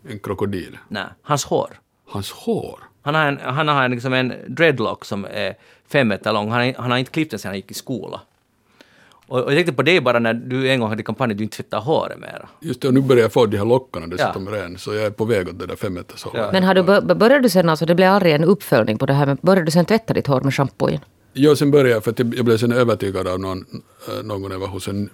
En 0.09 0.19
krokodil. 0.19 0.77
Nej, 0.87 1.03
hans 1.21 1.43
hår. 1.45 1.79
Hans 2.09 2.31
hår. 2.31 2.79
Han 3.01 3.15
har 3.15 3.25
en, 3.25 3.39
han 3.43 3.67
har 3.67 3.83
en, 3.83 3.91
liksom 3.91 4.13
en 4.13 4.33
dreadlock 4.47 5.05
som 5.05 5.25
är 5.31 5.55
fem 5.87 6.07
meter 6.07 6.33
lång. 6.33 6.51
Han, 6.51 6.59
har- 6.61 6.73
han 6.77 6.91
har 6.91 6.97
inte 6.97 7.11
klippt 7.11 7.31
den 7.31 7.39
sedan 7.39 7.49
han 7.49 7.55
gick 7.55 7.71
i 7.71 7.73
skola. 7.73 8.21
Och, 9.27 9.39
och 9.41 9.51
jag 9.51 9.57
tänkte 9.57 9.73
på 9.73 9.81
det 9.81 10.01
bara 10.01 10.19
när 10.19 10.33
du 10.33 10.69
en 10.71 10.79
gång 10.79 10.89
hade 10.89 11.03
kampanj 11.03 11.33
du 11.33 11.43
inte 11.43 11.57
tvättar 11.57 11.79
håret 11.79 12.19
mera. 12.19 12.47
Just 12.59 12.81
det, 12.81 12.87
och 12.87 12.93
nu 12.93 13.01
börjar 13.01 13.21
jag 13.21 13.33
få 13.33 13.45
de 13.45 13.57
här 13.57 13.65
lockarna 13.65 14.07
dessutom 14.07 14.47
Ja. 14.47 14.53
redan, 14.53 14.77
så 14.77 14.93
jag 14.93 15.03
är 15.05 15.11
på 15.11 15.25
väg 15.25 15.47
åt 15.49 15.59
det 15.59 15.65
där 15.65 15.75
fem 15.75 15.93
meters 15.93 16.23
hållet. 16.23 16.41
Ja. 16.45 16.49
Men 16.51 16.63
har 16.63 16.73
du 16.73 16.83
bör- 16.83 17.15
började 17.15 17.39
du 17.43 17.49
sen, 17.49 17.69
alltså 17.69 17.85
det 17.85 17.95
blev 17.95 18.11
aldrig 18.11 18.33
en 18.33 18.43
uppföljning 18.43 18.97
på 18.97 19.05
det 19.05 19.13
här, 19.13 19.25
men 19.25 19.37
började 19.41 19.65
du 19.65 19.71
sen 19.71 19.85
tvätta 19.85 20.13
ditt 20.13 20.27
hår 20.27 20.41
med 20.41 20.53
shampoo 20.53 20.89
Ja, 21.41 21.55
sen 21.55 21.71
började 21.71 21.89
jag, 21.89 22.03
för 22.03 22.11
att 22.11 22.19
jag 22.19 22.45
blev 22.45 22.57
sen 22.57 22.71
övertygad 22.71 23.27
av 23.27 23.39
någon, 23.39 23.65
eh, 24.07 24.23
någon 24.23 24.41
gång 24.41 24.51
jag 24.51 24.59
var 24.59 24.67
hos 24.67 24.87
en, 24.87 25.09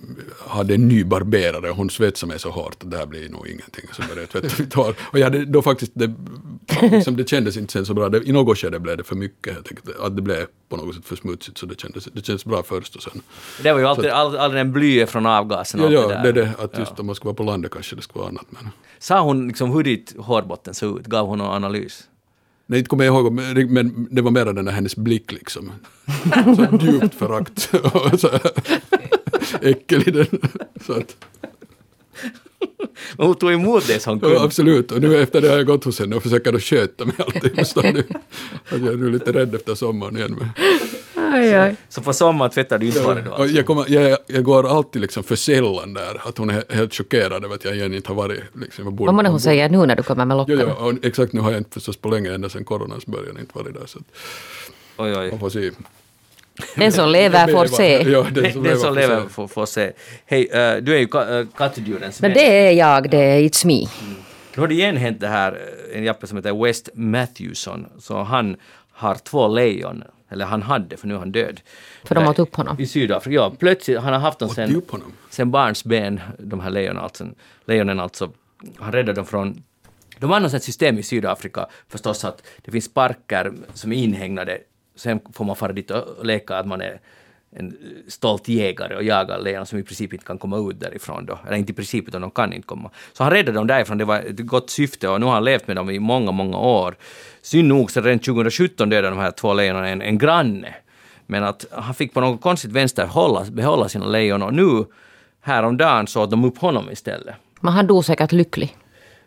hade 0.48 0.74
en 0.74 0.88
ny 0.88 1.04
barberare 1.04 1.70
och 1.70 1.76
hon 1.76 1.90
svetsade 1.90 2.30
mig 2.30 2.40
så 2.40 2.50
hårt 2.50 2.78
att 2.84 2.92
det 2.92 2.98
här 2.98 3.06
blir 3.06 3.30
nog 3.30 3.48
ingenting. 3.48 3.86
Så 3.94 4.02
började 4.02 4.22
jag 4.22 4.30
tvätta 4.30 4.64
mitt 4.64 4.74
hår. 4.74 4.96
Och 5.02 5.20
jag 5.20 5.24
hade 5.24 5.46
då 5.46 5.62
faktiskt, 5.62 5.92
det, 5.96 6.14
liksom, 6.82 7.16
det 7.18 7.30
kändes 7.30 7.58
inte 7.58 7.74
sen 7.74 7.86
så 7.86 7.94
bra. 7.94 8.10
Det, 8.10 8.24
I 8.24 8.32
något 8.32 8.58
skede 8.58 8.80
blev 8.80 8.98
det 8.98 9.04
för 9.04 9.16
mycket. 9.16 9.56
Jag 9.56 9.66
tänkte 9.66 9.92
att 10.02 10.16
det 10.16 10.22
blev 10.22 10.46
på 10.70 10.78
något 10.78 10.96
sätt 10.96 11.06
för 11.06 11.16
smutsigt 11.16 11.58
så 11.58 11.66
det 11.66 11.80
kändes, 11.80 12.06
det 12.14 12.26
kändes 12.26 12.46
bra 12.46 12.64
först 12.64 12.96
och 12.96 13.04
sen. 13.04 13.22
Det 13.64 13.72
var 13.74 13.80
ju 13.80 13.86
alltid, 13.86 14.06
all, 14.10 14.38
all 14.38 14.52
den 14.52 14.72
blyet 14.72 15.10
från 15.10 15.26
avgasen 15.26 15.82
och 15.82 15.94
Ja, 15.94 16.04
allt 16.04 16.12
ja, 16.12 16.18
det 16.18 16.32
det 16.32 16.32
där. 16.32 16.42
är 16.42 16.46
det 16.58 16.64
att 16.64 16.80
just 16.80 17.00
om 17.00 17.06
man 17.06 17.16
ska 17.16 17.26
vara 17.26 17.36
på 17.36 17.44
landet 17.44 17.72
kanske 17.72 17.96
det 17.96 18.02
ska 18.02 18.20
vara 18.20 18.30
annat. 18.30 18.46
Men, 18.50 18.70
Sa 19.00 19.22
hon 19.22 19.48
liksom 19.48 19.72
hur 19.72 19.84
ditt 19.84 20.16
hårbotten 20.18 20.74
såg 20.74 21.00
ut? 21.00 21.06
Gav 21.06 21.28
hon 21.28 21.38
någon 21.38 21.52
analys? 21.56 22.04
Nej, 22.66 22.80
inte 22.80 22.90
kommer 22.90 23.06
jag 23.06 23.16
ihåg, 23.16 23.34
men, 23.70 24.08
det 24.12 24.22
var 24.22 24.32
mer 24.32 24.46
den 24.46 24.66
där 24.66 24.72
hennes 24.72 24.96
blick 24.96 25.32
liksom. 25.32 25.72
Så 26.56 26.80
djupt 26.86 27.16
förakt. 27.16 27.70
och 27.94 28.20
så 28.20 28.30
här 28.30 28.42
äckel 29.62 30.08
i 30.08 30.12
den. 30.12 30.28
Så 30.86 30.94
att, 30.94 31.16
Men 33.18 33.28
hon 33.28 33.36
tog 33.36 33.52
emot 33.52 33.88
det 33.88 34.00
som 34.02 34.20
Ja, 34.24 34.30
kund. 34.30 34.42
absolut, 34.42 34.92
och 34.92 35.02
nu 35.02 35.18
efter 35.22 35.42
det 35.42 35.50
har 35.50 35.58
jag 35.58 35.66
gått 35.66 35.84
hos 35.84 36.00
henne 36.00 36.16
och 36.16 36.24
försöker 36.24 36.60
sköta 36.60 37.06
mig 37.06 37.16
alltid. 37.20 37.60
Att 37.60 37.76
jag 37.76 38.94
är 38.94 38.98
nu 38.98 39.10
lite 39.12 39.32
rädd 39.34 39.56
efter 39.56 39.76
sommaren 39.76 40.18
igen. 40.18 40.36
Men, 40.40 40.50
Aj, 41.36 41.54
aj. 41.56 41.76
Så 41.90 42.02
på 42.02 42.14
sommaren 42.14 42.52
tvättar 42.52 42.78
du 42.78 42.86
inte 42.88 43.00
håret 43.02 43.26
då? 43.26 43.34
Alltså. 43.34 43.56
jag, 43.56 43.66
kommer, 43.66 43.86
jag, 43.92 44.18
jag 44.28 44.44
går 44.44 44.68
alltid 44.78 45.02
liksom 45.02 45.24
för 45.24 45.36
sällan 45.36 45.94
där, 45.94 46.22
att 46.28 46.38
hon 46.38 46.50
är 46.50 46.64
helt 46.76 46.94
chockerad 46.94 47.46
över 47.46 47.56
att 47.56 47.66
jag 47.66 47.76
igen 47.76 47.94
inte 47.94 48.10
har 48.10 48.16
varit. 48.16 48.40
Liksom, 48.62 48.96
borde- 48.96 49.06
Vad 49.08 49.16
månne 49.16 49.30
hon 49.30 49.40
säger 49.40 49.70
nu 49.70 49.86
när 49.86 49.96
du 49.96 50.04
kommer 50.04 50.26
med 50.26 50.36
Ja, 50.36 50.38
lockarna? 50.38 50.76
ja, 50.80 50.86
och 50.86 50.94
exakt 51.06 51.34
nu 51.34 51.42
har 51.42 51.52
jag 51.52 51.60
inte 51.60 51.70
förstås 51.72 51.98
på 51.98 52.10
länge, 52.10 52.34
ända 52.36 52.50
sedan 52.50 52.64
coronans 52.66 53.06
början, 53.06 53.40
inte 53.40 53.52
varit 53.58 53.74
där. 53.74 53.86
Så 53.86 54.00
att 54.00 54.06
Oj, 54.98 55.16
oj. 55.18 55.30
man 55.32 55.40
får 55.40 55.50
se. 55.50 55.72
Den 56.76 56.92
som 56.92 57.10
lever 57.10 57.48
får 57.48 57.66
se. 57.66 58.02
Ja, 58.12 58.26
den 58.32 58.80
som 58.80 58.96
lever 58.96 59.16
får 59.22 59.24
se. 59.24 59.30
får, 59.30 59.48
får 59.48 59.66
se. 59.66 59.92
Hej, 60.26 60.48
eh, 60.52 60.76
du 60.82 60.96
är 60.96 61.00
ju 61.00 61.06
ka- 61.08 61.40
eh, 61.40 61.48
kattdjurens 61.58 62.22
Men 62.22 62.32
vän. 62.32 62.38
det 62.38 62.68
är 62.68 62.72
jag, 62.72 63.10
det 63.10 63.18
är 63.18 63.40
it's 63.42 63.66
me. 63.68 63.88
Nu 64.56 64.62
har 64.62 64.68
det 64.68 64.74
igen 64.74 64.98
hänt 64.98 65.20
det 65.20 65.28
här, 65.28 65.52
eh, 65.92 65.98
en 65.98 66.04
jappe 66.04 66.28
som 66.28 66.38
heter 66.38 66.64
West 66.64 66.90
Matthewson, 66.94 67.86
så 68.00 68.24
han 68.24 68.56
har 68.92 69.16
två 69.16 69.48
lejon, 69.48 70.04
eller 70.30 70.46
han 70.46 70.62
hade, 70.62 70.98
för 70.98 71.08
nu 71.08 71.14
är 71.14 71.20
han 71.20 71.32
död. 71.32 71.62
För 72.04 72.16
de 72.16 72.28
åt 72.28 72.40
upp 72.40 72.56
honom. 72.56 72.80
I 72.80 72.88
Sydafrika, 72.88 73.36
ja. 73.36 73.54
Plötsligt, 73.60 74.00
han 74.00 74.14
har 74.14 74.20
haft 74.20 74.40
dem 74.40 74.50
sen, 74.50 74.82
sen 75.30 75.52
barnsben, 75.52 76.20
de 76.40 76.60
här 76.60 76.70
lejonen 76.70 77.04
alltså. 77.04 77.28
Lejonen 77.66 78.00
alltså. 78.00 78.32
Han 78.78 78.92
räddade 78.92 79.14
dem 79.14 79.26
från 79.26 79.64
de 80.20 80.30
har 80.30 80.40
något 80.40 80.52
sånt 80.52 80.64
system 80.64 80.98
i 80.98 81.04
Sydafrika 81.04 81.68
förstås 81.90 82.26
att 82.26 82.48
det 82.58 82.72
finns 82.72 82.94
parker 82.94 83.54
som 83.74 83.92
är 83.92 83.96
inhägnade. 83.96 84.60
Sen 84.96 85.20
får 85.34 85.46
man 85.46 85.56
fara 85.56 85.74
dit 85.74 85.92
och 85.92 86.26
leka 86.26 86.58
att 86.58 86.68
man 86.68 86.82
är 86.82 87.00
en 87.52 87.78
stolt 88.08 88.48
jägare 88.48 88.96
och 88.96 89.04
jagar 89.04 89.40
lejon 89.40 89.66
som 89.66 89.80
i 89.80 89.84
princip 89.84 90.14
inte 90.14 90.26
kan 90.26 90.38
komma 90.38 90.70
ut 90.70 90.80
därifrån 90.80 91.26
då. 91.26 91.40
Eller 91.48 91.58
inte 91.58 91.72
i 91.72 91.76
princip, 91.76 92.08
utan 92.08 92.22
de 92.22 92.32
kan 92.32 92.54
inte 92.54 92.68
komma. 92.68 92.90
Så 93.14 93.24
han 93.24 93.32
räddade 93.32 93.58
dem 93.58 93.68
därifrån, 93.68 93.98
det 93.98 94.06
var 94.06 94.20
ett 94.20 94.40
gott 94.40 94.70
syfte 94.70 95.10
och 95.10 95.20
nu 95.20 95.26
har 95.26 95.34
han 95.34 95.44
levt 95.44 95.68
med 95.68 95.76
dem 95.76 95.90
i 95.90 96.00
många, 96.00 96.32
många 96.32 96.58
år. 96.58 96.96
Synd 97.42 97.68
nog 97.68 97.92
så 97.92 98.02
redan 98.02 98.20
2017 98.20 98.90
dödade 98.90 99.10
de 99.10 99.20
här 99.20 99.32
två 99.32 99.54
lejonen 99.54 99.86
en, 99.86 100.02
en 100.02 100.18
granne. 100.18 100.76
Men 101.26 101.44
att 101.44 101.66
han 101.72 101.94
fick 101.94 102.14
på 102.14 102.22
något 102.22 102.42
konstigt 102.42 102.72
vänster 102.72 103.06
hålla, 103.06 103.44
behålla 103.52 103.90
sina 103.90 104.06
lejon 104.06 104.42
och 104.42 104.54
nu 104.54 104.86
häromdagen 105.42 106.08
så 106.08 106.24
åt 106.24 106.32
de 106.32 106.46
upp 106.46 106.58
honom 106.58 106.92
istället. 106.92 107.36
Men 107.62 107.74
han 107.74 107.88
dog 107.88 108.06
säkert 108.06 108.32
lycklig. 108.32 108.78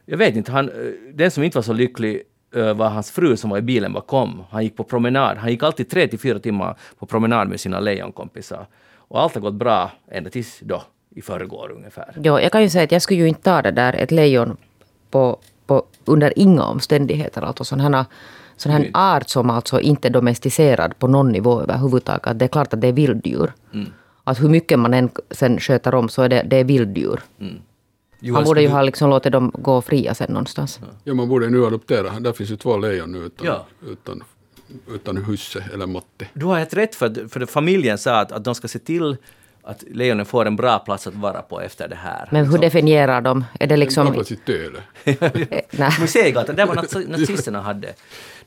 Jag 0.04 0.18
vet 0.18 0.36
inte, 0.36 0.52
han, 0.52 0.68
eh, 0.68 0.74
den 1.14 1.30
som 1.30 1.42
inte 1.42 1.58
var 1.58 1.62
så 1.62 1.72
lycklig 1.72 2.14
eh, 2.14 2.20
var 2.50 2.88
hans 2.88 3.10
fru 3.10 3.36
som 3.36 3.50
var 3.50 3.58
i 3.58 3.62
bilen 3.62 3.92
bakom. 3.92 4.44
Han 4.50 4.64
gick 4.64 4.76
på 4.76 4.84
promenad. 4.84 5.36
Han 5.36 5.50
gick 5.50 5.62
alltid 5.62 5.90
tre 5.90 6.08
till 6.08 6.18
fyra 6.18 6.38
timmar 6.38 6.76
på 6.98 7.06
promenad 7.06 7.48
med 7.48 7.60
sina 7.60 7.80
lejonkompisar. 7.80 8.66
Och 8.96 9.20
allt 9.20 9.34
har 9.34 9.40
gått 9.40 9.54
bra 9.54 9.90
ända 10.10 10.30
tills 10.30 10.60
då, 10.60 10.82
i 11.14 11.22
förrgår 11.22 11.72
ungefär. 11.76 12.14
Jo, 12.22 12.40
jag 12.40 12.52
kan 12.52 12.62
ju 12.62 12.70
säga 12.70 12.84
att 12.84 12.92
jag 12.92 13.02
skulle 13.02 13.20
ju 13.20 13.28
inte 13.28 13.42
ta 13.42 13.62
det 13.62 13.70
där, 13.70 13.92
ett 13.92 14.10
lejon, 14.10 14.56
på, 15.10 15.38
på, 15.66 15.84
under 16.04 16.38
inga 16.38 16.64
omständigheter. 16.64 17.42
Alltså 17.42 17.64
sån 17.64 17.80
här, 17.80 18.04
sån 18.56 18.72
här 18.72 18.90
art 18.94 19.28
som 19.28 19.50
alltså 19.50 19.80
inte 19.80 20.08
är 20.08 20.12
domesticerad 20.12 20.98
på 20.98 21.06
någon 21.08 21.32
nivå 21.32 21.60
överhuvudtaget. 21.62 22.26
Att 22.26 22.38
Det 22.38 22.44
är 22.44 22.48
klart 22.48 22.74
att 22.74 22.80
det 22.80 22.88
är 22.88 22.92
vilddjur. 22.92 23.52
Att 24.24 24.42
hur 24.42 24.48
mycket 24.48 24.78
man 24.78 24.94
än 24.94 25.10
sen 25.30 25.58
sköter 25.60 25.94
om 25.94 26.08
så 26.08 26.22
är 26.22 26.28
det, 26.28 26.42
det 26.46 26.56
är 26.56 26.64
vilddjur. 26.64 27.20
Johan, 28.20 28.36
Han 28.36 28.44
borde 28.44 28.62
ju 28.62 28.68
ha 28.68 28.82
liksom 28.82 29.10
låtit 29.10 29.32
dem 29.32 29.52
gå 29.54 29.82
fria 29.82 30.14
sen 30.14 30.32
någonstans. 30.32 30.80
Ja, 31.04 31.14
man 31.14 31.28
borde 31.28 31.50
nu 31.50 31.66
adoptera. 31.66 32.20
Där 32.20 32.32
finns 32.32 32.50
ju 32.50 32.56
två 32.56 32.76
lejon 32.76 33.12
nu 33.12 33.18
utan, 33.18 33.46
Ja. 33.46 33.66
utan, 33.90 34.22
utan 34.94 35.16
husse 35.16 35.64
eller 35.74 35.86
matte. 35.86 36.26
Du 36.32 36.46
har 36.46 36.58
helt 36.58 36.74
rätt, 36.74 36.94
för, 36.94 37.28
för 37.28 37.46
familjen 37.46 37.98
sa 37.98 38.20
att, 38.20 38.32
att 38.32 38.44
de 38.44 38.54
ska 38.54 38.68
se 38.68 38.78
till 38.78 39.16
att 39.62 39.84
lejonen 39.90 40.26
får 40.26 40.46
en 40.46 40.56
bra 40.56 40.78
plats 40.78 41.06
att 41.06 41.14
vara 41.14 41.42
på 41.42 41.60
efter 41.60 41.88
det 41.88 41.94
här. 41.96 42.28
Men 42.30 42.46
hur 42.46 42.58
definierar 42.58 43.20
de? 43.20 43.44
Är 43.60 43.66
det 43.66 43.76
Liksom, 43.76 44.06
liksom... 44.06 44.14
plats 44.14 44.32
i 44.32 44.36
Töle. 44.36 44.80
Nej. 45.70 45.92
Museigatan, 46.00 46.56
där 46.56 46.66
var 46.66 46.74
nazi- 46.74 47.10
nazisterna 47.10 47.60
hade. 47.60 47.94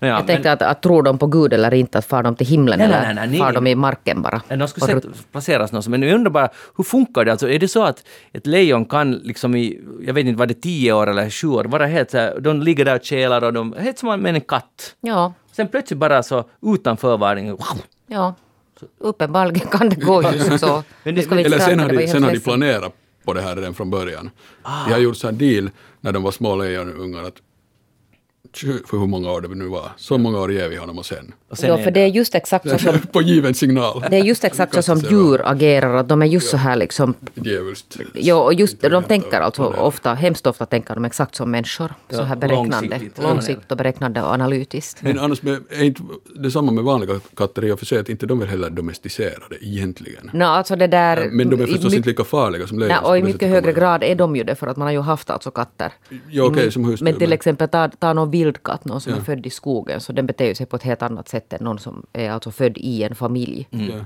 Nåja, 0.02 0.14
Jag 0.14 0.28
tänkte 0.28 0.52
att, 0.52 0.62
att 0.62 0.82
tror 0.82 1.04
de 1.04 1.18
på 1.18 1.28
Gud 1.28 1.54
eller 1.54 1.74
inte, 1.74 1.97
att 1.97 2.06
far 2.06 2.24
de 2.24 2.36
till 2.36 2.47
himlen 2.47 2.80
Nej, 2.80 2.88
eller 2.88 3.14
nej, 3.14 3.28
nej, 3.30 3.39
far 3.39 3.45
nej. 3.45 3.54
de 3.56 3.68
i 3.68 3.76
marken 3.76 4.22
bara? 4.22 4.41
Men 4.47 4.60
de 4.60 4.68
skulle 4.68 4.86
sätt, 4.86 5.06
placeras 5.32 5.72
någonstans. 5.72 5.88
Men 5.91 6.02
jag 6.02 6.16
undrar 6.16 6.32
bara, 6.32 6.49
hur 6.78 6.84
funkar 6.84 7.26
det? 7.26 7.32
Alltså, 7.32 7.49
är 7.49 7.60
det 7.60 7.68
så 7.68 7.84
att 7.84 8.04
ett 8.34 8.47
lejon 8.47 8.86
kan 8.86 9.12
liksom 9.12 9.56
i, 9.56 9.80
jag 10.06 10.14
vet 10.14 10.26
inte, 10.26 10.39
var 10.39 10.45
det 10.45 10.54
tio 10.62 10.93
år 10.93 11.08
eller 11.10 11.30
sju 11.30 11.47
år, 11.47 11.64
vara 11.64 11.86
helt 11.86 12.12
så 12.12 12.18
här, 12.18 12.39
de 12.39 12.62
ligger 12.62 12.86
där 12.86 12.95
och 12.95 13.04
kälar 13.04 13.43
och 13.43 13.54
de, 13.54 13.74
helt 13.80 13.99
som 13.99 14.22
med 14.22 14.36
en 14.36 14.41
katt. 14.41 14.95
Ja, 15.02 15.34
Sen 15.52 15.68
plötsligt 15.68 15.99
bara 15.99 16.24
så 16.24 16.43
utan 16.62 16.97
förvarning, 16.97 17.58
ja. 18.08 18.36
Uppenbarligen 18.99 19.68
kan 19.68 19.89
det 19.89 19.95
gå 19.95 20.24
just 20.24 20.60
så. 20.66 20.84
Men 21.04 21.16
det- 21.16 21.22
Ska 21.22 21.36
vi 21.36 21.41
inte 21.41 21.56
Eller 21.56 21.66
sen 21.66 21.80
har, 21.80 21.89
de, 21.89 22.08
sen 22.08 22.24
har 22.24 22.32
de 22.32 22.39
planerat 22.39 22.93
på 23.26 23.34
det 23.34 23.41
här 23.41 23.56
redan 23.56 23.74
från 23.74 23.89
början. 23.89 24.30
De 24.64 24.91
har 24.93 24.99
gjort 24.99 25.18
så 25.18 25.28
här 25.28 25.34
deal 25.34 25.70
när 26.02 26.12
de 26.12 26.24
var 26.24 26.32
små 26.32 26.56
lejonungar 26.56 27.24
att 27.24 27.34
för 28.58 28.97
hur 28.99 29.08
många 29.08 29.32
år 29.32 29.41
det 29.41 29.56
nu 29.56 29.66
var, 29.68 29.91
så 29.97 30.18
många 30.18 30.39
år 30.39 30.52
ger 30.54 30.70
vi 30.70 30.76
honom 30.76 30.97
och 30.97 31.06
sen. 31.06 31.34
och 31.49 31.58
sen 31.58 31.70
Ja, 31.70 31.78
för 31.78 31.91
det 31.91 31.99
är 31.99 32.08
just 32.08 32.36
exakt 32.36 32.70
så 32.70 32.78
som, 32.78 32.99
på 32.99 33.22
given 33.22 33.54
signal. 33.54 34.06
det 34.10 34.16
är 34.18 34.24
just 34.24 34.43
exakt 34.43 34.74
så 34.76 34.82
som 34.82 34.97
djur 34.99 35.41
agerar, 35.45 35.93
att 35.95 36.10
de 36.10 36.22
är 36.22 36.26
just 36.26 36.49
så 36.49 36.58
här 36.58 36.76
liksom 36.76 37.14
Djävulskt. 37.36 37.97
Jo, 38.14 38.38
och 38.38 38.54
just 38.54 38.82
de 38.82 39.04
tänker 39.04 39.41
alltså 39.41 39.64
ofta, 39.64 40.14
hemskt 40.14 40.47
ofta 40.47 40.66
tänker 40.66 40.93
de 40.95 41.06
exakt 41.06 41.36
som 41.36 41.52
människor. 41.52 41.88
Så 42.10 42.16
Ja, 42.18 42.24
här 42.24 42.36
beräknande, 42.36 42.78
långsiktigt. 42.89 43.24
långsiktigt 43.24 43.72
och 43.72 43.78
beräknande 43.78 44.22
och 44.22 44.34
analytiskt. 44.34 45.02
Men 45.02 45.20
annars 45.20 45.41
med, 45.41 45.64
är 45.70 45.84
inte 45.84 46.02
det 46.36 46.52
samma 46.52 46.72
med 46.72 46.84
vanliga 46.84 47.20
katter 47.36 47.66
i 47.66 47.72
och 47.72 47.80
för 47.80 47.86
sig, 47.86 47.99
att 47.99 48.10
inte 48.10 48.26
de 48.26 48.41
är 48.41 48.45
heller 48.45 48.70
domesticerade 48.70 49.56
egentligen. 49.62 50.30
No, 50.34 50.43
alltså 50.43 50.76
det 50.76 50.88
där, 50.88 51.30
Men 51.32 51.49
de 51.49 51.62
är 51.62 51.66
förstås 51.68 51.93
inte 51.93 52.10
lika 52.10 52.24
farliga 52.24 52.68
som 52.68 52.80
lejon. 52.80 52.95
Så 53.04 53.10
och 53.10 53.18
i 53.18 53.24
mycket 53.24 53.49
högre 53.49 53.74
grad 53.74 54.04
är 54.04 54.16
de 54.16 54.36
ju 54.36 54.43
det, 54.43 54.56
för 54.56 54.68
att 54.68 54.78
man 54.78 54.86
har 54.86 54.91
ju 54.91 54.99
haft 55.02 55.30
alltså 55.30 55.52
katter. 55.52 55.91
Ja, 56.30 56.43
okej, 56.43 56.72
som 56.72 56.86
husdjur. 56.86 57.06
Men 57.06 57.16
till 57.20 57.34
exempel 57.34 57.70
ta, 57.70 57.89
ta 57.89 58.14
någon 58.14 58.32
vildkatt, 58.42 58.86
någon 58.86 59.02
som 59.02 59.14
är 59.14 59.20
född 59.20 59.46
i 59.46 59.50
skogen, 59.50 60.02
så 60.02 60.14
den 60.14 60.26
beter 60.26 60.46
ju 60.46 60.56
sig 60.56 60.66
på 60.66 60.76
ett 60.76 60.84
helt 60.84 61.02
annat 61.02 61.28
sätt 61.30 61.54
än 61.54 61.64
någon 61.64 61.80
som 61.80 62.06
är 62.14 62.32
alltså 62.32 62.52
född 62.52 62.78
i 62.78 63.04
en 63.04 63.16
familj. 63.16 63.68
Ja. 63.70 64.06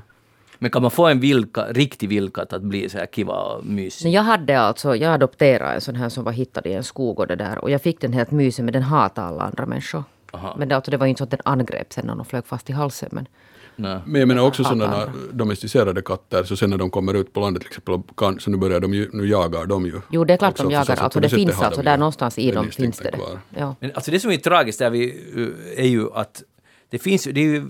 Men 0.60 0.72
kan 0.72 0.82
man 0.82 0.92
få 0.92 1.08
en 1.08 1.20
vildka, 1.20 1.66
riktig 1.70 2.10
vildkatt 2.10 2.54
att 2.54 2.62
bli 2.62 2.90
så 2.90 2.98
här 2.98 3.06
kiva 3.06 3.34
och 3.34 3.66
mysig? 3.66 4.12
Jag 4.12 4.22
hade 4.22 4.60
alltså, 4.60 4.96
jag 4.96 5.14
adopterade 5.14 5.74
en 5.74 5.82
sån 5.82 5.96
här 5.96 6.10
som 6.10 6.24
var 6.24 6.32
hittad 6.32 6.62
i 6.66 6.74
en 6.74 6.84
skog 6.84 7.20
och 7.20 7.28
det 7.28 7.36
där. 7.36 7.58
Och 7.58 7.70
jag 7.70 7.82
fick 7.82 8.02
den 8.02 8.14
helt 8.14 8.32
mysig 8.32 8.64
men 8.64 8.74
den 8.74 8.84
hatade 8.84 9.28
alla 9.28 9.44
andra 9.44 9.66
människor. 9.66 10.04
Aha. 10.32 10.56
Men 10.58 10.70
det, 10.70 10.76
alltså, 10.76 10.92
det 10.92 10.98
var 10.98 11.08
inte 11.08 11.18
så 11.18 11.24
att 11.24 11.32
den 11.32 11.40
angrep 11.46 11.94
sen 11.94 12.06
när 12.06 12.16
de 12.16 12.26
flög 12.26 12.46
fast 12.46 12.70
i 12.70 12.74
halsen. 12.74 13.10
Men 13.12 13.28
Nej. 13.76 14.00
Men 14.06 14.20
jag 14.20 14.28
menar 14.28 14.44
också 14.44 14.64
sådana 14.64 15.14
domesticerade 15.32 16.02
katter, 16.02 16.44
så 16.44 16.56
sen 16.56 16.70
när 16.70 16.78
de 16.78 16.90
kommer 16.90 17.14
ut 17.14 17.34
på 17.34 17.40
landet 17.40 17.62
till 17.62 17.70
exempel, 17.70 18.00
kan, 18.18 18.40
så 18.40 18.50
nu 18.52 18.58
börjar 18.58 18.80
de 18.80 18.94
ju, 18.94 19.10
nu 19.14 19.28
jagar 19.28 19.66
de 19.66 19.86
ju. 19.86 20.02
jo, 20.12 20.24
det 20.26 20.34
är 20.34 20.38
klart 20.38 20.52
också, 20.52 20.64
de 20.64 20.72
jagar. 20.72 20.96
så 20.96 21.04
Alltså 21.04 21.20
det 21.20 21.30
finns 21.30 21.62
alltså 21.62 21.82
de 21.82 21.86
där 21.86 21.92
ju 21.92 22.00
någonstans 22.00 22.38
i 22.38 22.52
dem 22.52 22.70
finns 22.72 22.98
det 22.98 23.12
kvar. 23.12 23.40
Ja. 23.58 23.76
Men 23.80 23.92
alltså 23.96 24.12
det 24.12 24.20
som 24.20 24.32
är 24.32 24.38
tragiskt 24.38 24.80
där 24.80 24.90
vi, 24.90 25.04
eh, 25.76 25.84
är 25.84 25.88
ju 25.88 26.14
att 26.14 26.44
det 26.90 27.00
finns 27.00 27.24
det 27.24 27.42
är 27.42 27.46
ju 27.46 27.64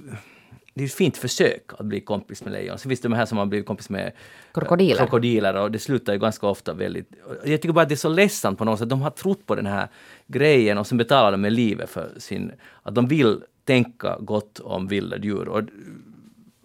det 0.76 0.84
är 0.84 0.86
ett 0.86 0.94
fint 0.94 1.18
försök 1.18 1.64
att 1.78 1.86
bli 1.86 2.02
kompis 2.02 2.44
med 2.44 2.54
lejon. 2.54 2.78
Sen 2.78 2.90
finns 2.90 3.02
det 3.02 3.08
de 3.08 3.16
här 3.16 3.26
som 3.26 3.38
har 3.38 3.46
blivit 3.46 3.68
kompis 3.68 3.90
med 3.90 4.06
eh, 4.06 4.12
Krokodiler. 4.54 4.98
krokodiler 4.98 5.56
och 5.56 5.72
det 5.72 5.80
slutar 5.80 6.14
ju 6.14 6.20
ganska 6.20 6.48
ofta 6.48 6.74
väldigt... 6.74 7.10
Jag 7.46 7.62
tycker 7.62 7.74
bara 7.74 7.82
att 7.82 7.90
det 7.90 7.96
är 7.96 7.98
så 7.98 8.10
ledsamt 8.10 8.58
på 8.58 8.66
något 8.66 8.80
sätt. 8.80 8.90
De 8.90 9.02
har 9.02 9.10
trott 9.10 9.46
på 9.46 9.56
den 9.56 9.66
här 9.66 9.88
grejen 10.28 10.78
och 10.78 10.88
sen 10.88 10.98
betalar 10.98 11.32
de 11.32 11.42
med 11.42 11.54
livet 11.54 11.90
för 11.90 12.10
sin... 12.18 12.52
Att 12.84 12.96
de 12.96 13.08
vill 13.08 13.42
tänka 13.66 14.18
gott 14.20 14.60
om 14.60 14.88
vilda 14.88 15.18
djur. 15.18 15.48
Och, 15.48 15.62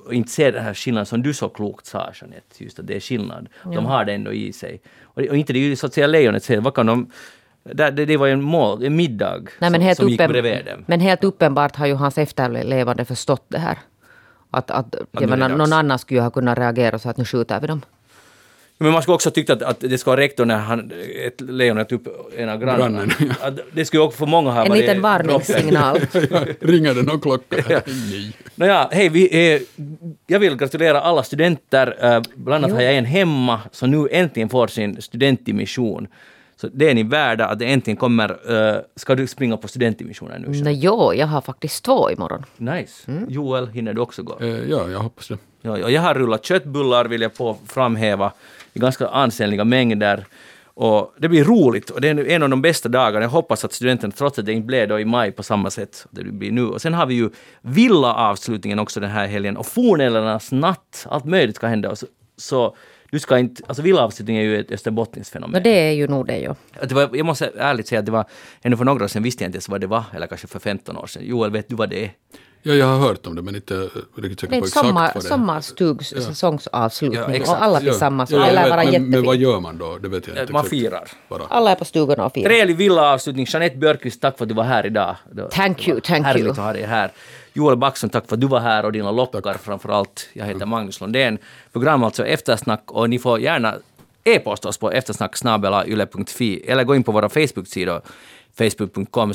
och 0.07 0.15
inte 0.15 0.31
se 0.31 0.51
den 0.51 0.65
här 0.65 0.75
skillnaden 0.75 1.07
som 1.07 1.23
du 1.23 1.35
så 1.35 1.49
klokt 1.49 1.87
sa 1.87 2.13
Jeanette, 2.21 2.65
just 2.65 2.79
att 2.79 2.87
det 2.87 2.97
är 2.97 3.01
skillnad. 3.01 3.49
De 3.65 3.87
har 3.87 4.05
det 4.05 4.13
ändå 4.13 4.33
i 4.33 4.53
sig. 4.53 4.81
Och, 5.03 5.23
och 5.23 5.37
inte 5.37 5.53
det 5.53 5.59
är 5.59 5.61
ju 5.61 5.77
så 5.77 5.87
att 5.87 5.95
säga 5.95 6.07
lejonet 6.07 6.45
säger, 6.45 6.61
vad 6.61 6.75
kan 6.75 6.87
de... 6.87 7.11
Det, 7.63 7.91
det 7.91 8.17
var 8.17 8.27
ju 8.27 8.33
en, 8.33 8.43
mål, 8.43 8.85
en 8.85 8.97
middag 8.97 9.43
Nej, 9.59 9.71
men, 9.71 9.81
som, 9.81 9.95
som 9.95 10.09
gick 10.09 10.29
bredvid 10.29 10.65
dem. 10.67 10.85
men 10.87 11.01
helt 11.01 11.25
uppenbart 11.25 11.77
har 11.77 11.87
ju 11.87 11.95
hans 11.95 12.19
efterlevande 12.19 13.05
förstått 13.05 13.45
det 13.49 13.59
här. 13.59 13.79
Att, 14.51 14.71
att, 14.71 14.95
det 15.11 15.27
menar, 15.27 15.49
någon 15.49 15.73
annan 15.73 15.99
skulle 15.99 16.21
ju 16.21 16.23
ha 16.23 16.31
kunnat 16.31 16.59
reagera 16.59 16.99
så 16.99 17.11
att 17.11 17.17
nu 17.17 17.25
skjuter 17.25 17.61
vi 17.61 17.67
dem. 17.67 17.83
Men 18.83 18.93
man 18.93 19.03
skulle 19.03 19.15
också 19.15 19.31
tyckt 19.31 19.51
att, 19.51 19.63
att 19.63 19.81
det 19.81 19.99
ska 19.99 20.17
räckt 20.17 20.37
då 20.37 20.45
när 20.45 20.59
han, 20.59 20.93
ett 21.27 21.41
lejon 21.41 21.79
äter 21.79 21.97
upp 21.97 22.09
en 22.37 22.49
av 22.49 22.59
grannarna. 22.59 22.89
Grannen, 23.07 23.35
ja. 23.43 23.51
Det 23.73 23.85
skulle 23.85 24.03
också 24.03 24.19
för 24.19 24.27
många 24.27 24.51
ha 24.51 24.63
En 24.63 24.69
varit 24.69 24.81
liten 24.81 25.03
varningssignal. 25.03 25.97
Ringer 26.61 26.95
det 26.95 27.03
någon 27.03 27.21
klocka? 27.21 27.83
Nej. 28.11 28.33
Nåja, 28.55 28.89
hej, 28.93 29.09
vi, 29.09 29.55
eh, 29.55 29.61
jag 30.27 30.39
vill 30.39 30.57
gratulera 30.57 31.01
alla 31.01 31.23
studenter. 31.23 31.97
Eh, 32.01 32.23
bland 32.35 32.65
annat 32.65 32.77
har 32.77 32.83
jag 32.83 32.95
en 32.97 33.05
hemma 33.05 33.61
som 33.73 33.91
nu 33.91 34.09
äntligen 34.11 34.49
får 34.49 34.67
sin 34.67 35.03
studentdimission. 35.03 36.07
Så 36.57 36.69
det 36.73 36.91
är 36.91 36.95
ni 36.95 37.03
värda 37.03 37.47
att 37.47 37.59
det 37.59 37.67
äntligen 37.67 37.97
kommer. 37.97 38.31
Eh, 38.77 38.77
ska 38.97 39.15
du 39.15 39.27
springa 39.27 39.57
på 39.57 39.69
studentdimissionen 39.69 40.43
nu? 40.43 40.63
Nej, 40.63 40.75
jo, 40.83 41.15
jag 41.15 41.27
har 41.27 41.41
faktiskt 41.41 41.85
två 41.85 42.11
imorgon. 42.11 42.45
Nice. 42.57 43.11
Mm. 43.11 43.27
Joel, 43.31 43.69
hinner 43.69 43.95
du 43.95 44.01
också 44.01 44.23
gå? 44.23 44.39
Eh, 44.41 44.49
Ja, 44.49 44.89
jag 44.91 44.99
hoppas 44.99 45.29
det. 45.29 45.39
Ja, 45.63 45.79
ja, 45.79 45.91
jag 45.91 46.03
har 46.03 46.15
rullat 46.15 46.45
köttbullar, 46.45 47.05
vill 47.05 47.23
jag 47.23 47.35
på 47.35 47.57
framhäva, 47.67 48.33
i 48.73 48.79
ganska 48.79 49.09
ansenliga 49.09 49.65
mängder. 49.65 50.27
Och 50.75 51.15
det 51.19 51.29
blir 51.29 51.45
roligt 51.45 51.91
och 51.91 52.01
det 52.01 52.09
är 52.09 52.29
en 52.29 52.43
av 52.43 52.51
de 52.51 52.63
bästa 52.63 52.89
dagarna. 52.89 53.25
Jag 53.25 53.31
hoppas 53.31 53.65
att 53.65 53.73
studenten, 53.73 54.13
trots 54.13 54.39
att 54.39 54.47
det 54.47 54.53
inte 54.53 54.67
blev 54.67 54.89
då 54.89 55.01
i 55.01 55.05
maj 55.05 55.33
på 55.33 55.43
samma 55.43 55.71
sätt, 55.71 56.07
det 56.11 56.25
blir 56.25 56.53
nu. 56.53 56.67
Och 56.67 56.83
sen 56.83 56.95
har 56.95 57.07
vi 57.07 57.15
ju 57.15 57.31
villa-avslutningen 57.63 58.79
också 58.79 59.01
den 59.01 59.11
här 59.11 59.27
helgen 59.27 59.57
och 59.57 59.67
fornällarnas 59.67 60.53
natt. 60.53 61.07
Allt 61.11 61.25
möjligt 61.25 61.57
ska 61.57 61.67
hända. 61.67 61.97
Så, 61.97 62.07
så 62.37 62.77
du 63.11 63.19
ska 63.19 63.39
inte... 63.39 63.63
Alltså 63.67 63.83
villa-avslutning 63.83 64.37
är 64.37 64.43
ju 64.43 64.61
ett 64.61 64.73
österbottniskt 64.73 65.33
fenomen. 65.33 65.53
Men 65.53 65.63
det 65.63 65.89
är 65.89 65.93
ju 65.93 66.09
nog 66.09 66.27
det. 66.27 66.49
Att 66.49 66.89
Det 66.89 66.95
var, 66.95 67.11
jag 67.13 67.27
måste 67.27 67.51
ärligt 67.59 67.89
säga 67.89 67.99
att 67.99 68.07
det 68.07 68.13
var, 68.13 68.25
ännu 68.63 68.77
för 68.77 68.85
några 68.85 69.05
år 69.05 69.09
sedan 69.09 69.23
visste 69.23 69.45
jag 69.45 69.49
inte 69.49 69.57
ens 69.57 69.69
vad 69.69 69.81
det 69.81 69.87
var, 69.87 70.05
eller 70.15 70.27
kanske 70.27 70.47
för 70.47 70.59
15 70.59 70.97
år 70.97 71.07
sedan. 71.07 71.23
Joel, 71.27 71.51
vet 71.51 71.69
du 71.69 71.75
vad 71.75 71.91
det 71.91 72.05
är? 72.05 72.11
Ja, 72.63 72.75
jag 72.75 72.87
har 72.87 72.99
hört 72.99 73.27
om 73.27 73.35
det, 73.37 73.43
men 73.43 73.55
inte 73.55 73.75
riktigt 74.17 74.41
säker 74.41 74.59
på 74.61 74.67
exakt 74.67 74.87
sommar, 74.87 75.11
vad 75.15 75.23
det 75.25 75.27
är. 75.27 75.31
sommarstugs 75.31 76.09
säsongsavslutning 76.09 77.21
Ja, 77.21 77.31
exakt. 77.35 77.49
och 77.59 77.63
alla 77.65 77.81
Ja, 77.81 77.91
tillsammans. 77.91 78.31
ja, 78.31 78.39
vara 78.39 78.77
vet, 78.85 78.93
men, 78.93 79.11
men 79.11 79.25
vad 79.25 79.37
jättefint. 79.37 79.41
gör 79.43 79.61
man 79.61 79.79
då? 79.79 79.99
Det 79.99 80.09
vet 80.09 80.27
jag 80.29 80.37
inte. 80.39 80.53
Man 80.53 80.61
exakt. 80.61 80.71
firar. 80.81 81.09
Bara. 81.29 81.43
Alla 81.49 81.71
är 81.71 81.75
på 81.75 81.85
stugorna 81.85 82.25
och 82.27 82.33
firar. 82.33 82.49
Trevlig 82.49 82.77
villa-avslutning. 82.77 83.47
Jeanette 83.49 83.77
Björkqvist, 83.77 84.21
tack 84.21 84.39
för 84.39 84.45
att 84.45 84.49
du 84.49 84.55
var 84.55 84.65
här 84.65 84.87
idag. 84.87 85.17
Det 85.33 85.49
Thank 85.51 85.89
you, 85.89 86.01
thank 86.01 86.27
Härligt 86.27 86.43
you. 86.43 86.51
att 86.53 86.59
ha 86.59 86.73
dig 86.73 86.83
här. 86.83 87.11
Joel 87.53 87.77
Backson, 87.77 88.11
tack 88.11 88.27
för 88.29 88.35
att 88.37 88.41
du 88.41 88.47
var 88.47 88.61
här 88.61 88.85
och 88.85 88.93
dina 88.93 89.11
lockar 89.11 89.55
framför 89.55 89.89
allt. 89.89 90.29
Jag 90.33 90.47
heter 90.47 90.67
Magnus 90.67 91.01
Lundén. 91.01 91.39
Program 91.73 92.05
alltså 92.05 92.27
Eftersnack 92.27 92.83
och 92.87 93.11
ni 93.11 93.19
får 93.19 93.41
gärna 93.41 93.75
e-posta 94.25 94.69
oss 94.69 94.79
på 94.79 94.91
eftersnacksnabelayle.fi 94.91 96.63
eller 96.67 96.85
gå 96.85 96.95
in 96.95 97.03
på 97.03 97.13
våra 97.13 97.29
Facebook-sidor 97.29 98.01
facebook.com 98.59 99.33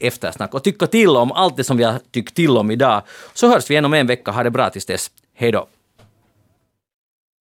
eftersnack 0.00 0.54
och 0.54 0.64
tycka 0.64 0.86
till 0.86 1.08
om 1.08 1.32
allt 1.32 1.56
det 1.56 1.64
som 1.64 1.76
vi 1.76 1.84
har 1.84 2.00
tyckt 2.10 2.34
till 2.34 2.56
om 2.56 2.70
idag. 2.70 3.02
Så 3.34 3.48
hörs 3.48 3.70
vi 3.70 3.74
igen 3.74 3.84
om 3.84 3.94
en 3.94 4.06
vecka. 4.06 4.30
Ha 4.30 4.42
det 4.42 4.50
bra 4.50 4.70
tills 4.70 4.86
dess. 4.86 5.10
Hej 5.34 5.52
då! 5.52 5.66